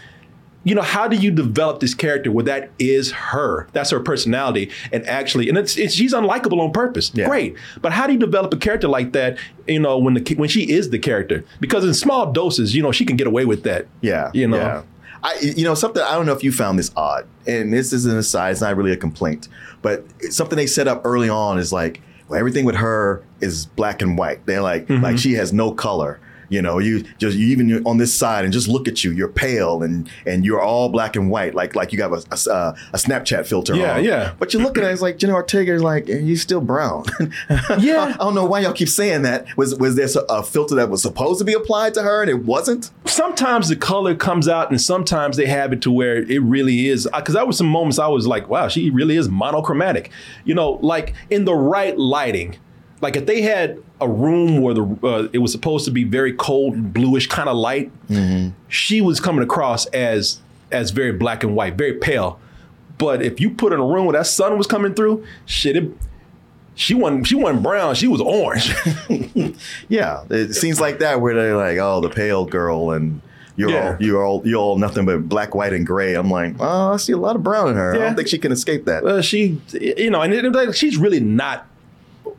you 0.63 0.75
know, 0.75 0.83
how 0.83 1.09
do 1.09 1.17
you 1.17 1.31
develop 1.31 1.81
this 1.81 1.95
character 1.95 2.31
where 2.31 2.45
that 2.45 2.71
is 2.79 3.13
her? 3.13 3.67
That's 3.73 3.91
her 3.91 4.01
personality, 4.01 4.71
and 4.93 5.07
actually, 5.07 5.49
and 5.49 5.57
it's, 5.57 5.77
it's 5.79 5.95
she's 5.95 6.13
unlikable 6.13 6.61
on 6.61 6.73
purpose. 6.73 7.11
Great, 7.11 7.57
but 7.81 7.93
how 7.93 8.07
do 8.07 8.13
you 8.13 8.19
develop 8.19 8.53
a 8.53 8.59
character 8.59 8.87
like 8.87 9.13
that? 9.13 9.39
You 9.67 9.81
know, 9.81 9.99
when 9.99 10.15
the 10.15 10.35
when 10.35 10.49
she 10.49 10.71
is 10.71 10.91
the 10.91 10.99
character, 10.99 11.45
because 11.61 11.85
in 11.85 11.95
small 11.95 12.31
doses, 12.33 12.75
you 12.75 12.83
know, 12.83 12.93
she 12.93 13.07
can 13.07 13.17
get 13.17 13.27
away 13.27 13.47
with 13.47 13.63
that. 13.63 13.87
Yeah. 14.03 14.31
you 14.35 14.47
know. 14.47 14.57
yeah. 14.59 14.83
I, 15.23 15.37
you 15.41 15.65
know, 15.65 15.75
something 15.75 16.03
I 16.03 16.13
don't 16.15 16.27
know 16.27 16.33
if 16.33 16.43
you 16.45 16.53
found 16.53 16.79
this 16.79 16.91
odd, 16.97 17.27
and 17.47 17.73
this 17.73 17.93
is 17.93 18.07
an 18.07 18.17
aside. 18.17 18.53
It's 18.53 18.61
not 18.61 18.77
really 18.77 18.93
a 18.93 18.97
complaint, 18.97 19.49
but 19.83 20.05
something 20.31 20.57
they 20.57 20.67
set 20.67 20.89
up 20.89 21.03
early 21.05 21.29
on 21.29 21.59
is 21.59 21.73
like 21.73 22.01
well, 22.29 22.39
everything 22.39 22.65
with 22.65 22.77
her 22.77 23.23
is 23.41 23.67
black 23.67 24.03
and 24.03 24.17
white. 24.17 24.47
They're 24.47 24.63
like 24.63 24.87
Mm-hmm. 24.87 25.03
like 25.05 25.19
she 25.19 25.35
has 25.35 25.53
no 25.53 25.73
color. 25.73 26.21
You 26.51 26.61
know, 26.61 26.79
you 26.79 27.05
just 27.19 27.37
you 27.37 27.47
even 27.47 27.85
on 27.87 27.97
this 27.97 28.15
side 28.15 28.45
and 28.45 28.53
just 28.53 28.69
look 28.69 28.87
at 28.87 29.03
you. 29.03 29.13
You're 29.13 29.29
pale 29.29 29.83
and 29.83 30.11
and 30.27 30.45
you're 30.45 30.61
all 30.61 30.91
black 30.91 31.17
and 31.17 31.31
white, 31.31 31.55
like 31.55 31.75
like 31.75 31.93
you 31.93 32.03
have 32.03 32.13
a 32.13 32.23
a, 32.31 32.53
uh, 32.53 32.77
a 32.93 32.97
Snapchat 32.99 33.47
filter. 33.47 33.75
Yeah, 33.75 33.97
on. 33.97 34.05
yeah. 34.05 34.35
But 34.39 34.53
you 34.53 34.61
look 34.61 34.77
at 34.77 34.85
it, 34.85 34.89
it's 34.89 35.01
like 35.01 35.17
Jenna 35.17 35.35
Ortega 35.35 35.73
is 35.73 35.83
like, 35.83 36.09
you're 36.09 36.37
still 36.37 36.61
brown. 36.61 37.05
Yeah. 37.79 38.15
I 38.19 38.25
don't 38.25 38.35
know 38.35 38.45
why 38.45 38.61
y'all 38.61 38.73
keep 38.73 38.89
saying 38.89 39.23
that. 39.23 39.57
Was 39.57 39.75
was 39.77 39.95
there 39.95 40.09
a 40.29 40.43
filter 40.43 40.75
that 40.75 40.91
was 40.91 41.03
supposed 41.03 41.39
to 41.39 41.45
be 41.45 41.53
applied 41.53 41.95
to 41.95 42.03
her 42.03 42.21
and 42.21 42.29
it 42.29 42.45
wasn't? 42.45 42.91
sometimes 43.11 43.69
the 43.69 43.77
color 43.77 44.15
comes 44.15 44.49
out 44.49 44.71
and 44.71 44.81
sometimes 44.81 45.37
they 45.37 45.47
have 45.47 45.73
it 45.73 45.83
to 45.83 45.91
where 45.91 46.17
it 46.17 46.43
really 46.43 46.89
is 46.89 47.09
because 47.15 47.35
there 47.35 47.45
was 47.45 47.59
some 47.59 47.67
moments 47.67 47.99
i 47.99 48.07
was 48.07 48.27
like 48.27 48.49
wow 48.49 48.69
she 48.69 48.91
really 48.91 49.17
is 49.17 49.29
monochromatic 49.29 50.11
you 50.45 50.55
know 50.55 50.73
like 50.83 51.13
in 51.29 51.45
the 51.45 51.55
right 51.55 51.99
lighting 51.99 52.57
like 53.01 53.17
if 53.17 53.27
they 53.27 53.43
had 53.43 53.79
a 54.01 54.09
room 54.09 54.61
where 54.61 54.75
the 54.75 54.83
uh, 55.03 55.29
it 55.33 55.39
was 55.39 55.53
supposed 55.53 55.85
to 55.87 55.91
be 55.91 56.05
very 56.05 56.33
cold 56.33 56.93
bluish 56.93 57.27
kind 57.29 57.49
of 57.49 57.57
light 57.57 57.91
she 58.69 59.01
was 59.01 59.21
coming 59.21 59.43
across 59.43 59.87
as 59.87 60.41
as 60.73 60.91
very 60.91 61.13
black 61.13 61.43
and 61.45 61.55
white 61.57 61.75
very 61.75 61.95
pale 61.95 62.39
but 62.99 63.23
if 63.23 63.41
you 63.41 63.51
put 63.51 63.73
in 63.73 63.81
a 63.81 63.85
room 63.85 64.07
where 64.07 64.13
that 64.19 64.27
sun 64.27 64.57
was 64.59 64.67
coming 64.67 64.95
through 64.95 65.25
shit 65.47 65.77
it, 65.77 65.91
she 66.75 66.95
wasn't 66.95 67.27
she 67.27 67.35
wasn't 67.35 67.63
brown 67.63 67.95
she 67.95 68.07
was 68.09 68.21
orange 68.21 68.75
Yeah, 69.89 70.25
it 70.31 70.55
seems 70.55 70.81
like 70.81 70.99
that 71.01 71.21
where 71.21 71.35
they're 71.35 71.57
like, 71.57 71.79
oh, 71.79 72.01
the 72.01 72.09
pale 72.11 72.45
girl, 72.47 72.93
and 72.93 73.21
you're 73.57 73.71
Yeah. 73.71 73.91
all 73.91 73.97
you're 74.01 74.25
all 74.25 74.43
you're 74.45 74.59
all 74.61 74.79
nothing 74.79 75.05
but 75.05 75.29
black, 75.29 75.55
white, 75.55 75.73
and 75.73 75.87
gray. 75.87 76.15
I'm 76.15 76.31
like, 76.31 76.55
oh, 76.61 76.93
I 76.93 76.97
see 76.97 77.13
a 77.13 77.17
lot 77.19 77.37
of 77.37 77.43
brown 77.43 77.69
in 77.71 77.75
her. 77.77 77.95
I 77.95 77.99
don't 77.99 78.15
think 78.15 78.29
she 78.29 78.39
can 78.39 78.53
escape 78.53 78.85
that. 78.87 79.05
Uh, 79.05 79.21
she, 79.23 79.61
you 79.73 80.11
know, 80.11 80.21
and 80.23 80.33
it, 80.33 80.45
like, 80.53 80.75
she's 80.75 80.97
really 80.97 81.21
not 81.21 81.67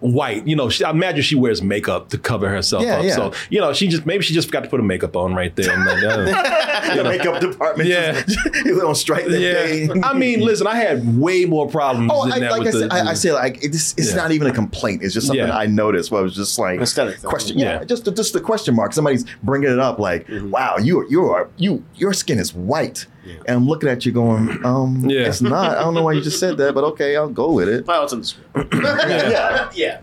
white. 0.01 0.45
You 0.45 0.55
know, 0.55 0.69
she, 0.69 0.83
I 0.83 0.89
imagine 0.91 1.21
she 1.23 1.35
wears 1.35 1.61
makeup 1.61 2.09
to 2.09 2.17
cover 2.17 2.49
herself 2.49 2.83
Yeah, 2.83 2.97
up. 2.99 3.05
yeah. 3.05 3.15
So, 3.15 3.33
you 3.49 3.59
know, 3.61 3.71
she 3.73 3.87
just 3.87 4.05
maybe 4.05 4.23
she 4.23 4.33
just 4.33 4.47
forgot 4.49 4.63
to 4.65 4.69
put 4.69 4.79
a 4.79 4.83
makeup 4.83 5.15
on 5.15 5.33
right 5.33 5.55
there. 5.55 5.71
And 5.71 5.87
then, 5.87 6.03
uh, 6.35 6.95
the 6.95 7.03
makeup 7.03 7.39
department, 7.39 7.87
Yeah. 7.89 8.21
just, 8.21 8.37
it 8.65 8.73
was 8.75 8.83
on 8.83 8.95
strike 8.95 9.25
that 9.25 9.31
day. 9.39 9.89
I 10.03 10.13
mean, 10.13 10.41
listen, 10.41 10.67
I 10.67 10.75
had 10.75 11.17
way 11.17 11.45
more 11.45 11.67
problems 11.69 12.11
Oh, 12.13 12.23
than 12.25 12.33
I, 12.33 12.39
that 12.39 12.51
like 12.51 12.61
I 12.61 12.63
with 12.65 12.73
said, 12.73 12.89
the. 12.89 12.95
I, 12.95 13.09
I 13.11 13.13
say 13.13 13.31
like 13.31 13.63
it's, 13.63 13.93
it's 13.97 14.09
Yeah. 14.09 14.15
not 14.17 14.31
even 14.31 14.47
a 14.47 14.53
complaint. 14.53 15.03
It's 15.03 15.13
just 15.13 15.27
something 15.27 15.45
Yeah. 15.47 15.55
I 15.57 15.67
noticed. 15.67 16.11
Where 16.11 16.19
I 16.21 16.23
was 16.23 16.35
just 16.35 16.57
like 16.59 16.79
Aesthetic 16.81 17.17
thing. 17.19 17.29
question. 17.29 17.57
Yeah, 17.59 17.79
Yeah. 17.79 17.83
just 17.85 18.05
just 18.15 18.33
the 18.33 18.41
question 18.41 18.75
mark. 18.75 18.93
Somebody's 18.93 19.25
bringing 19.43 19.69
it 19.71 19.79
up 19.79 19.99
like, 19.99 20.27
wow, 20.29 20.77
you 20.77 21.07
you 21.09 21.25
are 21.29 21.49
you 21.57 21.83
your 21.95 22.13
skin 22.13 22.39
is 22.39 22.53
white, 22.53 23.05
and 23.23 23.49
I'm 23.49 23.67
looking 23.67 23.89
at 23.89 24.05
you 24.05 24.11
going, 24.11 24.63
um, 24.65 25.05
Yeah. 25.09 25.27
it's 25.27 25.41
not. 25.41 25.77
I 25.77 25.81
don't 25.81 25.93
know 25.93 26.03
why 26.03 26.13
you 26.13 26.21
just 26.21 26.39
said 26.39 26.57
that, 26.57 26.73
but 26.73 26.83
okay, 26.85 27.15
I'll 27.15 27.29
go 27.29 27.51
with 27.51 27.69
it. 27.69 27.85
Well, 27.85 28.03
it's 28.03 28.13
in 28.13 28.19
the 28.19 28.25
script. 28.25 28.73
yeah. 28.73 29.69
yeah. 29.73 30.01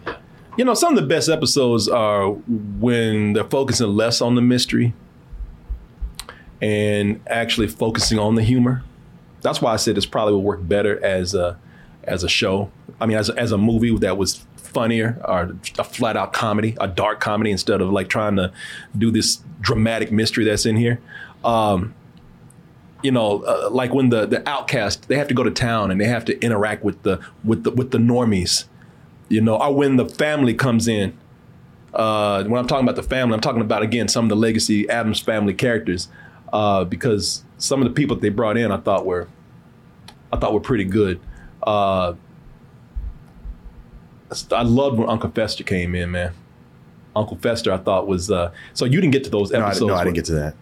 You 0.56 0.64
know, 0.64 0.74
some 0.74 0.96
of 0.96 1.00
the 1.00 1.06
best 1.06 1.28
episodes 1.28 1.88
are 1.88 2.30
when 2.30 3.32
they're 3.32 3.44
focusing 3.44 3.88
less 3.88 4.20
on 4.20 4.34
the 4.34 4.42
mystery 4.42 4.92
and 6.60 7.20
actually 7.28 7.68
focusing 7.68 8.18
on 8.18 8.34
the 8.34 8.42
humor. 8.42 8.82
That's 9.40 9.62
why 9.62 9.72
I 9.72 9.76
said 9.76 9.94
this 9.96 10.06
probably 10.06 10.34
would 10.34 10.44
work 10.44 10.66
better 10.66 11.02
as 11.04 11.34
a 11.34 11.58
as 12.04 12.24
a 12.24 12.28
show. 12.28 12.70
I 13.00 13.06
mean, 13.06 13.16
as 13.16 13.28
a, 13.28 13.38
as 13.38 13.52
a 13.52 13.58
movie 13.58 13.96
that 13.98 14.16
was 14.16 14.44
funnier 14.56 15.20
or 15.24 15.54
a 15.78 15.84
flat 15.84 16.16
out 16.16 16.32
comedy, 16.32 16.76
a 16.80 16.88
dark 16.88 17.20
comedy 17.20 17.50
instead 17.50 17.80
of 17.80 17.90
like 17.90 18.08
trying 18.08 18.36
to 18.36 18.52
do 18.96 19.10
this 19.10 19.40
dramatic 19.60 20.10
mystery 20.10 20.44
that's 20.44 20.66
in 20.66 20.76
here. 20.76 21.00
Um, 21.44 21.94
you 23.02 23.10
know, 23.12 23.42
uh, 23.44 23.68
like 23.70 23.92
when 23.94 24.08
the 24.10 24.26
the 24.26 24.48
outcast 24.48 25.08
they 25.08 25.16
have 25.16 25.28
to 25.28 25.34
go 25.34 25.42
to 25.44 25.50
town 25.50 25.90
and 25.90 26.00
they 26.00 26.06
have 26.06 26.24
to 26.26 26.38
interact 26.44 26.82
with 26.84 27.02
the 27.02 27.20
with 27.44 27.64
the 27.64 27.70
with 27.70 27.90
the 27.92 27.98
normies 27.98 28.64
you 29.30 29.42
know, 29.42 29.56
or 29.60 29.74
when 29.74 29.96
the 29.96 30.06
family 30.08 30.54
comes 30.54 30.88
in. 30.88 31.16
Uh, 31.92 32.44
when 32.44 32.58
I'm 32.58 32.66
talking 32.66 32.84
about 32.84 32.96
the 32.96 33.02
family, 33.02 33.34
I'm 33.34 33.40
talking 33.40 33.60
about 33.60 33.82
again 33.82 34.08
some 34.08 34.24
of 34.24 34.28
the 34.30 34.36
legacy 34.36 34.88
Addams 34.88 35.20
family 35.20 35.52
characters, 35.54 36.08
uh, 36.52 36.84
because 36.84 37.44
some 37.58 37.82
of 37.82 37.88
the 37.88 37.94
people 37.94 38.16
that 38.16 38.22
they 38.22 38.28
brought 38.28 38.56
in, 38.56 38.70
I 38.72 38.76
thought 38.78 39.04
were, 39.04 39.26
I 40.32 40.36
thought 40.38 40.52
were 40.54 40.60
pretty 40.60 40.84
good. 40.84 41.18
Uh, 41.62 42.14
I 44.52 44.62
loved 44.62 44.98
when 44.98 45.08
Uncle 45.08 45.30
Fester 45.30 45.64
came 45.64 45.94
in, 45.94 46.10
man. 46.10 46.32
Uncle 47.16 47.36
Fester, 47.38 47.72
I 47.72 47.78
thought 47.78 48.06
was 48.06 48.30
uh, 48.30 48.52
so 48.74 48.84
you 48.84 49.00
didn't 49.00 49.12
get 49.12 49.24
to 49.24 49.30
those 49.30 49.50
No, 49.50 49.60
I, 49.60 49.66
episodes. 49.68 49.88
no, 49.88 49.94
I 49.94 50.04
didn't 50.04 50.16
get 50.16 50.24
to 50.26 50.34
that. 50.34 50.54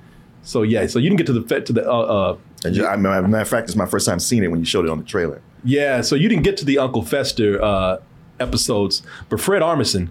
So 0.46 0.62
yeah, 0.62 0.86
so 0.86 0.98
you 1.00 1.08
didn't 1.10 1.18
get 1.18 1.26
to 1.26 1.32
the 1.32 1.42
fe- 1.42 1.60
to 1.62 1.72
the 1.72 1.90
uh, 1.90 1.98
uh, 2.00 2.36
I 2.64 2.70
ju- 2.70 2.86
I, 2.86 2.94
matter 2.96 3.24
of 3.40 3.48
fact, 3.48 3.68
it's 3.68 3.76
my 3.76 3.84
first 3.86 4.06
time 4.06 4.20
seeing 4.20 4.44
it 4.44 4.48
when 4.48 4.60
you 4.60 4.64
showed 4.66 4.84
it 4.84 4.90
on 4.90 4.98
the 4.98 5.04
trailer. 5.04 5.42
Yeah, 5.64 6.00
so 6.02 6.14
you 6.14 6.28
didn't 6.28 6.44
get 6.44 6.56
to 6.58 6.64
the 6.64 6.78
Uncle 6.78 7.02
Fester 7.02 7.60
uh, 7.60 7.98
episodes, 8.38 9.02
but 9.28 9.40
Fred 9.40 9.60
Armisen 9.60 10.10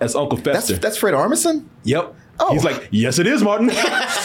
as 0.00 0.16
Uncle 0.16 0.38
Fester. 0.38 0.72
that's 0.74 0.82
that's 0.82 0.96
Fred 0.98 1.14
Armisen. 1.14 1.64
yep. 1.84 2.14
Oh. 2.38 2.52
He's 2.52 2.64
like, 2.64 2.88
yes, 2.90 3.18
it 3.18 3.26
is, 3.26 3.42
Martin. 3.42 3.70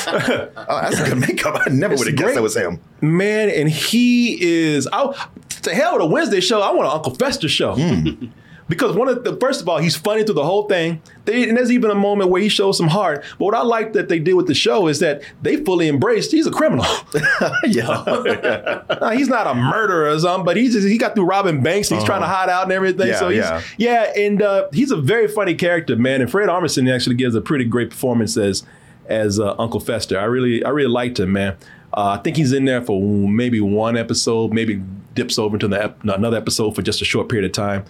Oh, 0.08 0.50
that's 0.82 1.00
a 1.00 1.06
good 1.10 1.20
makeup. 1.20 1.62
I 1.66 1.70
never 1.70 1.96
would 1.96 2.08
have 2.08 2.16
guessed 2.18 2.36
that 2.36 2.42
was 2.42 2.58
him. 2.58 2.80
Man, 3.00 3.50
and 3.50 3.70
he 3.70 4.38
is. 4.42 4.86
I, 4.92 5.28
to 5.62 5.74
hell 5.74 5.94
with 5.94 6.02
a 6.02 6.06
Wednesday 6.08 6.42
show. 6.42 6.62
I 6.62 6.72
want 6.72 6.88
an 6.88 6.94
Uncle 6.94 7.14
Fester 7.16 7.48
show. 7.48 7.76
Hmm. 7.76 8.26
Because 8.72 8.96
one 8.96 9.10
of 9.10 9.26
the 9.26 9.36
first 9.36 9.62
of 9.62 9.68
all, 9.68 9.80
he's 9.80 9.98
funny 9.98 10.24
through 10.24 10.36
the 10.36 10.46
whole 10.46 10.66
thing. 10.66 11.02
They, 11.26 11.48
and 11.50 11.58
there's 11.58 11.74
even 11.74 11.92
a 11.92 11.96
moment 11.96 12.30
where 12.30 12.42
he 12.42 12.48
shows 12.48 12.78
some 12.78 12.88
heart. 12.88 13.26
But 13.38 13.44
what 13.44 13.54
I 13.54 13.64
like 13.64 13.92
that 13.94 14.08
they 14.08 14.18
did 14.18 14.36
with 14.36 14.48
the 14.48 14.54
show 14.54 14.88
is 14.88 15.00
that 15.00 15.22
they 15.42 15.58
fully 15.58 15.90
embraced 15.90 16.32
he's 16.32 16.48
a 16.48 16.52
criminal. 16.52 16.86
yeah. 17.66 19.12
He's 19.14 19.28
not 19.28 19.46
a 19.46 19.54
murderer 19.54 20.10
or 20.10 20.18
something, 20.20 20.46
but 20.46 20.56
he's 20.56 20.72
just, 20.72 20.88
he 20.88 20.98
got 20.98 21.16
through 21.16 21.26
robbing 21.26 21.62
banks. 21.62 21.90
He's 21.90 22.04
trying 22.06 22.22
to 22.22 22.28
hide 22.28 22.48
out 22.48 22.64
and 22.64 22.72
everything. 22.72 23.02
Uh-huh. 23.02 23.12
Yeah, 23.12 23.20
so 23.20 23.30
he's, 23.30 23.44
yeah. 23.78 24.06
yeah, 24.16 24.26
and 24.26 24.42
uh, 24.42 24.70
he's 24.72 24.92
a 24.92 24.98
very 24.98 25.28
funny 25.28 25.54
character, 25.54 25.98
man. 25.98 26.22
And 26.22 26.32
Fred 26.32 26.48
Armisen 26.48 26.90
actually 26.90 27.18
gives 27.18 27.36
a 27.36 27.42
pretty 27.42 27.66
great 27.66 27.90
performance 27.90 28.38
as 28.38 28.64
as 29.08 29.38
uh, 29.40 29.54
Uncle 29.60 29.82
Fester. 29.82 30.18
I 30.18 30.24
really 30.24 30.64
I 30.64 30.70
really 30.70 30.90
liked 30.90 31.20
him, 31.20 31.34
man. 31.34 31.58
Uh, 31.94 32.16
I 32.18 32.22
think 32.22 32.38
he's 32.38 32.54
in 32.54 32.64
there 32.64 32.82
for 32.82 33.02
maybe 33.02 33.60
one 33.60 33.98
episode, 33.98 34.54
maybe 34.54 34.82
dips 35.14 35.38
over 35.38 35.58
into 35.58 35.68
the 35.68 35.84
ep- 35.84 36.04
another 36.04 36.38
episode 36.38 36.74
for 36.74 36.82
just 36.82 37.02
a 37.02 37.06
short 37.06 37.28
period 37.28 37.46
of 37.46 37.52
time. 37.52 37.84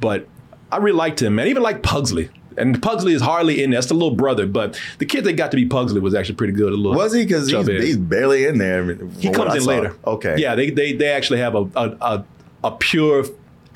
But 0.00 0.28
I 0.70 0.76
really 0.78 0.96
liked 0.96 1.22
him, 1.22 1.34
man. 1.34 1.46
Even 1.48 1.62
like 1.62 1.82
Pugsley. 1.82 2.30
And 2.58 2.80
Pugsley 2.82 3.12
is 3.12 3.20
hardly 3.20 3.62
in 3.62 3.70
there. 3.70 3.76
That's 3.78 3.88
the 3.88 3.94
little 3.94 4.14
brother, 4.14 4.46
but 4.46 4.80
the 4.98 5.04
kid 5.04 5.24
that 5.24 5.34
got 5.34 5.50
to 5.50 5.56
be 5.56 5.66
Pugsley 5.66 6.00
was 6.00 6.14
actually 6.14 6.36
pretty 6.36 6.54
good. 6.54 6.72
A 6.72 6.76
little 6.76 6.94
Was 6.94 7.12
he? 7.12 7.24
Because 7.24 7.50
he's, 7.50 7.66
he's 7.66 7.96
barely 7.98 8.46
in 8.46 8.56
there. 8.58 8.94
He 9.18 9.30
comes 9.30 9.54
in 9.54 9.64
later. 9.64 9.94
Okay. 10.06 10.36
Yeah, 10.38 10.54
they 10.54 10.70
they 10.70 10.94
they 10.94 11.08
actually 11.08 11.40
have 11.40 11.54
a 11.54 11.68
a, 11.76 11.96
a, 12.00 12.24
a 12.64 12.70
pure 12.72 13.24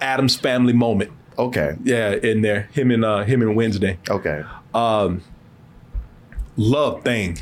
Addams 0.01 0.37
family 0.37 0.73
moment. 0.73 1.13
Okay. 1.39 1.77
Yeah, 1.85 2.13
in 2.13 2.41
there. 2.41 2.71
Him 2.73 2.91
and 2.91 3.05
uh, 3.05 3.25
him 3.25 3.43
and 3.43 3.55
Wednesday. 3.55 3.99
Okay. 4.09 4.45
Love 6.57 7.05
thing. 7.05 7.39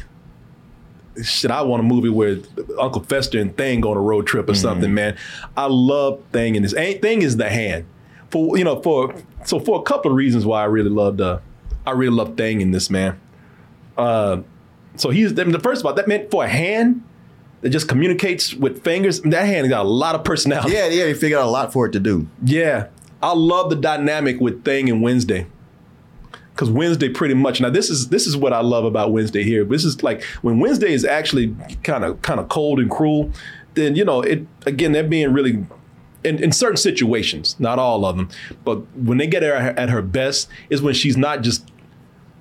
shit, 1.23 1.51
I 1.51 1.63
want 1.63 1.81
a 1.81 1.85
movie 1.85 2.09
where 2.09 2.39
Uncle 2.79 3.03
Fester 3.05 3.41
and 3.41 3.57
Thing 3.57 3.81
go 3.81 3.91
on 3.93 3.97
a 3.97 4.01
road 4.01 4.27
trip 4.27 4.49
or 4.49 4.55
something, 4.55 4.93
man. 4.95 5.17
I 5.57 5.67
love 5.67 6.23
Thing 6.33 6.55
in 6.57 6.63
this. 6.63 6.73
Thing 6.73 7.23
is 7.23 7.37
the 7.37 7.49
hand 7.49 7.87
for 8.31 8.59
you 8.59 8.65
know 8.65 8.81
for 8.83 9.15
so 9.45 9.59
for 9.61 9.79
a 9.79 9.83
couple 9.83 10.11
of 10.11 10.17
reasons 10.17 10.45
why 10.45 10.63
I 10.63 10.67
really 10.67 10.91
loved 10.91 11.21
uh 11.21 11.39
I 11.89 11.93
really 11.93 12.15
love 12.15 12.37
Thing 12.37 12.61
in 12.61 12.71
this 12.71 12.91
man. 12.91 13.19
Uh, 13.97 14.43
so 14.97 15.11
he's 15.11 15.35
the 15.35 15.61
first 15.61 15.81
of 15.81 15.87
all 15.87 15.95
that 15.95 16.07
meant 16.07 16.31
for 16.31 16.45
a 16.45 16.49
hand 16.49 17.03
that 17.63 17.71
just 17.71 17.89
communicates 17.89 18.55
with 18.55 18.85
fingers. 18.85 19.21
That 19.23 19.47
hand 19.47 19.69
got 19.69 19.87
a 19.87 19.89
lot 19.89 20.15
of 20.15 20.23
personality. 20.23 20.75
Yeah, 20.75 20.89
yeah, 20.89 21.07
he 21.07 21.15
figured 21.15 21.41
out 21.41 21.47
a 21.47 21.51
lot 21.51 21.73
for 21.73 21.87
it 21.87 21.93
to 21.93 22.01
do. 22.01 22.29
Yeah, 22.45 22.89
I 23.23 23.33
love 23.33 23.71
the 23.71 23.77
dynamic 23.77 24.41
with 24.41 24.65
Thing 24.65 24.89
and 24.91 25.03
Wednesday. 25.03 25.47
Because 26.53 26.71
Wednesday 26.71 27.09
pretty 27.09 27.35
much 27.35 27.61
now 27.61 27.71
this 27.71 27.89
is 27.89 28.09
this 28.09 28.27
is 28.27 28.37
what 28.37 28.53
I 28.53 28.61
love 28.61 28.85
about 28.85 29.13
Wednesday 29.13 29.45
here. 29.45 29.65
This 29.65 29.85
is 29.85 30.03
like 30.03 30.23
when 30.43 30.59
Wednesday 30.59 30.93
is 30.93 31.05
actually 31.05 31.55
kind 31.85 32.05
of 32.05 32.21
kind 32.23 32.41
of 32.41 32.49
cold 32.49 32.81
and 32.81 32.91
cruel, 32.91 33.31
then 33.75 33.95
you 33.95 34.05
know 34.05 34.21
it 34.23 34.45
again 34.67 34.91
they're 34.93 35.05
being 35.05 35.33
really 35.33 35.65
in, 36.25 36.43
in 36.43 36.53
certain 36.53 36.77
situations, 36.77 37.57
not 37.59 37.79
all 37.79 38.05
of 38.05 38.17
them, 38.17 38.29
but 38.65 38.77
when 38.97 39.19
they 39.19 39.27
get 39.27 39.43
her 39.43 39.53
at 39.53 39.89
her 39.89 40.03
best 40.03 40.49
is 40.71 40.83
when 40.83 40.95
she's 40.95 41.17
not 41.17 41.43
just 41.43 41.71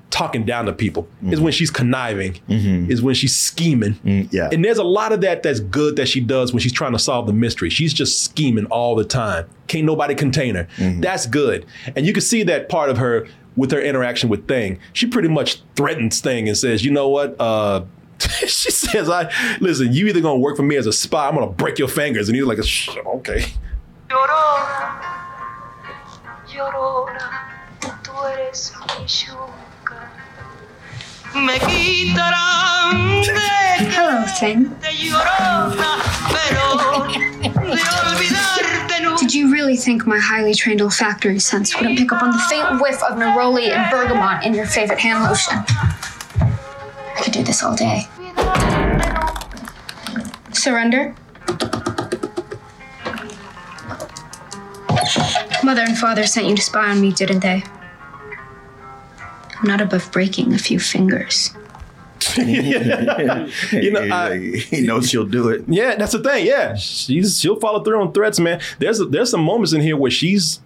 talking 0.10 0.46
down 0.46 0.66
to 0.66 0.74
people. 0.74 1.08
Is 1.22 1.40
when 1.40 1.52
mm-hmm. 1.52 1.58
she's 1.58 1.70
conniving. 1.70 2.34
Mm-hmm. 2.50 2.92
Is 2.92 3.02
when 3.02 3.14
she's 3.14 3.36
scheming. 3.36 3.96
Mm, 4.06 4.32
yeah. 4.32 4.50
And 4.52 4.64
there's 4.64 4.78
a 4.78 4.84
lot 4.84 5.12
of 5.12 5.22
that 5.22 5.44
that's 5.44 5.60
good 5.60 5.96
that 5.98 6.08
she 6.08 6.22
does 6.22 6.54
when 6.54 6.60
she's 6.60 6.74
trying 6.74 6.94
to 6.94 7.00
solve 7.00 7.28
the 7.28 7.34
mystery. 7.34 7.70
She's 7.70 7.94
just 7.94 8.24
scheming 8.24 8.66
all 8.68 8.96
the 8.96 9.04
time. 9.04 9.50
Can't 9.68 9.86
nobody 9.86 10.16
contain 10.16 10.56
her. 10.56 10.68
Mm-hmm. 10.78 11.02
That's 11.02 11.26
good. 11.26 11.66
And 11.96 12.06
you 12.06 12.14
can 12.14 12.22
see 12.22 12.44
that 12.44 12.70
part 12.70 12.90
of 12.90 12.98
her 12.98 13.28
with 13.56 13.72
her 13.72 13.82
interaction 13.82 14.30
with 14.30 14.48
Thing. 14.48 14.80
She 14.94 15.08
pretty 15.08 15.28
much 15.28 15.62
threatens 15.76 16.22
Thing 16.22 16.48
and 16.48 16.58
says, 16.58 16.86
"You 16.86 16.92
know 16.92 17.10
what? 17.10 17.36
Uh, 17.40 17.86
she 18.20 18.72
says, 18.72 19.10
"I 19.10 19.32
listen. 19.60 19.94
You 19.94 20.08
either 20.08 20.22
gonna 20.22 20.40
work 20.40 20.56
for 20.56 20.64
me 20.64 20.78
as 20.78 20.88
a 20.88 20.94
spy. 20.94 21.28
I'm 21.28 21.36
gonna 21.36 21.48
break 21.48 21.78
your 21.80 21.88
fingers." 21.90 22.30
And 22.30 22.36
he's 22.36 22.46
like, 22.46 22.64
"Shh, 22.64 22.90
"Okay." 23.06 23.46
Llorona, 26.48 27.44
tú 28.04 28.12
eres 28.34 28.74
mi 29.00 29.06
yuca. 29.06 30.10
Me 31.36 31.60
quitarán 31.60 33.22
de 33.22 33.34
ah, 33.36 33.76
Hello, 33.80 34.26
Thing. 34.40 34.74
llorona, 34.82 36.00
pero 36.32 37.08
de 37.08 37.50
olvidarte 37.50 39.02
no. 39.02 39.18
Did 39.18 39.34
you 39.34 39.52
really 39.52 39.76
think 39.76 40.08
my 40.08 40.18
highly 40.20 40.54
trained 40.56 40.82
olfactory 40.82 41.40
sense 41.40 41.76
wouldn't 41.76 41.98
pick 41.98 42.12
up 42.14 42.24
on 42.24 42.32
the 42.32 42.40
faint 42.50 42.82
whiff 42.82 43.04
of 43.04 43.18
neroli 43.18 43.72
and 43.76 43.92
bergamot 43.92 44.46
in 44.46 44.54
your 44.54 44.66
favorite 44.66 45.00
hand 45.00 45.24
lotion? 45.26 45.58
I 46.40 47.22
could 47.22 47.34
do 47.34 47.44
this 47.44 47.62
all 47.62 47.76
day. 47.76 48.08
Surrender? 50.54 51.14
Mother 55.64 55.82
and 55.82 55.98
father 55.98 56.26
sent 56.26 56.48
you 56.48 56.56
to 56.56 56.62
spy 56.62 56.90
on 56.90 57.02
me, 57.02 57.12
didn't 57.12 57.40
they? 57.40 57.64
I'm 59.60 59.68
not 59.68 59.82
above 59.82 60.12
breaking 60.12 60.54
a 60.54 60.60
few 60.60 60.80
fingers. 60.80 61.52
you 62.38 63.92
know, 63.92 64.08
I, 64.12 64.38
he 64.38 64.82
knows 64.82 65.10
she'll 65.10 65.26
do 65.26 65.50
it. 65.50 65.64
Yeah, 65.68 65.96
that's 65.96 66.12
the 66.12 66.22
thing. 66.22 66.46
Yeah, 66.46 66.76
she's 66.76 67.40
she'll 67.40 67.60
follow 67.60 67.84
through 67.84 68.02
on 68.02 68.12
threats, 68.12 68.40
man. 68.40 68.62
There's 68.80 69.00
there's 69.10 69.32
some 69.32 69.42
moments 69.42 69.74
in 69.74 69.82
here 69.82 69.98
where 69.98 70.12
she's 70.12 70.60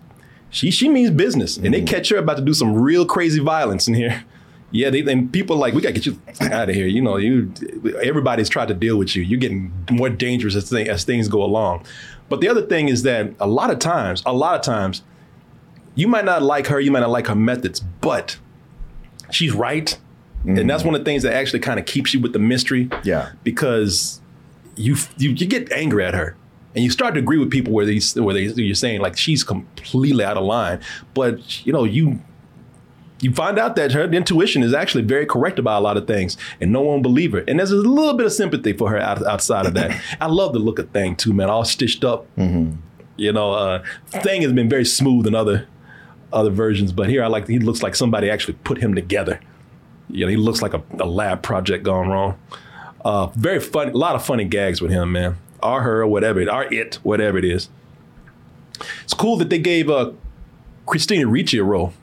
she 0.50 0.72
she 0.72 0.90
means 0.90 1.12
business, 1.12 1.58
and 1.58 1.74
they 1.74 1.80
mm-hmm. 1.80 1.88
catch 1.88 2.10
her 2.10 2.18
about 2.18 2.38
to 2.38 2.44
do 2.44 2.54
some 2.54 2.74
real 2.74 3.06
crazy 3.06 3.40
violence 3.40 3.88
in 3.88 3.94
here. 3.94 4.24
Yeah, 4.72 4.90
they 4.90 5.02
and 5.02 5.32
people 5.32 5.58
like 5.58 5.74
we 5.74 5.82
gotta 5.82 5.94
get 5.94 6.06
you 6.06 6.20
out 6.42 6.70
of 6.70 6.76
here. 6.76 6.88
You 6.88 7.02
know, 7.02 7.18
you 7.18 7.54
everybody's 8.02 8.50
tried 8.50 8.70
to 8.70 8.74
deal 8.74 8.98
with 8.98 9.16
you. 9.16 9.24
You're 9.24 9.40
getting 9.40 9.74
more 9.92 10.10
dangerous 10.10 10.56
as, 10.56 10.70
thing, 10.70 10.88
as 10.88 11.04
things 11.04 11.28
go 11.28 11.44
along. 11.44 11.86
But 12.32 12.40
the 12.40 12.48
other 12.48 12.62
thing 12.62 12.88
is 12.88 13.04
that 13.04 13.34
a 13.42 13.46
lot 13.46 13.72
of 13.72 13.80
times, 13.80 14.24
a 14.26 14.32
lot 14.32 14.56
of 14.56 14.62
times, 14.62 15.04
you 15.96 16.08
might 16.08 16.24
not 16.24 16.42
like 16.42 16.68
her, 16.68 16.80
you 16.80 16.90
might 16.90 17.02
not 17.02 17.10
like 17.10 17.28
her 17.28 17.36
methods, 17.36 17.82
but 17.82 18.38
she's 19.32 19.52
right. 19.52 20.00
And 20.46 20.70
that's 20.70 20.82
mm. 20.82 20.88
one 20.88 20.96
of 20.96 21.02
the 21.02 21.06
things 21.06 21.24
that 21.24 21.34
actually 21.34 21.60
kind 21.60 21.78
of 21.78 21.86
keeps 21.86 22.14
you 22.14 22.22
with 22.22 22.32
the 22.32 22.40
mystery. 22.40 22.90
Yeah. 23.04 23.34
Because 23.44 24.22
you 24.78 24.96
you, 25.18 25.32
you 25.32 25.46
get 25.46 25.74
angry 25.74 26.06
at 26.06 26.14
her. 26.14 26.38
And 26.74 26.86
you 26.86 26.90
start 26.90 27.16
to 27.16 27.20
agree 27.20 27.38
with 27.38 27.52
people 27.52 27.74
where 27.74 27.86
they 27.86 28.00
where 28.16 28.34
they, 28.34 28.44
you're 28.44 28.76
saying 28.76 29.02
like 29.02 29.18
she's 29.18 29.44
completely 29.44 30.24
out 30.24 30.38
of 30.38 30.46
line, 30.46 30.80
but 31.14 31.66
you 31.66 31.74
know 31.74 31.84
you 31.84 32.22
you 33.22 33.34
find 33.34 33.60
out 33.60 33.76
that 33.76 33.92
her 33.92 34.04
intuition 34.04 34.64
is 34.64 34.74
actually 34.74 35.04
very 35.04 35.26
correct 35.26 35.60
about 35.60 35.80
a 35.80 35.84
lot 35.84 35.96
of 35.96 36.08
things, 36.08 36.38
and 36.60 36.72
no 36.72 36.82
one 36.82 37.02
believe 37.02 37.32
her. 37.34 37.44
And 37.48 37.60
there's 37.60 37.72
a 37.72 37.76
little 37.76 38.16
bit 38.16 38.26
of 38.26 38.34
sympathy 38.34 38.74
for 38.74 38.90
her 38.90 39.00
out, 39.00 39.26
outside 39.26 39.66
of 39.66 39.74
that. 39.76 40.02
I 40.22 40.28
love 40.28 40.54
the 40.54 40.60
look 40.60 40.80
of 40.80 40.90
Thing 40.90 41.16
too, 41.16 41.32
man, 41.32 41.50
all 41.50 41.64
stitched 41.64 42.04
up. 42.04 42.26
You 43.18 43.32
know, 43.32 43.54
uh, 43.54 43.84
Thing 44.08 44.42
has 44.42 44.52
been 44.52 44.68
very 44.68 44.86
smooth 44.86 45.28
in 45.28 45.36
other 45.36 45.68
other 46.34 46.50
versions, 46.50 46.92
but 46.92 47.10
here 47.10 47.24
I 47.24 47.28
like 47.28 47.48
he 47.48 47.60
looks 47.60 47.84
like 47.84 47.96
somebody 47.96 48.30
actually 48.30 48.56
put 48.64 48.80
him 48.80 48.96
together. 48.96 49.40
You 50.10 50.26
know, 50.26 50.30
he 50.30 50.38
looks 50.38 50.62
like 50.62 50.74
a, 50.74 50.82
a 51.00 51.06
lab 51.06 51.44
project 51.44 51.84
gone 51.84 52.08
wrong. 52.10 52.40
Uh, 53.04 53.28
very 53.28 53.60
funny, 53.60 53.92
a 53.92 53.98
lot 53.98 54.16
of 54.16 54.26
funny 54.26 54.46
gags 54.46 54.82
with 54.82 54.92
him, 54.92 55.12
man. 55.12 55.38
Or 55.62 55.84
her, 55.84 56.02
or 56.02 56.08
whatever, 56.08 56.42
it, 56.42 56.50
or 56.50 56.64
it, 56.74 56.96
whatever 57.04 57.38
it 57.38 57.46
is. 57.46 57.70
It's 59.04 59.14
cool 59.14 59.38
that 59.38 59.50
they 59.50 59.60
gave 59.60 59.90
uh, 59.90 60.12
Christina 60.86 61.28
Ricci 61.28 61.60
a 61.60 61.64
role. 61.64 61.94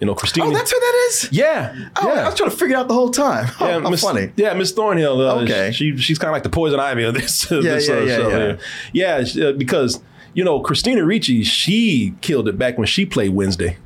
You 0.00 0.06
know, 0.06 0.14
Christina. 0.14 0.46
Oh, 0.46 0.50
that's 0.52 0.70
who 0.70 0.78
that 0.78 1.06
is. 1.08 1.28
yeah, 1.32 1.88
Oh, 2.00 2.06
yeah. 2.14 2.22
I 2.22 2.26
was 2.26 2.34
trying 2.36 2.50
to 2.50 2.56
figure 2.56 2.76
it 2.76 2.78
out 2.78 2.86
the 2.88 2.94
whole 2.94 3.10
time. 3.10 3.50
Oh, 3.60 3.66
Yeah, 3.82 3.90
Miss, 3.90 4.00
funny. 4.02 4.30
Yeah, 4.36 4.54
Miss 4.54 4.70
Thornhill. 4.72 5.20
Uh, 5.20 5.42
Okay. 5.42 5.72
She 5.72 5.96
she's 5.96 6.18
kind 6.18 6.28
of 6.30 6.34
like 6.34 6.44
the 6.44 6.50
poison 6.50 6.78
ivy 6.78 7.02
of 7.04 7.14
this. 7.14 7.50
Yeah, 7.50 7.60
this, 7.60 7.88
yeah, 7.88 7.94
uh, 7.94 8.00
yeah, 8.00 8.16
show 8.16 8.28
yeah. 8.28 8.36
here. 8.38 8.58
Yeah, 8.92 9.24
she- 9.24 9.44
uh, 9.46 9.52
because 9.52 10.00
you 10.34 10.44
know 10.44 10.60
Christina 10.60 11.04
Ricci, 11.04 11.42
she 11.42 12.14
killed 12.20 12.46
it 12.48 12.56
back 12.58 12.78
when 12.78 12.86
she 12.86 13.04
played 13.06 13.30
Wednesday. 13.30 13.76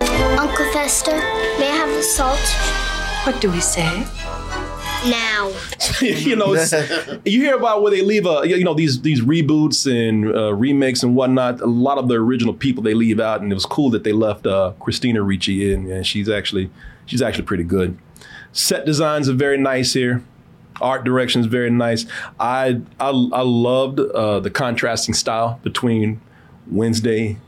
Uncle 0.00 0.72
Fester, 0.72 1.16
may 1.58 1.68
I 1.68 1.76
have 1.84 1.90
the 1.90 2.02
salt? 2.02 2.38
What 3.26 3.40
do 3.42 3.50
we 3.50 3.60
say? 3.60 4.06
Now. 5.06 5.52
you 6.00 6.36
know, 6.36 6.54
it's, 6.54 6.72
you 7.24 7.40
hear 7.40 7.56
about 7.56 7.82
where 7.82 7.90
they 7.90 8.02
leave 8.02 8.26
a 8.26 8.42
you 8.44 8.64
know 8.64 8.74
these 8.74 9.00
these 9.02 9.20
reboots 9.20 9.86
and 9.86 10.34
uh, 10.34 10.52
remakes 10.54 11.02
and 11.02 11.14
whatnot. 11.14 11.60
A 11.60 11.66
lot 11.66 11.98
of 11.98 12.08
the 12.08 12.14
original 12.14 12.54
people 12.54 12.82
they 12.82 12.94
leave 12.94 13.20
out, 13.20 13.40
and 13.40 13.50
it 13.52 13.54
was 13.54 13.66
cool 13.66 13.90
that 13.90 14.04
they 14.04 14.12
left 14.12 14.46
uh, 14.46 14.72
Christina 14.80 15.22
Ricci 15.22 15.72
in, 15.72 15.90
and 15.90 16.06
she's 16.06 16.28
actually 16.28 16.70
she's 17.06 17.22
actually 17.22 17.44
pretty 17.44 17.64
good. 17.64 17.98
Set 18.52 18.84
designs 18.84 19.28
are 19.28 19.34
very 19.34 19.58
nice 19.58 19.92
here. 19.92 20.24
Art 20.80 21.04
direction 21.04 21.40
is 21.40 21.46
very 21.46 21.70
nice. 21.70 22.06
I 22.40 22.80
I, 22.98 23.08
I 23.08 23.42
loved 23.42 24.00
uh, 24.00 24.40
the 24.40 24.50
contrasting 24.50 25.14
style 25.14 25.60
between 25.62 26.20
Wednesday 26.70 27.38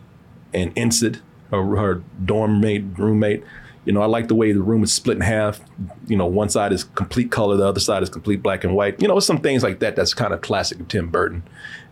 and 0.53 0.77
Enid, 0.77 1.21
her, 1.51 1.77
her 1.77 2.03
dorm 2.25 2.61
mate 2.61 2.85
roommate. 2.97 3.45
You 3.85 3.93
know, 3.93 4.03
I 4.03 4.07
like 4.07 4.29
the 4.29 4.35
way 4.35 4.53
the 4.53 4.61
room 4.61 4.83
is 4.83 4.93
split 4.93 5.17
in 5.17 5.23
half. 5.23 5.61
You 6.07 6.17
know, 6.17 6.27
one 6.27 6.49
side 6.49 6.73
is 6.73 6.85
complete 6.85 7.31
color, 7.31 7.57
the 7.57 7.67
other 7.67 7.81
side 7.81 8.03
is 8.03 8.11
complete 8.11 8.43
black 8.43 8.63
and 8.65 8.75
white. 8.75 9.01
You 9.01 9.09
know, 9.09 9.19
some 9.21 9.39
things 9.39 9.63
like 9.63 9.81
that. 9.81 9.97
That's 9.97 10.13
kind 10.15 10.35
of 10.35 10.43
classic 10.43 10.81
of 10.81 10.89
Tim 10.89 11.09
Burton. 11.09 11.43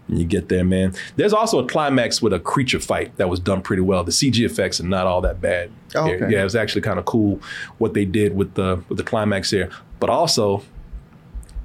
And 0.09 0.18
you 0.18 0.26
get 0.26 0.49
there, 0.49 0.64
man. 0.64 0.95
There's 1.16 1.32
also 1.32 1.59
a 1.64 1.66
climax 1.66 2.20
with 2.20 2.32
a 2.32 2.41
creature 2.41 2.80
fight 2.80 3.16
that 3.16 3.28
was 3.28 3.41
done 3.41 3.62
pretty 3.62 3.82
well. 3.82 4.05
The 4.05 4.11
CG 4.11 4.45
effects 4.45 4.80
are 4.80 4.86
not 4.86 5.07
all 5.07 5.20
that 5.22 5.41
bad. 5.41 5.70
Oh, 5.95 6.11
okay. 6.11 6.30
Yeah, 6.30 6.41
it 6.41 6.45
was 6.45 6.57
actually 6.57 6.82
kind 6.82 6.99
of 6.99 7.05
cool 7.05 7.41
what 7.78 7.95
they 7.95 8.05
did 8.05 8.34
with 8.34 8.55
the 8.55 8.82
with 8.89 8.99
the 8.99 9.05
climax 9.05 9.51
here. 9.51 9.70
But 10.01 10.11
also, 10.11 10.62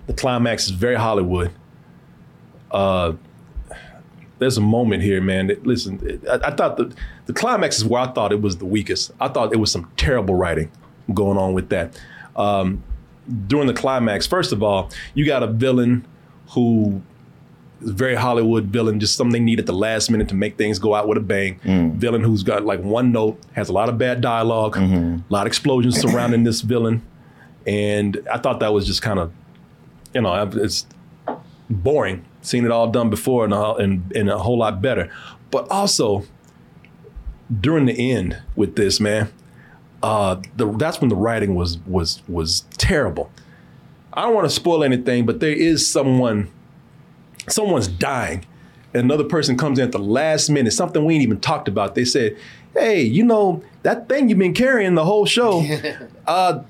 the 0.08 0.14
climax 0.14 0.66
is 0.66 0.72
very 0.72 0.96
Hollywood. 0.96 1.52
Uh, 2.72 3.14
there's 4.44 4.58
a 4.58 4.62
moment 4.62 5.02
here, 5.04 5.22
man. 5.22 5.48
That, 5.48 5.66
listen, 5.66 6.22
I, 6.30 6.40
I 6.50 6.52
thought 6.52 6.78
the 6.78 6.94
the 7.26 7.34
climax 7.34 7.78
is 7.78 7.86
where 7.86 8.02
I 8.02 8.08
thought 8.12 8.32
it 8.32 8.42
was 8.42 8.58
the 8.58 8.66
weakest. 8.66 9.12
I 9.20 9.28
thought 9.30 9.54
it 9.54 9.58
was 9.58 9.72
some 9.72 9.90
terrible 9.98 10.36
writing 10.36 10.70
going 11.14 11.38
on 11.38 11.54
with 11.54 11.70
that. 11.70 12.00
Um, 12.36 12.84
during 13.48 13.68
the 13.68 13.74
climax, 13.74 14.28
first 14.28 14.52
of 14.52 14.62
all, 14.62 14.90
you 15.14 15.26
got 15.26 15.44
a 15.44 15.48
villain 15.48 16.06
who 16.52 17.02
is 17.82 17.90
a 17.90 17.94
very 17.94 18.16
Hollywood 18.16 18.66
villain, 18.66 19.00
just 19.00 19.16
something 19.16 19.32
they 19.34 19.40
need 19.40 19.60
at 19.60 19.66
the 19.66 19.74
last 19.74 20.10
minute 20.12 20.28
to 20.30 20.36
make 20.36 20.58
things 20.58 20.78
go 20.80 20.94
out 20.96 21.08
with 21.08 21.18
a 21.18 21.22
bang. 21.22 21.60
Villain 21.98 22.22
who's 22.24 22.44
got 22.44 22.66
like 22.66 22.82
one 22.82 23.12
note, 23.12 23.40
has 23.54 23.70
a 23.70 23.74
lot 23.74 23.90
of 23.90 23.98
bad 23.98 24.22
dialog 24.22 24.78
a 24.78 25.34
lot 25.34 25.42
of 25.42 25.48
explosions 25.48 26.00
surrounding 26.00 26.44
this 26.44 26.62
villain, 26.62 27.02
and 27.66 28.20
I 28.32 28.38
thought 28.38 28.60
that 28.60 28.74
was 28.74 28.86
just 28.86 29.02
kind 29.02 29.20
of, 29.20 29.32
you 30.14 30.22
know, 30.22 30.50
it's 30.56 30.86
boring. 31.70 32.26
Seen 32.44 32.66
it 32.66 32.72
all 32.72 32.90
done 32.92 33.10
before 33.10 33.44
and, 33.46 33.54
a- 33.54 33.74
and, 33.76 34.12
and 34.16 34.30
a 34.30 34.38
whole 34.38 34.58
lot 34.60 34.82
better. 34.82 35.10
But 35.50 35.68
also, 35.72 36.26
during 37.60 37.86
the 37.86 38.12
end 38.12 38.40
with 38.56 38.76
this, 38.76 39.00
man, 39.00 39.32
uh, 40.04 40.42
the, 40.58 40.72
that's 40.78 41.00
when 41.02 41.10
the 41.10 41.16
writing 41.16 41.56
was 41.56 41.78
was 41.88 42.22
was 42.28 42.62
terrible. 42.78 43.32
I 44.12 44.24
don't 44.24 44.36
want 44.36 44.46
to 44.46 44.54
spoil 44.54 44.84
anything, 44.84 45.26
but 45.26 45.40
there 45.40 45.54
is 45.54 45.90
someone, 45.90 46.52
someone's 47.48 47.88
dying. 47.88 48.46
And 48.94 49.04
another 49.06 49.24
person 49.24 49.58
comes 49.58 49.80
in 49.80 49.86
at 49.86 49.92
the 49.92 49.98
last 50.00 50.50
minute, 50.50 50.72
something 50.74 51.04
we 51.04 51.16
ain't 51.16 51.24
even 51.24 51.40
talked 51.40 51.68
about. 51.68 51.96
They 51.96 52.06
said, 52.06 52.38
"Hey, 52.76 53.02
you 53.02 53.24
know 53.24 53.64
that 53.84 54.08
thing 54.10 54.30
you've 54.30 54.38
been 54.38 54.54
carrying 54.54 54.94
the 54.96 55.06
whole 55.06 55.26
show, 55.26 55.66
uh, 56.28 56.64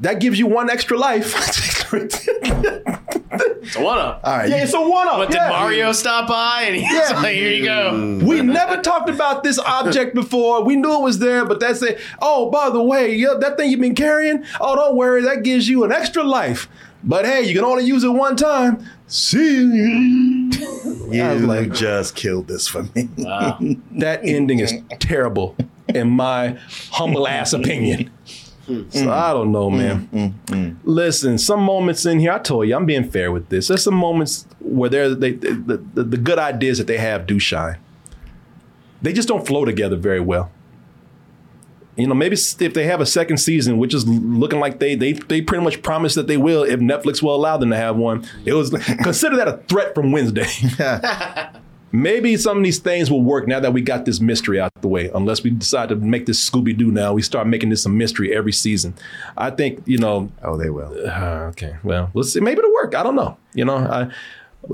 that 0.00 0.20
gives 0.20 0.38
you 0.38 0.46
one 0.46 0.70
extra 0.70 0.96
life." 0.96 1.34
It's 1.94 3.76
a 3.76 3.82
one 3.82 3.98
up. 3.98 4.20
All 4.24 4.36
right. 4.38 4.48
Yeah, 4.48 4.62
it's 4.64 4.74
a 4.74 4.80
one 4.80 5.06
up. 5.08 5.16
But 5.16 5.26
did 5.30 5.36
yeah. 5.36 5.48
Mario 5.48 5.92
stop 5.92 6.28
by 6.28 6.62
and 6.62 6.76
he's 6.76 6.84
Yeah. 6.92 7.20
like, 7.20 7.34
here 7.34 7.50
you 7.52 7.64
go. 7.64 7.90
Mm. 7.92 8.22
We 8.22 8.42
never 8.42 8.80
talked 8.82 9.08
about 9.08 9.42
this 9.42 9.58
object 9.58 10.14
before. 10.22 10.62
We 10.64 10.76
knew 10.76 10.92
it 10.94 11.02
was 11.02 11.18
there, 11.18 11.44
but 11.44 11.60
that's 11.60 11.82
it. 11.82 11.98
Oh, 12.20 12.50
by 12.50 12.70
the 12.70 12.82
way, 12.82 13.14
yeah, 13.14 13.34
that 13.40 13.56
thing 13.56 13.70
you've 13.70 13.80
been 13.80 13.94
carrying, 13.94 14.44
oh, 14.60 14.76
don't 14.76 14.96
worry, 14.96 15.22
that 15.22 15.42
gives 15.44 15.68
you 15.68 15.84
an 15.84 15.92
extra 15.92 16.22
life. 16.22 16.68
But 17.04 17.24
hey, 17.24 17.42
you 17.42 17.54
can 17.54 17.64
only 17.64 17.84
use 17.84 18.04
it 18.04 18.10
one 18.10 18.36
time. 18.36 18.84
See 19.06 19.38
you. 19.56 20.50
You 21.10 21.22
I 21.22 21.32
was 21.34 21.42
like, 21.42 21.72
just 21.72 22.14
killed 22.14 22.48
this 22.48 22.68
for 22.68 22.84
me. 22.94 23.08
Wow. 23.18 23.58
that 23.92 24.20
ending 24.24 24.60
is 24.60 24.72
terrible, 25.00 25.56
in 25.88 26.10
my 26.10 26.58
humble 26.90 27.26
ass 27.26 27.52
opinion. 27.52 28.10
So 28.66 28.72
mm. 28.74 29.08
I 29.08 29.32
don't 29.32 29.50
know, 29.50 29.70
mm, 29.70 29.76
man. 29.76 30.34
Mm, 30.46 30.76
Listen, 30.84 31.36
some 31.36 31.60
moments 31.60 32.06
in 32.06 32.20
here, 32.20 32.32
I 32.32 32.38
told 32.38 32.68
you, 32.68 32.76
I'm 32.76 32.86
being 32.86 33.08
fair 33.08 33.32
with 33.32 33.48
this. 33.48 33.68
There's 33.68 33.82
some 33.82 33.94
moments 33.94 34.46
where 34.60 34.88
there, 34.88 35.14
they, 35.14 35.32
the, 35.32 35.82
the, 35.94 36.04
the 36.04 36.16
good 36.16 36.38
ideas 36.38 36.78
that 36.78 36.86
they 36.86 36.98
have 36.98 37.26
do 37.26 37.40
shine. 37.40 37.78
They 39.00 39.12
just 39.12 39.26
don't 39.26 39.44
flow 39.44 39.64
together 39.64 39.96
very 39.96 40.20
well. 40.20 40.52
You 41.96 42.06
know, 42.06 42.14
maybe 42.14 42.36
if 42.36 42.72
they 42.72 42.84
have 42.84 43.00
a 43.00 43.06
second 43.06 43.36
season, 43.38 43.76
which 43.78 43.92
is 43.92 44.08
looking 44.08 44.60
like 44.60 44.78
they 44.78 44.94
they 44.94 45.12
they 45.12 45.42
pretty 45.42 45.62
much 45.62 45.82
promised 45.82 46.14
that 46.14 46.26
they 46.26 46.38
will, 46.38 46.62
if 46.62 46.80
Netflix 46.80 47.22
will 47.22 47.34
allow 47.34 47.58
them 47.58 47.68
to 47.68 47.76
have 47.76 47.96
one, 47.96 48.26
it 48.46 48.54
was 48.54 48.70
consider 49.02 49.36
that 49.36 49.48
a 49.48 49.58
threat 49.68 49.94
from 49.94 50.10
Wednesday. 50.10 50.46
Maybe 51.92 52.36
some 52.38 52.56
of 52.56 52.64
these 52.64 52.78
things 52.78 53.10
will 53.10 53.22
work 53.22 53.46
now 53.46 53.60
that 53.60 53.72
we 53.72 53.82
got 53.82 54.06
this 54.06 54.20
mystery 54.20 54.58
out 54.58 54.72
the 54.80 54.88
way. 54.88 55.10
Unless 55.14 55.42
we 55.42 55.50
decide 55.50 55.90
to 55.90 55.96
make 55.96 56.24
this 56.26 56.50
Scooby 56.50 56.76
Doo 56.76 56.90
now, 56.90 57.12
we 57.12 57.20
start 57.22 57.46
making 57.46 57.68
this 57.68 57.84
a 57.84 57.90
mystery 57.90 58.34
every 58.34 58.52
season. 58.52 58.94
I 59.36 59.50
think 59.50 59.82
you 59.86 59.98
know. 59.98 60.32
Oh, 60.42 60.56
they 60.56 60.70
will. 60.70 60.92
Uh, 61.06 61.50
okay, 61.50 61.76
well, 61.84 62.10
let's 62.14 62.32
see. 62.32 62.40
Maybe 62.40 62.60
it'll 62.60 62.72
work. 62.72 62.94
I 62.94 63.02
don't 63.02 63.16
know. 63.16 63.36
You 63.54 63.66
know, 63.66 63.76
I, 63.76 64.10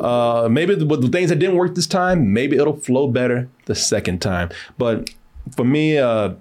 uh, 0.00 0.48
maybe 0.48 0.74
the, 0.74 0.86
with 0.86 1.02
the 1.02 1.08
things 1.08 1.30
that 1.30 1.36
didn't 1.36 1.56
work 1.56 1.74
this 1.74 1.86
time, 1.86 2.32
maybe 2.32 2.56
it'll 2.56 2.76
flow 2.76 3.08
better 3.08 3.48
the 3.64 3.74
second 3.74 4.20
time. 4.20 4.50
But 4.76 5.10
for 5.56 5.64
me, 5.64 5.98
uh, 5.98 6.34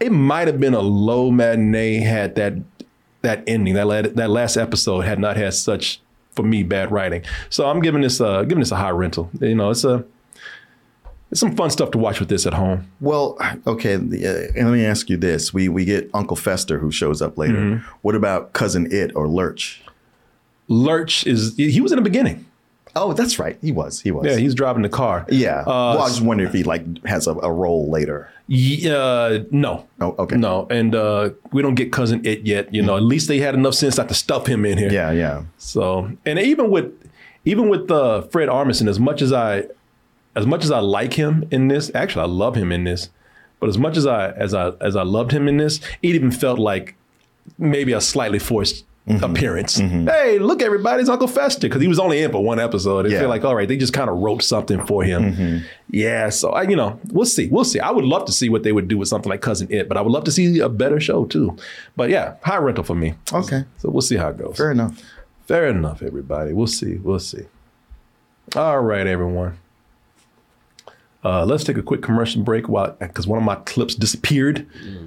it 0.00 0.10
might 0.10 0.48
have 0.48 0.58
been 0.58 0.74
a 0.74 0.80
low 0.80 1.30
matinee 1.30 1.96
had 1.96 2.34
that 2.36 2.54
that 3.22 3.44
ending 3.46 3.74
that 3.74 4.16
that 4.16 4.30
last 4.30 4.56
episode 4.56 5.02
had 5.02 5.18
not 5.18 5.36
had 5.36 5.54
such 5.54 6.00
for 6.32 6.42
me 6.42 6.62
bad 6.62 6.90
writing. 6.90 7.22
So 7.50 7.68
I'm 7.68 7.80
giving 7.80 8.02
this 8.02 8.20
uh 8.20 8.42
giving 8.42 8.60
this 8.60 8.72
a 8.72 8.76
high 8.76 8.90
rental. 8.90 9.30
You 9.40 9.54
know, 9.54 9.70
it's 9.70 9.84
a 9.84 10.04
it's 11.30 11.40
some 11.40 11.56
fun 11.56 11.70
stuff 11.70 11.90
to 11.92 11.98
watch 11.98 12.20
with 12.20 12.28
this 12.28 12.46
at 12.46 12.52
home. 12.52 12.90
Well, 13.00 13.38
okay. 13.66 13.94
Uh, 13.94 13.98
and 13.98 14.68
let 14.68 14.72
me 14.72 14.84
ask 14.84 15.08
you 15.08 15.16
this: 15.16 15.52
We 15.54 15.68
we 15.68 15.84
get 15.84 16.10
Uncle 16.12 16.36
Fester 16.36 16.78
who 16.78 16.92
shows 16.92 17.22
up 17.22 17.38
later. 17.38 17.58
Mm-hmm. 17.58 17.96
What 18.02 18.14
about 18.14 18.52
cousin 18.52 18.86
It 18.92 19.12
or 19.16 19.26
Lurch? 19.28 19.82
Lurch 20.68 21.26
is 21.26 21.56
he 21.56 21.80
was 21.80 21.90
in 21.92 21.96
the 21.96 22.02
beginning. 22.02 22.46
Oh, 22.94 23.14
that's 23.14 23.38
right. 23.38 23.56
He 23.62 23.72
was. 23.72 24.00
He 24.00 24.10
was. 24.10 24.26
Yeah, 24.26 24.36
he's 24.36 24.54
driving 24.54 24.82
the 24.82 24.90
car. 24.90 25.24
Yeah. 25.30 25.60
Uh, 25.60 25.64
well, 25.66 25.98
I 25.98 26.02
was 26.02 26.12
just 26.16 26.26
wondering 26.26 26.48
if 26.48 26.54
he 26.54 26.62
like 26.62 27.04
has 27.06 27.26
a, 27.26 27.32
a 27.32 27.50
role 27.50 27.90
later. 27.90 28.30
Yeah, 28.54 29.38
no. 29.50 29.86
Oh, 29.98 30.14
okay. 30.18 30.36
No, 30.36 30.66
and 30.68 30.94
uh, 30.94 31.30
we 31.52 31.62
don't 31.62 31.74
get 31.74 31.90
cousin 31.90 32.20
it 32.22 32.42
yet. 32.42 32.72
You 32.74 32.82
know, 32.82 32.98
at 32.98 33.02
least 33.02 33.28
they 33.28 33.38
had 33.38 33.54
enough 33.54 33.72
sense 33.72 33.96
not 33.96 34.08
to 34.08 34.14
stuff 34.14 34.46
him 34.46 34.66
in 34.66 34.76
here. 34.76 34.92
Yeah, 34.92 35.10
yeah. 35.10 35.44
So, 35.56 36.10
and 36.26 36.38
even 36.38 36.70
with 36.70 36.92
even 37.46 37.70
with 37.70 37.90
uh, 37.90 38.20
Fred 38.22 38.50
Armisen, 38.50 38.88
as 38.88 39.00
much 39.00 39.22
as 39.22 39.32
I 39.32 39.68
as 40.36 40.44
much 40.46 40.64
as 40.64 40.70
I 40.70 40.80
like 40.80 41.14
him 41.14 41.48
in 41.50 41.68
this, 41.68 41.90
actually 41.94 42.24
I 42.24 42.26
love 42.26 42.54
him 42.54 42.72
in 42.72 42.84
this, 42.84 43.08
but 43.58 43.70
as 43.70 43.78
much 43.78 43.96
as 43.96 44.06
I 44.06 44.32
as 44.32 44.52
I 44.52 44.72
as 44.82 44.96
I 44.96 45.02
loved 45.02 45.32
him 45.32 45.48
in 45.48 45.56
this, 45.56 45.80
it 46.02 46.14
even 46.14 46.30
felt 46.30 46.58
like 46.58 46.94
maybe 47.56 47.94
a 47.94 48.02
slightly 48.02 48.38
forced 48.38 48.84
Mm-hmm. 49.08 49.24
appearance. 49.24 49.78
Hey, 49.78 50.38
look, 50.38 50.62
everybody's 50.62 51.08
Uncle 51.08 51.26
Fester 51.26 51.66
because 51.68 51.82
he 51.82 51.88
was 51.88 51.98
only 51.98 52.22
in 52.22 52.30
for 52.30 52.42
one 52.44 52.60
episode. 52.60 53.04
It 53.04 53.10
Yeah. 53.10 53.18
feel 53.20 53.28
like 53.28 53.44
all 53.44 53.56
right, 53.56 53.66
they 53.66 53.76
just 53.76 53.92
kind 53.92 54.08
of 54.08 54.18
wrote 54.18 54.44
something 54.44 54.86
for 54.86 55.02
him. 55.02 55.32
Mm-hmm. 55.32 55.66
Yeah, 55.90 56.28
so 56.28 56.50
I, 56.50 56.62
you 56.62 56.76
know, 56.76 57.00
we'll 57.10 57.26
see, 57.26 57.48
we'll 57.48 57.64
see. 57.64 57.80
I 57.80 57.90
would 57.90 58.04
love 58.04 58.26
to 58.26 58.32
see 58.32 58.48
what 58.48 58.62
they 58.62 58.70
would 58.70 58.86
do 58.86 58.96
with 58.96 59.08
something 59.08 59.28
like 59.28 59.40
Cousin 59.40 59.66
It, 59.72 59.88
but 59.88 59.96
I 59.96 60.02
would 60.02 60.12
love 60.12 60.22
to 60.24 60.30
see 60.30 60.60
a 60.60 60.68
better 60.68 61.00
show 61.00 61.24
too. 61.24 61.56
But 61.96 62.10
yeah, 62.10 62.36
high 62.44 62.58
rental 62.58 62.84
for 62.84 62.94
me. 62.94 63.14
Okay. 63.32 63.64
So 63.78 63.90
we'll 63.90 64.02
see 64.02 64.16
how 64.16 64.28
it 64.28 64.38
goes. 64.38 64.56
Fair 64.56 64.70
enough. 64.70 64.96
Fair 65.48 65.66
enough, 65.66 66.00
everybody. 66.02 66.52
We'll 66.52 66.68
see. 66.68 66.94
We'll 66.98 67.18
see. 67.18 67.46
All 68.54 68.80
right, 68.80 69.06
everyone. 69.08 69.58
Uh, 71.24 71.44
let's 71.44 71.62
take 71.62 71.76
a 71.76 71.82
quick 71.82 72.02
commercial 72.02 72.42
break 72.42 72.68
while 72.68 72.96
because 72.98 73.28
one 73.28 73.38
of 73.38 73.44
my 73.44 73.54
clips 73.54 73.94
disappeared. 73.94 74.66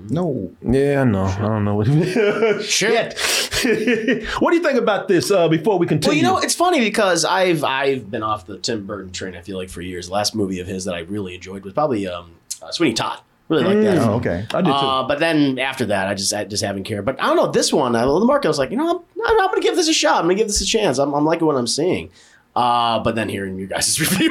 No. 0.09 0.49
Yeah, 0.61 1.01
I 1.01 1.03
know. 1.03 1.25
I 1.25 1.39
don't 1.39 1.65
know 1.65 1.75
what. 1.75 1.87
Shit. 2.63 3.19
what 4.39 4.51
do 4.51 4.55
you 4.55 4.63
think 4.63 4.79
about 4.79 5.09
this? 5.09 5.29
Uh, 5.29 5.49
before 5.49 5.77
we 5.77 5.87
continue, 5.87 6.09
Well, 6.09 6.15
you 6.17 6.23
know, 6.23 6.37
it's 6.37 6.55
funny 6.55 6.79
because 6.79 7.25
I've 7.25 7.63
I've 7.65 8.09
been 8.09 8.23
off 8.23 8.45
the 8.45 8.57
Tim 8.59 8.85
Burton 8.85 9.11
train. 9.11 9.35
I 9.35 9.41
feel 9.41 9.57
like 9.57 9.69
for 9.69 9.81
years. 9.81 10.07
The 10.07 10.13
last 10.13 10.35
movie 10.35 10.59
of 10.61 10.67
his 10.67 10.85
that 10.85 10.95
I 10.95 10.99
really 10.99 11.35
enjoyed 11.35 11.65
was 11.65 11.73
probably 11.73 12.07
um, 12.07 12.31
uh, 12.61 12.71
Sweeney 12.71 12.93
Todd. 12.93 13.19
Really 13.47 13.63
like 13.63 13.81
that. 13.83 13.97
Oh, 14.07 14.13
okay. 14.13 14.47
I 14.53 14.61
did 14.61 14.71
too. 14.71 14.71
Uh, 14.71 15.07
but 15.07 15.19
then 15.19 15.59
after 15.59 15.85
that, 15.87 16.07
I 16.07 16.15
just 16.15 16.33
I 16.33 16.45
just 16.45 16.63
haven't 16.63 16.85
cared. 16.85 17.05
But 17.05 17.21
I 17.21 17.27
don't 17.27 17.35
know 17.35 17.51
this 17.51 17.71
one. 17.71 17.95
Uh, 17.95 18.05
the 18.05 18.25
market 18.25 18.47
I 18.47 18.49
was 18.49 18.57
like, 18.57 18.71
you 18.71 18.77
know, 18.77 18.89
I'm, 18.89 18.97
I'm, 19.23 19.39
I'm 19.41 19.47
going 19.47 19.61
to 19.61 19.67
give 19.67 19.75
this 19.75 19.87
a 19.87 19.93
shot. 19.93 20.17
I'm 20.19 20.25
going 20.25 20.37
to 20.37 20.41
give 20.41 20.47
this 20.47 20.61
a 20.61 20.65
chance. 20.65 20.97
I'm, 20.97 21.13
I'm 21.13 21.25
liking 21.25 21.45
what 21.45 21.55
I'm 21.55 21.67
seeing. 21.67 22.09
Uh, 22.55 22.99
but 22.99 23.15
then 23.15 23.27
hearing 23.27 23.59
you 23.59 23.67
guys' 23.67 23.99
review 23.99 24.29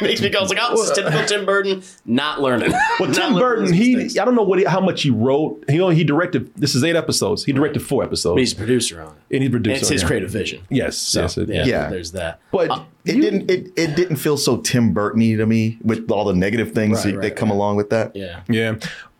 makes 0.00 0.22
me 0.22 0.30
go 0.30 0.40
like, 0.44 0.56
oh, 0.60 0.70
this 0.70 0.88
is 0.88 0.96
typical 0.96 1.22
Tim 1.26 1.44
Burton, 1.44 1.82
not 2.06 2.40
learning. 2.40 2.72
Well, 2.98 3.12
Tim 3.12 3.34
Burton, 3.34 3.70
he 3.72 3.94
mistakes. 3.96 4.18
I 4.18 4.24
don't 4.24 4.34
know 4.34 4.42
what 4.42 4.58
he, 4.58 4.64
how 4.64 4.80
much 4.80 5.02
he 5.02 5.10
wrote. 5.10 5.62
He 5.68 5.78
only 5.82 5.94
he 5.94 6.02
directed. 6.04 6.50
This 6.54 6.74
is 6.74 6.82
eight 6.82 6.96
episodes. 6.96 7.44
He 7.44 7.52
directed 7.52 7.80
four 7.80 8.02
episodes. 8.02 8.36
But 8.36 8.40
he's 8.40 8.52
a 8.54 8.56
producer 8.56 9.02
on 9.02 9.08
it. 9.28 9.34
and 9.34 9.42
he 9.42 9.50
produced. 9.50 9.74
And 9.74 9.80
it's 9.82 9.88
his 9.90 10.02
it. 10.02 10.06
creative 10.06 10.30
vision. 10.30 10.62
Yes, 10.70 10.96
So, 10.96 11.20
yes, 11.22 11.36
it- 11.36 11.48
yeah, 11.50 11.64
Yeah. 11.66 11.90
there's 11.90 12.12
that. 12.12 12.40
But 12.50 12.70
It 13.04 13.16
you- 13.16 13.20
didn't. 13.22 13.50
It, 13.50 13.72
it 13.76 13.94
didn't 13.94 14.16
feel 14.16 14.38
so 14.38 14.56
Tim 14.56 14.94
Burton-y 14.94 15.34
to 15.36 15.44
me 15.44 15.76
with 15.82 16.10
all 16.10 16.24
the 16.24 16.32
negative 16.34 16.72
things 16.72 17.04
Right, 17.04 17.10
that, 17.12 17.16
right, 17.18 17.22
that 17.28 17.36
come 17.36 17.50
right. 17.50 17.56
along 17.56 17.76
with 17.76 17.90
that. 17.90 18.16
Yeah. 18.16 18.40
Yeah. 18.48 18.76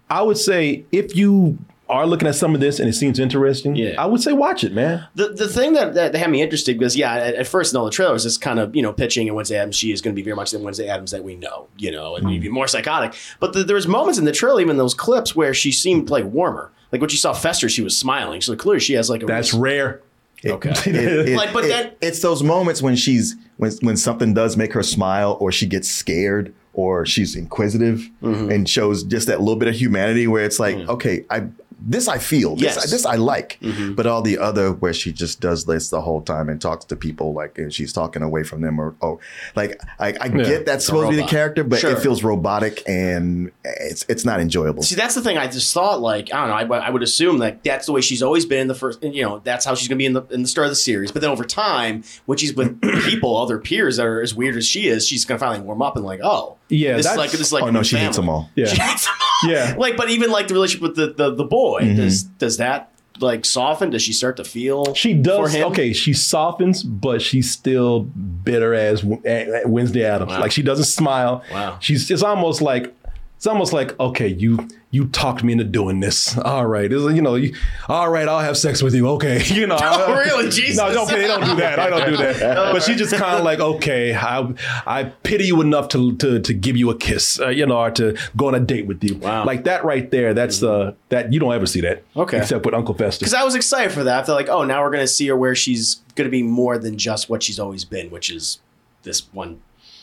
I 0.08 0.22
would 0.22 0.38
say 0.38 0.86
if 0.92 1.14
you 1.14 1.58
are 1.88 2.06
looking 2.06 2.26
at 2.26 2.34
some 2.34 2.54
of 2.54 2.60
this 2.60 2.80
and 2.80 2.88
it 2.88 2.94
seems 2.94 3.18
interesting, 3.18 3.76
Yeah. 3.76 3.94
I 3.96 4.06
would 4.06 4.20
say 4.20 4.32
watch 4.32 4.64
it, 4.64 4.72
man. 4.72 5.06
The 5.14 5.28
the 5.28 5.46
thing 5.48 5.74
that, 5.74 5.94
that 5.94 6.14
had 6.16 6.30
me 6.30 6.42
interested 6.42 6.80
was 6.80 6.96
yeah 6.96 7.14
at, 7.14 7.34
at 7.36 7.46
first 7.46 7.72
in 7.72 7.78
all 7.78 7.84
the 7.84 7.90
trailers 7.92 8.24
is 8.24 8.36
kind 8.38 8.58
of 8.58 8.74
you 8.74 8.82
know 8.82 8.92
pitching 8.92 9.28
and 9.28 9.36
Wednesday 9.36 9.56
Addams 9.56 9.76
she 9.76 9.92
is 9.92 10.00
going 10.02 10.14
to 10.14 10.20
be 10.20 10.24
very 10.24 10.34
much 10.36 10.50
the 10.50 10.58
Wednesday 10.58 10.88
Addams 10.88 11.12
that 11.12 11.22
we 11.22 11.36
know 11.36 11.68
you 11.78 11.90
know 11.92 12.16
and 12.16 12.26
maybe 12.26 12.48
more 12.48 12.66
psychotic 12.66 13.14
but 13.40 13.52
the, 13.52 13.62
there 13.62 13.76
was 13.76 13.86
moments 13.86 14.18
in 14.18 14.24
the 14.24 14.32
trailer 14.32 14.60
even 14.60 14.76
those 14.78 14.94
clips 14.94 15.36
where 15.36 15.54
she 15.54 15.70
seemed 15.70 16.10
like 16.10 16.24
warmer 16.24 16.72
like 16.92 17.00
when 17.00 17.08
she 17.10 17.16
saw 17.16 17.32
Fester 17.32 17.68
she 17.68 17.82
was 17.82 17.96
smiling 17.96 18.40
so 18.40 18.56
clearly 18.56 18.80
she 18.80 18.94
has 18.94 19.08
like 19.08 19.22
a 19.22 19.26
That's 19.26 19.54
rare. 19.54 20.00
okay 20.44 20.70
It- 20.90 21.28
it- 21.30 21.36
Like, 21.36 21.52
but 21.52 21.64
it- 21.64 21.68
then- 21.68 21.92
it's 22.00 22.20
those 22.20 22.42
moments 22.42 22.82
when 22.82 22.96
she's 22.96 23.36
when 23.58 23.70
when 23.82 23.96
something 23.96 24.34
does 24.34 24.56
make 24.56 24.72
her 24.74 24.82
smile, 24.82 25.36
or 25.40 25.50
she 25.50 25.66
gets 25.66 25.88
scared, 25.88 26.52
or 26.74 27.06
she's 27.06 27.34
inquisitive, 27.34 28.10
Mm-hmm. 28.22 28.50
and 28.50 28.68
shows 28.68 29.02
just 29.02 29.28
that 29.28 29.38
little 29.40 29.56
bit 29.56 29.68
of 29.68 29.74
humanity 29.74 30.26
where 30.26 30.44
it's 30.44 30.60
like, 30.60 30.76
okay, 30.88 31.24
I 31.30 31.44
this 31.78 32.08
I 32.08 32.18
feel, 32.18 32.56
this. 32.56 32.62
Yes. 32.62 32.78
Mm-hmm. 32.78 32.90
this 32.90 33.06
I 33.06 33.16
like, 33.16 33.58
but 33.94 34.06
all 34.06 34.22
the 34.22 34.38
other 34.38 34.72
where 34.72 34.92
she 34.94 35.12
just 35.12 35.40
does 35.40 35.64
this 35.66 35.90
the 35.90 36.00
whole 36.00 36.22
time 36.22 36.48
and 36.48 36.60
talks 36.60 36.84
to 36.86 36.96
people 36.96 37.32
like 37.32 37.58
and 37.58 37.72
she's 37.72 37.92
talking 37.92 38.22
away 38.22 38.42
from 38.44 38.62
them, 38.62 38.80
or 38.80 38.94
oh, 39.02 39.20
like 39.54 39.80
I, 39.98 40.14
I 40.20 40.28
get 40.28 40.66
that's 40.66 40.86
supposed 40.86 41.10
to 41.10 41.16
be 41.16 41.22
the 41.22 41.28
character, 41.28 41.64
but 41.64 41.80
Sure. 41.80 41.90
it 41.90 41.98
feels 42.00 42.22
robotic 42.24 42.82
and 42.88 43.50
it's 43.64 44.04
it's 44.08 44.24
not 44.24 44.40
enjoyable. 44.40 44.82
See, 44.82 44.94
that's 44.94 45.14
the 45.14 45.20
thing. 45.22 45.36
I 45.36 45.46
just 45.46 45.72
thought, 45.74 46.00
like, 46.00 46.32
I 46.32 46.46
don't 46.46 46.68
know. 46.68 46.76
I, 46.76 46.86
I 46.86 46.90
would 46.90 47.02
assume 47.02 47.38
that 47.38 47.62
that's 47.62 47.86
the 47.86 47.92
way 47.92 48.00
she's 48.00 48.22
always 48.22 48.46
been 48.46 48.60
in 48.60 48.68
the 48.68 48.74
first. 48.74 49.02
You 49.02 49.22
know, 49.22 49.40
that's 49.40 49.64
how 49.64 49.74
she's 49.74 49.88
going 49.88 49.96
to 49.98 50.02
be 50.02 50.06
in 50.06 50.12
the 50.14 50.22
in 50.30 50.42
the 50.42 50.48
start 50.48 50.66
of 50.66 50.70
the 50.70 50.76
series. 50.76 51.12
But 51.12 51.22
then 51.22 51.30
over 51.30 51.44
time, 51.44 52.04
when 52.24 52.38
she's 52.38 52.54
with 52.54 52.80
people, 53.04 53.36
other 53.36 53.58
peers 53.58 53.98
that 53.98 54.06
are 54.06 54.20
as 54.22 54.34
weird 54.34 54.56
as 54.56 54.66
she 54.66 54.88
is, 54.88 55.06
she's 55.06 55.24
going 55.24 55.38
to 55.38 55.44
finally 55.44 55.64
warm 55.64 55.82
up 55.82 55.96
and 55.96 56.04
like, 56.04 56.20
oh, 56.22 56.56
Yeah, 56.68 56.96
this 56.96 57.06
is 57.06 57.16
like 57.16 57.30
this 57.30 57.40
is 57.40 57.52
like 57.52 57.62
oh 57.64 57.70
no, 57.70 57.82
she 57.82 57.96
hates 57.96 58.16
them 58.16 58.28
all. 58.28 58.50
Yeah. 58.54 58.66
She 58.66 58.80
hates 58.80 59.04
them 59.04 59.14
all. 59.20 59.50
Yeah. 59.50 59.74
like, 59.78 59.96
but 59.96 60.10
even 60.10 60.30
like 60.30 60.48
the 60.48 60.54
relationship 60.54 60.82
with 60.82 60.96
the 60.96 61.08
the, 61.12 61.34
the 61.34 61.44
boy, 61.44 61.82
Mm-hmm. 61.82 61.96
does 61.96 62.22
does 62.24 62.56
that 62.56 62.90
like 63.20 63.44
soften? 63.44 63.90
Does 63.90 64.02
she 64.02 64.12
start 64.12 64.36
to 64.38 64.44
feel? 64.44 64.92
She 64.94 65.14
for 65.16 65.22
does. 65.22 65.54
him? 65.54 65.68
Okay, 65.68 65.92
she 65.92 66.12
softens, 66.12 66.82
but 66.82 67.22
she's 67.22 67.50
still 67.50 68.00
bitter 68.00 68.74
as 68.74 69.04
Wednesday 69.04 70.04
Addams. 70.04 70.32
Wow. 70.32 70.40
Like 70.40 70.52
she 70.52 70.62
doesn't 70.62 70.84
smile. 70.86 71.42
Wow. 71.52 71.78
She's. 71.80 72.10
It's 72.10 72.22
almost 72.22 72.60
like. 72.62 72.94
It's 73.36 73.46
almost 73.46 73.72
like 73.74 73.98
okay, 74.00 74.28
you 74.28 74.66
you 74.96 75.06
talked 75.08 75.44
me 75.44 75.52
into 75.52 75.64
doing 75.64 76.00
this. 76.00 76.36
All 76.38 76.66
right, 76.66 76.90
you 76.90 77.20
know, 77.20 77.34
you, 77.34 77.54
all 77.86 78.08
right, 78.08 78.26
I'll 78.26 78.40
have 78.40 78.56
sex 78.56 78.82
with 78.82 78.94
you. 78.94 79.06
Okay, 79.10 79.44
you 79.54 79.66
know. 79.66 79.76
Oh, 79.78 80.16
really? 80.18 80.48
Jesus. 80.50 80.78
No, 80.78 81.02
okay, 81.04 81.20
they 81.20 81.26
don't 81.26 81.44
do 81.44 81.54
that. 81.56 81.78
I 81.78 81.90
don't 81.90 82.10
do 82.10 82.16
that. 82.16 82.56
But 82.76 82.82
she's 82.82 82.96
just 82.96 83.14
kind 83.14 83.38
of 83.38 83.44
like, 83.44 83.60
okay, 83.60 84.14
I 84.14 84.52
I 84.86 85.04
pity 85.04 85.44
you 85.44 85.60
enough 85.60 85.88
to 85.90 86.16
to 86.16 86.40
to 86.40 86.54
give 86.54 86.76
you 86.76 86.90
a 86.90 86.96
kiss, 86.96 87.38
uh, 87.38 87.48
you 87.48 87.66
know, 87.66 87.78
or 87.78 87.90
to 87.92 88.16
go 88.36 88.48
on 88.48 88.54
a 88.54 88.60
date 88.60 88.86
with 88.86 89.04
you. 89.04 89.16
Wow. 89.16 89.44
Like 89.44 89.64
that 89.64 89.84
right 89.84 90.10
there. 90.10 90.34
That's 90.34 90.62
uh 90.62 90.94
that 91.10 91.32
you 91.32 91.38
don't 91.38 91.52
ever 91.52 91.66
see 91.66 91.82
that. 91.82 92.02
Okay. 92.16 92.38
Except 92.38 92.64
with 92.64 92.74
Uncle 92.74 92.94
Fester. 92.94 93.20
Because 93.20 93.34
I 93.34 93.44
was 93.44 93.54
excited 93.54 93.92
for 93.92 94.04
that. 94.04 94.22
I 94.22 94.24
felt 94.24 94.36
like, 94.36 94.48
oh, 94.48 94.64
now 94.64 94.82
we're 94.82 94.90
to 94.90 95.06
see 95.06 95.28
her 95.28 95.36
where 95.36 95.54
she's 95.54 95.96
to 96.16 96.30
be 96.30 96.42
more 96.42 96.78
than 96.78 96.96
just 96.96 97.28
what 97.28 97.42
she's 97.42 97.60
always 97.60 97.84
been, 97.84 98.10
which 98.10 98.30
is 98.30 98.60
this 99.02 99.32
one 99.32 99.60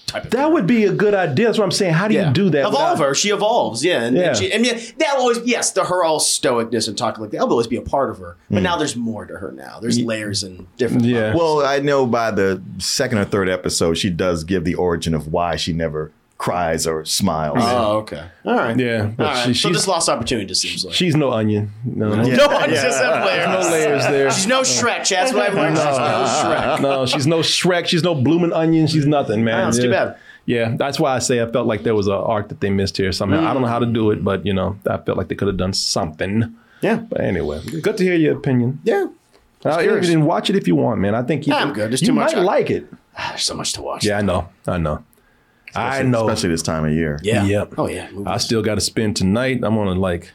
type 0.07 0.25
of 0.25 0.31
That 0.31 0.51
would 0.51 0.67
be 0.67 0.85
a 0.85 0.91
good 0.91 1.13
idea. 1.13 1.47
That's 1.47 1.57
what 1.57 1.65
I'm 1.65 1.71
saying. 1.71 1.93
How 1.93 2.07
do 2.07 2.15
you 2.15 2.31
do 2.31 2.49
that? 2.51 2.67
Evolve 2.67 2.73
without- 2.73 2.99
her. 2.99 3.15
She 3.15 3.29
evolves. 3.29 3.83
Yeah. 3.83 4.03
And, 4.03 4.15
Yeah. 4.15 4.29
and, 4.29 4.37
she, 4.37 4.51
and 4.51 4.65
yeah, 4.65 4.79
that'll 4.97 5.21
always, 5.21 5.39
yes, 5.39 5.71
the 5.71 5.85
her 5.85 6.03
all 6.03 6.19
stoicness 6.19 6.87
and 6.87 6.97
talking 6.97 7.21
like 7.21 7.31
that 7.31 7.41
will 7.41 7.51
always 7.51 7.67
be 7.67 7.77
a 7.77 7.81
part 7.81 8.09
of 8.09 8.19
her. 8.19 8.37
But 8.49 8.57
hmm. 8.57 8.63
now 8.63 8.77
there's 8.77 8.95
more 8.95 9.25
to 9.25 9.35
her 9.37 9.51
now. 9.51 9.79
There's 9.81 9.99
layers 9.99 10.43
and 10.43 10.67
different. 10.77 11.05
Yeah. 11.05 11.35
Well, 11.35 11.65
I 11.65 11.79
know 11.79 12.05
by 12.05 12.31
the 12.31 12.61
second 12.77 13.17
or 13.17 13.25
third 13.25 13.49
episode, 13.49 13.95
she 13.95 14.09
does 14.09 14.43
give 14.43 14.63
the 14.63 14.75
origin 14.75 15.13
of 15.13 15.27
why 15.27 15.55
she 15.55 15.73
never 15.73 16.11
cries 16.43 16.85
or 16.85 17.05
smiles. 17.05 17.57
Oh, 17.61 17.99
okay. 17.99 18.25
All 18.45 18.55
right. 18.55 18.77
Yeah, 18.77 19.05
but 19.15 19.25
All 19.25 19.33
right. 19.33 19.45
she- 19.47 19.53
so 19.53 19.69
she's- 19.69 19.75
this 19.77 19.87
lost 19.87 20.09
opportunity 20.09 20.45
just 20.45 20.61
seems 20.61 20.83
like. 20.83 20.93
She's 20.93 21.15
no 21.15 21.31
onion. 21.31 21.71
No, 21.85 22.09
no, 22.09 22.15
no 22.23 22.47
one 22.47 22.69
just 22.69 23.01
have 23.01 23.25
layers. 23.25 23.47
no 23.47 23.71
layers 23.71 24.03
there. 24.07 24.29
She's 24.31 24.47
no 24.47 24.61
Shrek. 24.61 25.07
That's 25.07 25.31
what 25.33 25.49
I've 25.49 25.53
learned. 25.55 25.77
She's 25.77 25.85
no 25.85 26.25
Shrek. 26.43 26.81
no, 26.81 27.05
she's 27.05 27.27
no 27.27 27.39
Shrek. 27.39 27.85
She's 27.85 28.03
no 28.03 28.13
blooming 28.13 28.51
onion. 28.51 28.87
She's 28.87 29.05
nothing, 29.05 29.43
man. 29.45 29.63
Oh, 29.63 29.67
it's 29.69 29.77
yeah. 29.77 29.83
too 29.85 29.91
bad. 29.91 30.17
Yeah, 30.45 30.75
that's 30.77 30.99
why 30.99 31.15
I 31.15 31.19
say 31.19 31.41
I 31.41 31.49
felt 31.49 31.65
like 31.67 31.83
there 31.83 31.95
was 31.95 32.07
an 32.07 32.13
arc 32.15 32.49
that 32.49 32.59
they 32.59 32.69
missed 32.69 32.97
here 32.97 33.13
somehow. 33.13 33.49
I 33.49 33.53
don't 33.53 33.61
know 33.61 33.69
how 33.69 33.79
to 33.79 33.85
do 33.85 34.11
it, 34.11 34.21
but 34.25 34.45
you 34.45 34.53
know, 34.53 34.75
I 34.85 34.97
felt 34.97 35.17
like 35.17 35.29
they 35.29 35.35
could 35.35 35.47
have 35.47 35.55
done 35.55 35.71
something. 35.71 36.53
Yeah. 36.81 36.97
But 36.97 37.21
anyway, 37.21 37.61
good 37.81 37.95
to 37.95 38.03
hear 38.03 38.15
your 38.15 38.35
opinion. 38.37 38.79
Yeah. 38.83 39.05
Uh, 39.65 39.77
you 39.77 39.83
curious. 39.87 40.09
can 40.09 40.25
watch 40.25 40.49
it 40.49 40.57
if 40.57 40.67
you 40.67 40.75
want, 40.75 40.99
man. 40.99 41.15
I 41.15 41.21
think 41.23 41.47
you, 41.47 41.53
I'm 41.53 41.71
good. 41.71 41.89
There's 41.91 42.01
you 42.01 42.07
too 42.07 42.13
much. 42.13 42.35
might 42.35 42.41
like 42.43 42.69
it. 42.69 42.85
Ah, 43.17 43.27
There's 43.29 43.43
so 43.43 43.53
much 43.55 43.71
to 43.73 43.81
watch. 43.81 44.03
Yeah, 44.03 44.17
I 44.17 44.21
know. 44.21 44.49
I 44.67 44.77
know. 44.77 45.01
I 45.75 46.03
know. 46.03 46.27
Especially 46.27 46.49
this 46.49 46.61
time 46.61 46.85
of 46.85 46.91
year. 46.91 47.19
Yeah. 47.23 47.45
Yep. 47.45 47.75
Oh 47.77 47.87
yeah. 47.87 48.09
I 48.25 48.37
still 48.37 48.61
got 48.61 48.75
to 48.75 48.81
spend 48.81 49.15
tonight. 49.15 49.61
I'm 49.63 49.75
gonna 49.75 49.93
like 49.95 50.31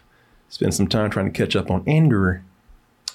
spend 0.49 0.74
some 0.74 0.86
time 0.89 1.11
trying 1.11 1.30
to 1.30 1.36
catch 1.36 1.57
up 1.57 1.70
on 1.70 1.82
Andor. 1.86 2.43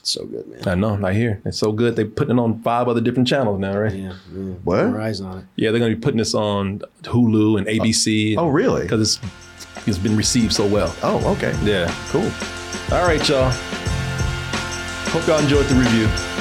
So 0.05 0.25
good, 0.25 0.47
man. 0.47 0.67
I 0.67 0.75
know. 0.75 0.99
I 1.05 1.13
hear 1.13 1.41
it's 1.45 1.57
so 1.57 1.71
good. 1.71 1.95
They're 1.95 2.05
putting 2.05 2.37
it 2.37 2.41
on 2.41 2.61
five 2.61 2.89
other 2.89 2.99
different 2.99 3.27
channels 3.27 3.59
now, 3.59 3.77
right? 3.77 3.93
Yeah. 3.93 4.13
yeah. 4.33 4.41
What? 4.63 4.79
Our 4.79 5.01
eyes 5.01 5.21
on 5.21 5.39
it. 5.39 5.45
Yeah, 5.55 5.71
they're 5.71 5.79
gonna 5.79 5.95
be 5.95 6.01
putting 6.01 6.17
this 6.17 6.33
on 6.33 6.81
Hulu 7.03 7.57
and 7.57 7.67
oh. 7.67 7.71
ABC. 7.71 8.35
Oh, 8.37 8.49
really? 8.49 8.81
Because 8.81 9.01
it's 9.01 9.19
it's 9.87 9.97
been 9.97 10.17
received 10.17 10.53
so 10.53 10.65
well. 10.67 10.93
Oh, 11.03 11.33
okay. 11.35 11.57
Yeah, 11.63 11.93
cool. 12.09 12.29
All 12.91 13.05
right, 13.05 13.27
y'all. 13.27 13.51
Hope 15.11 15.27
y'all 15.27 15.39
enjoyed 15.39 15.65
the 15.67 15.75
review. 15.75 16.32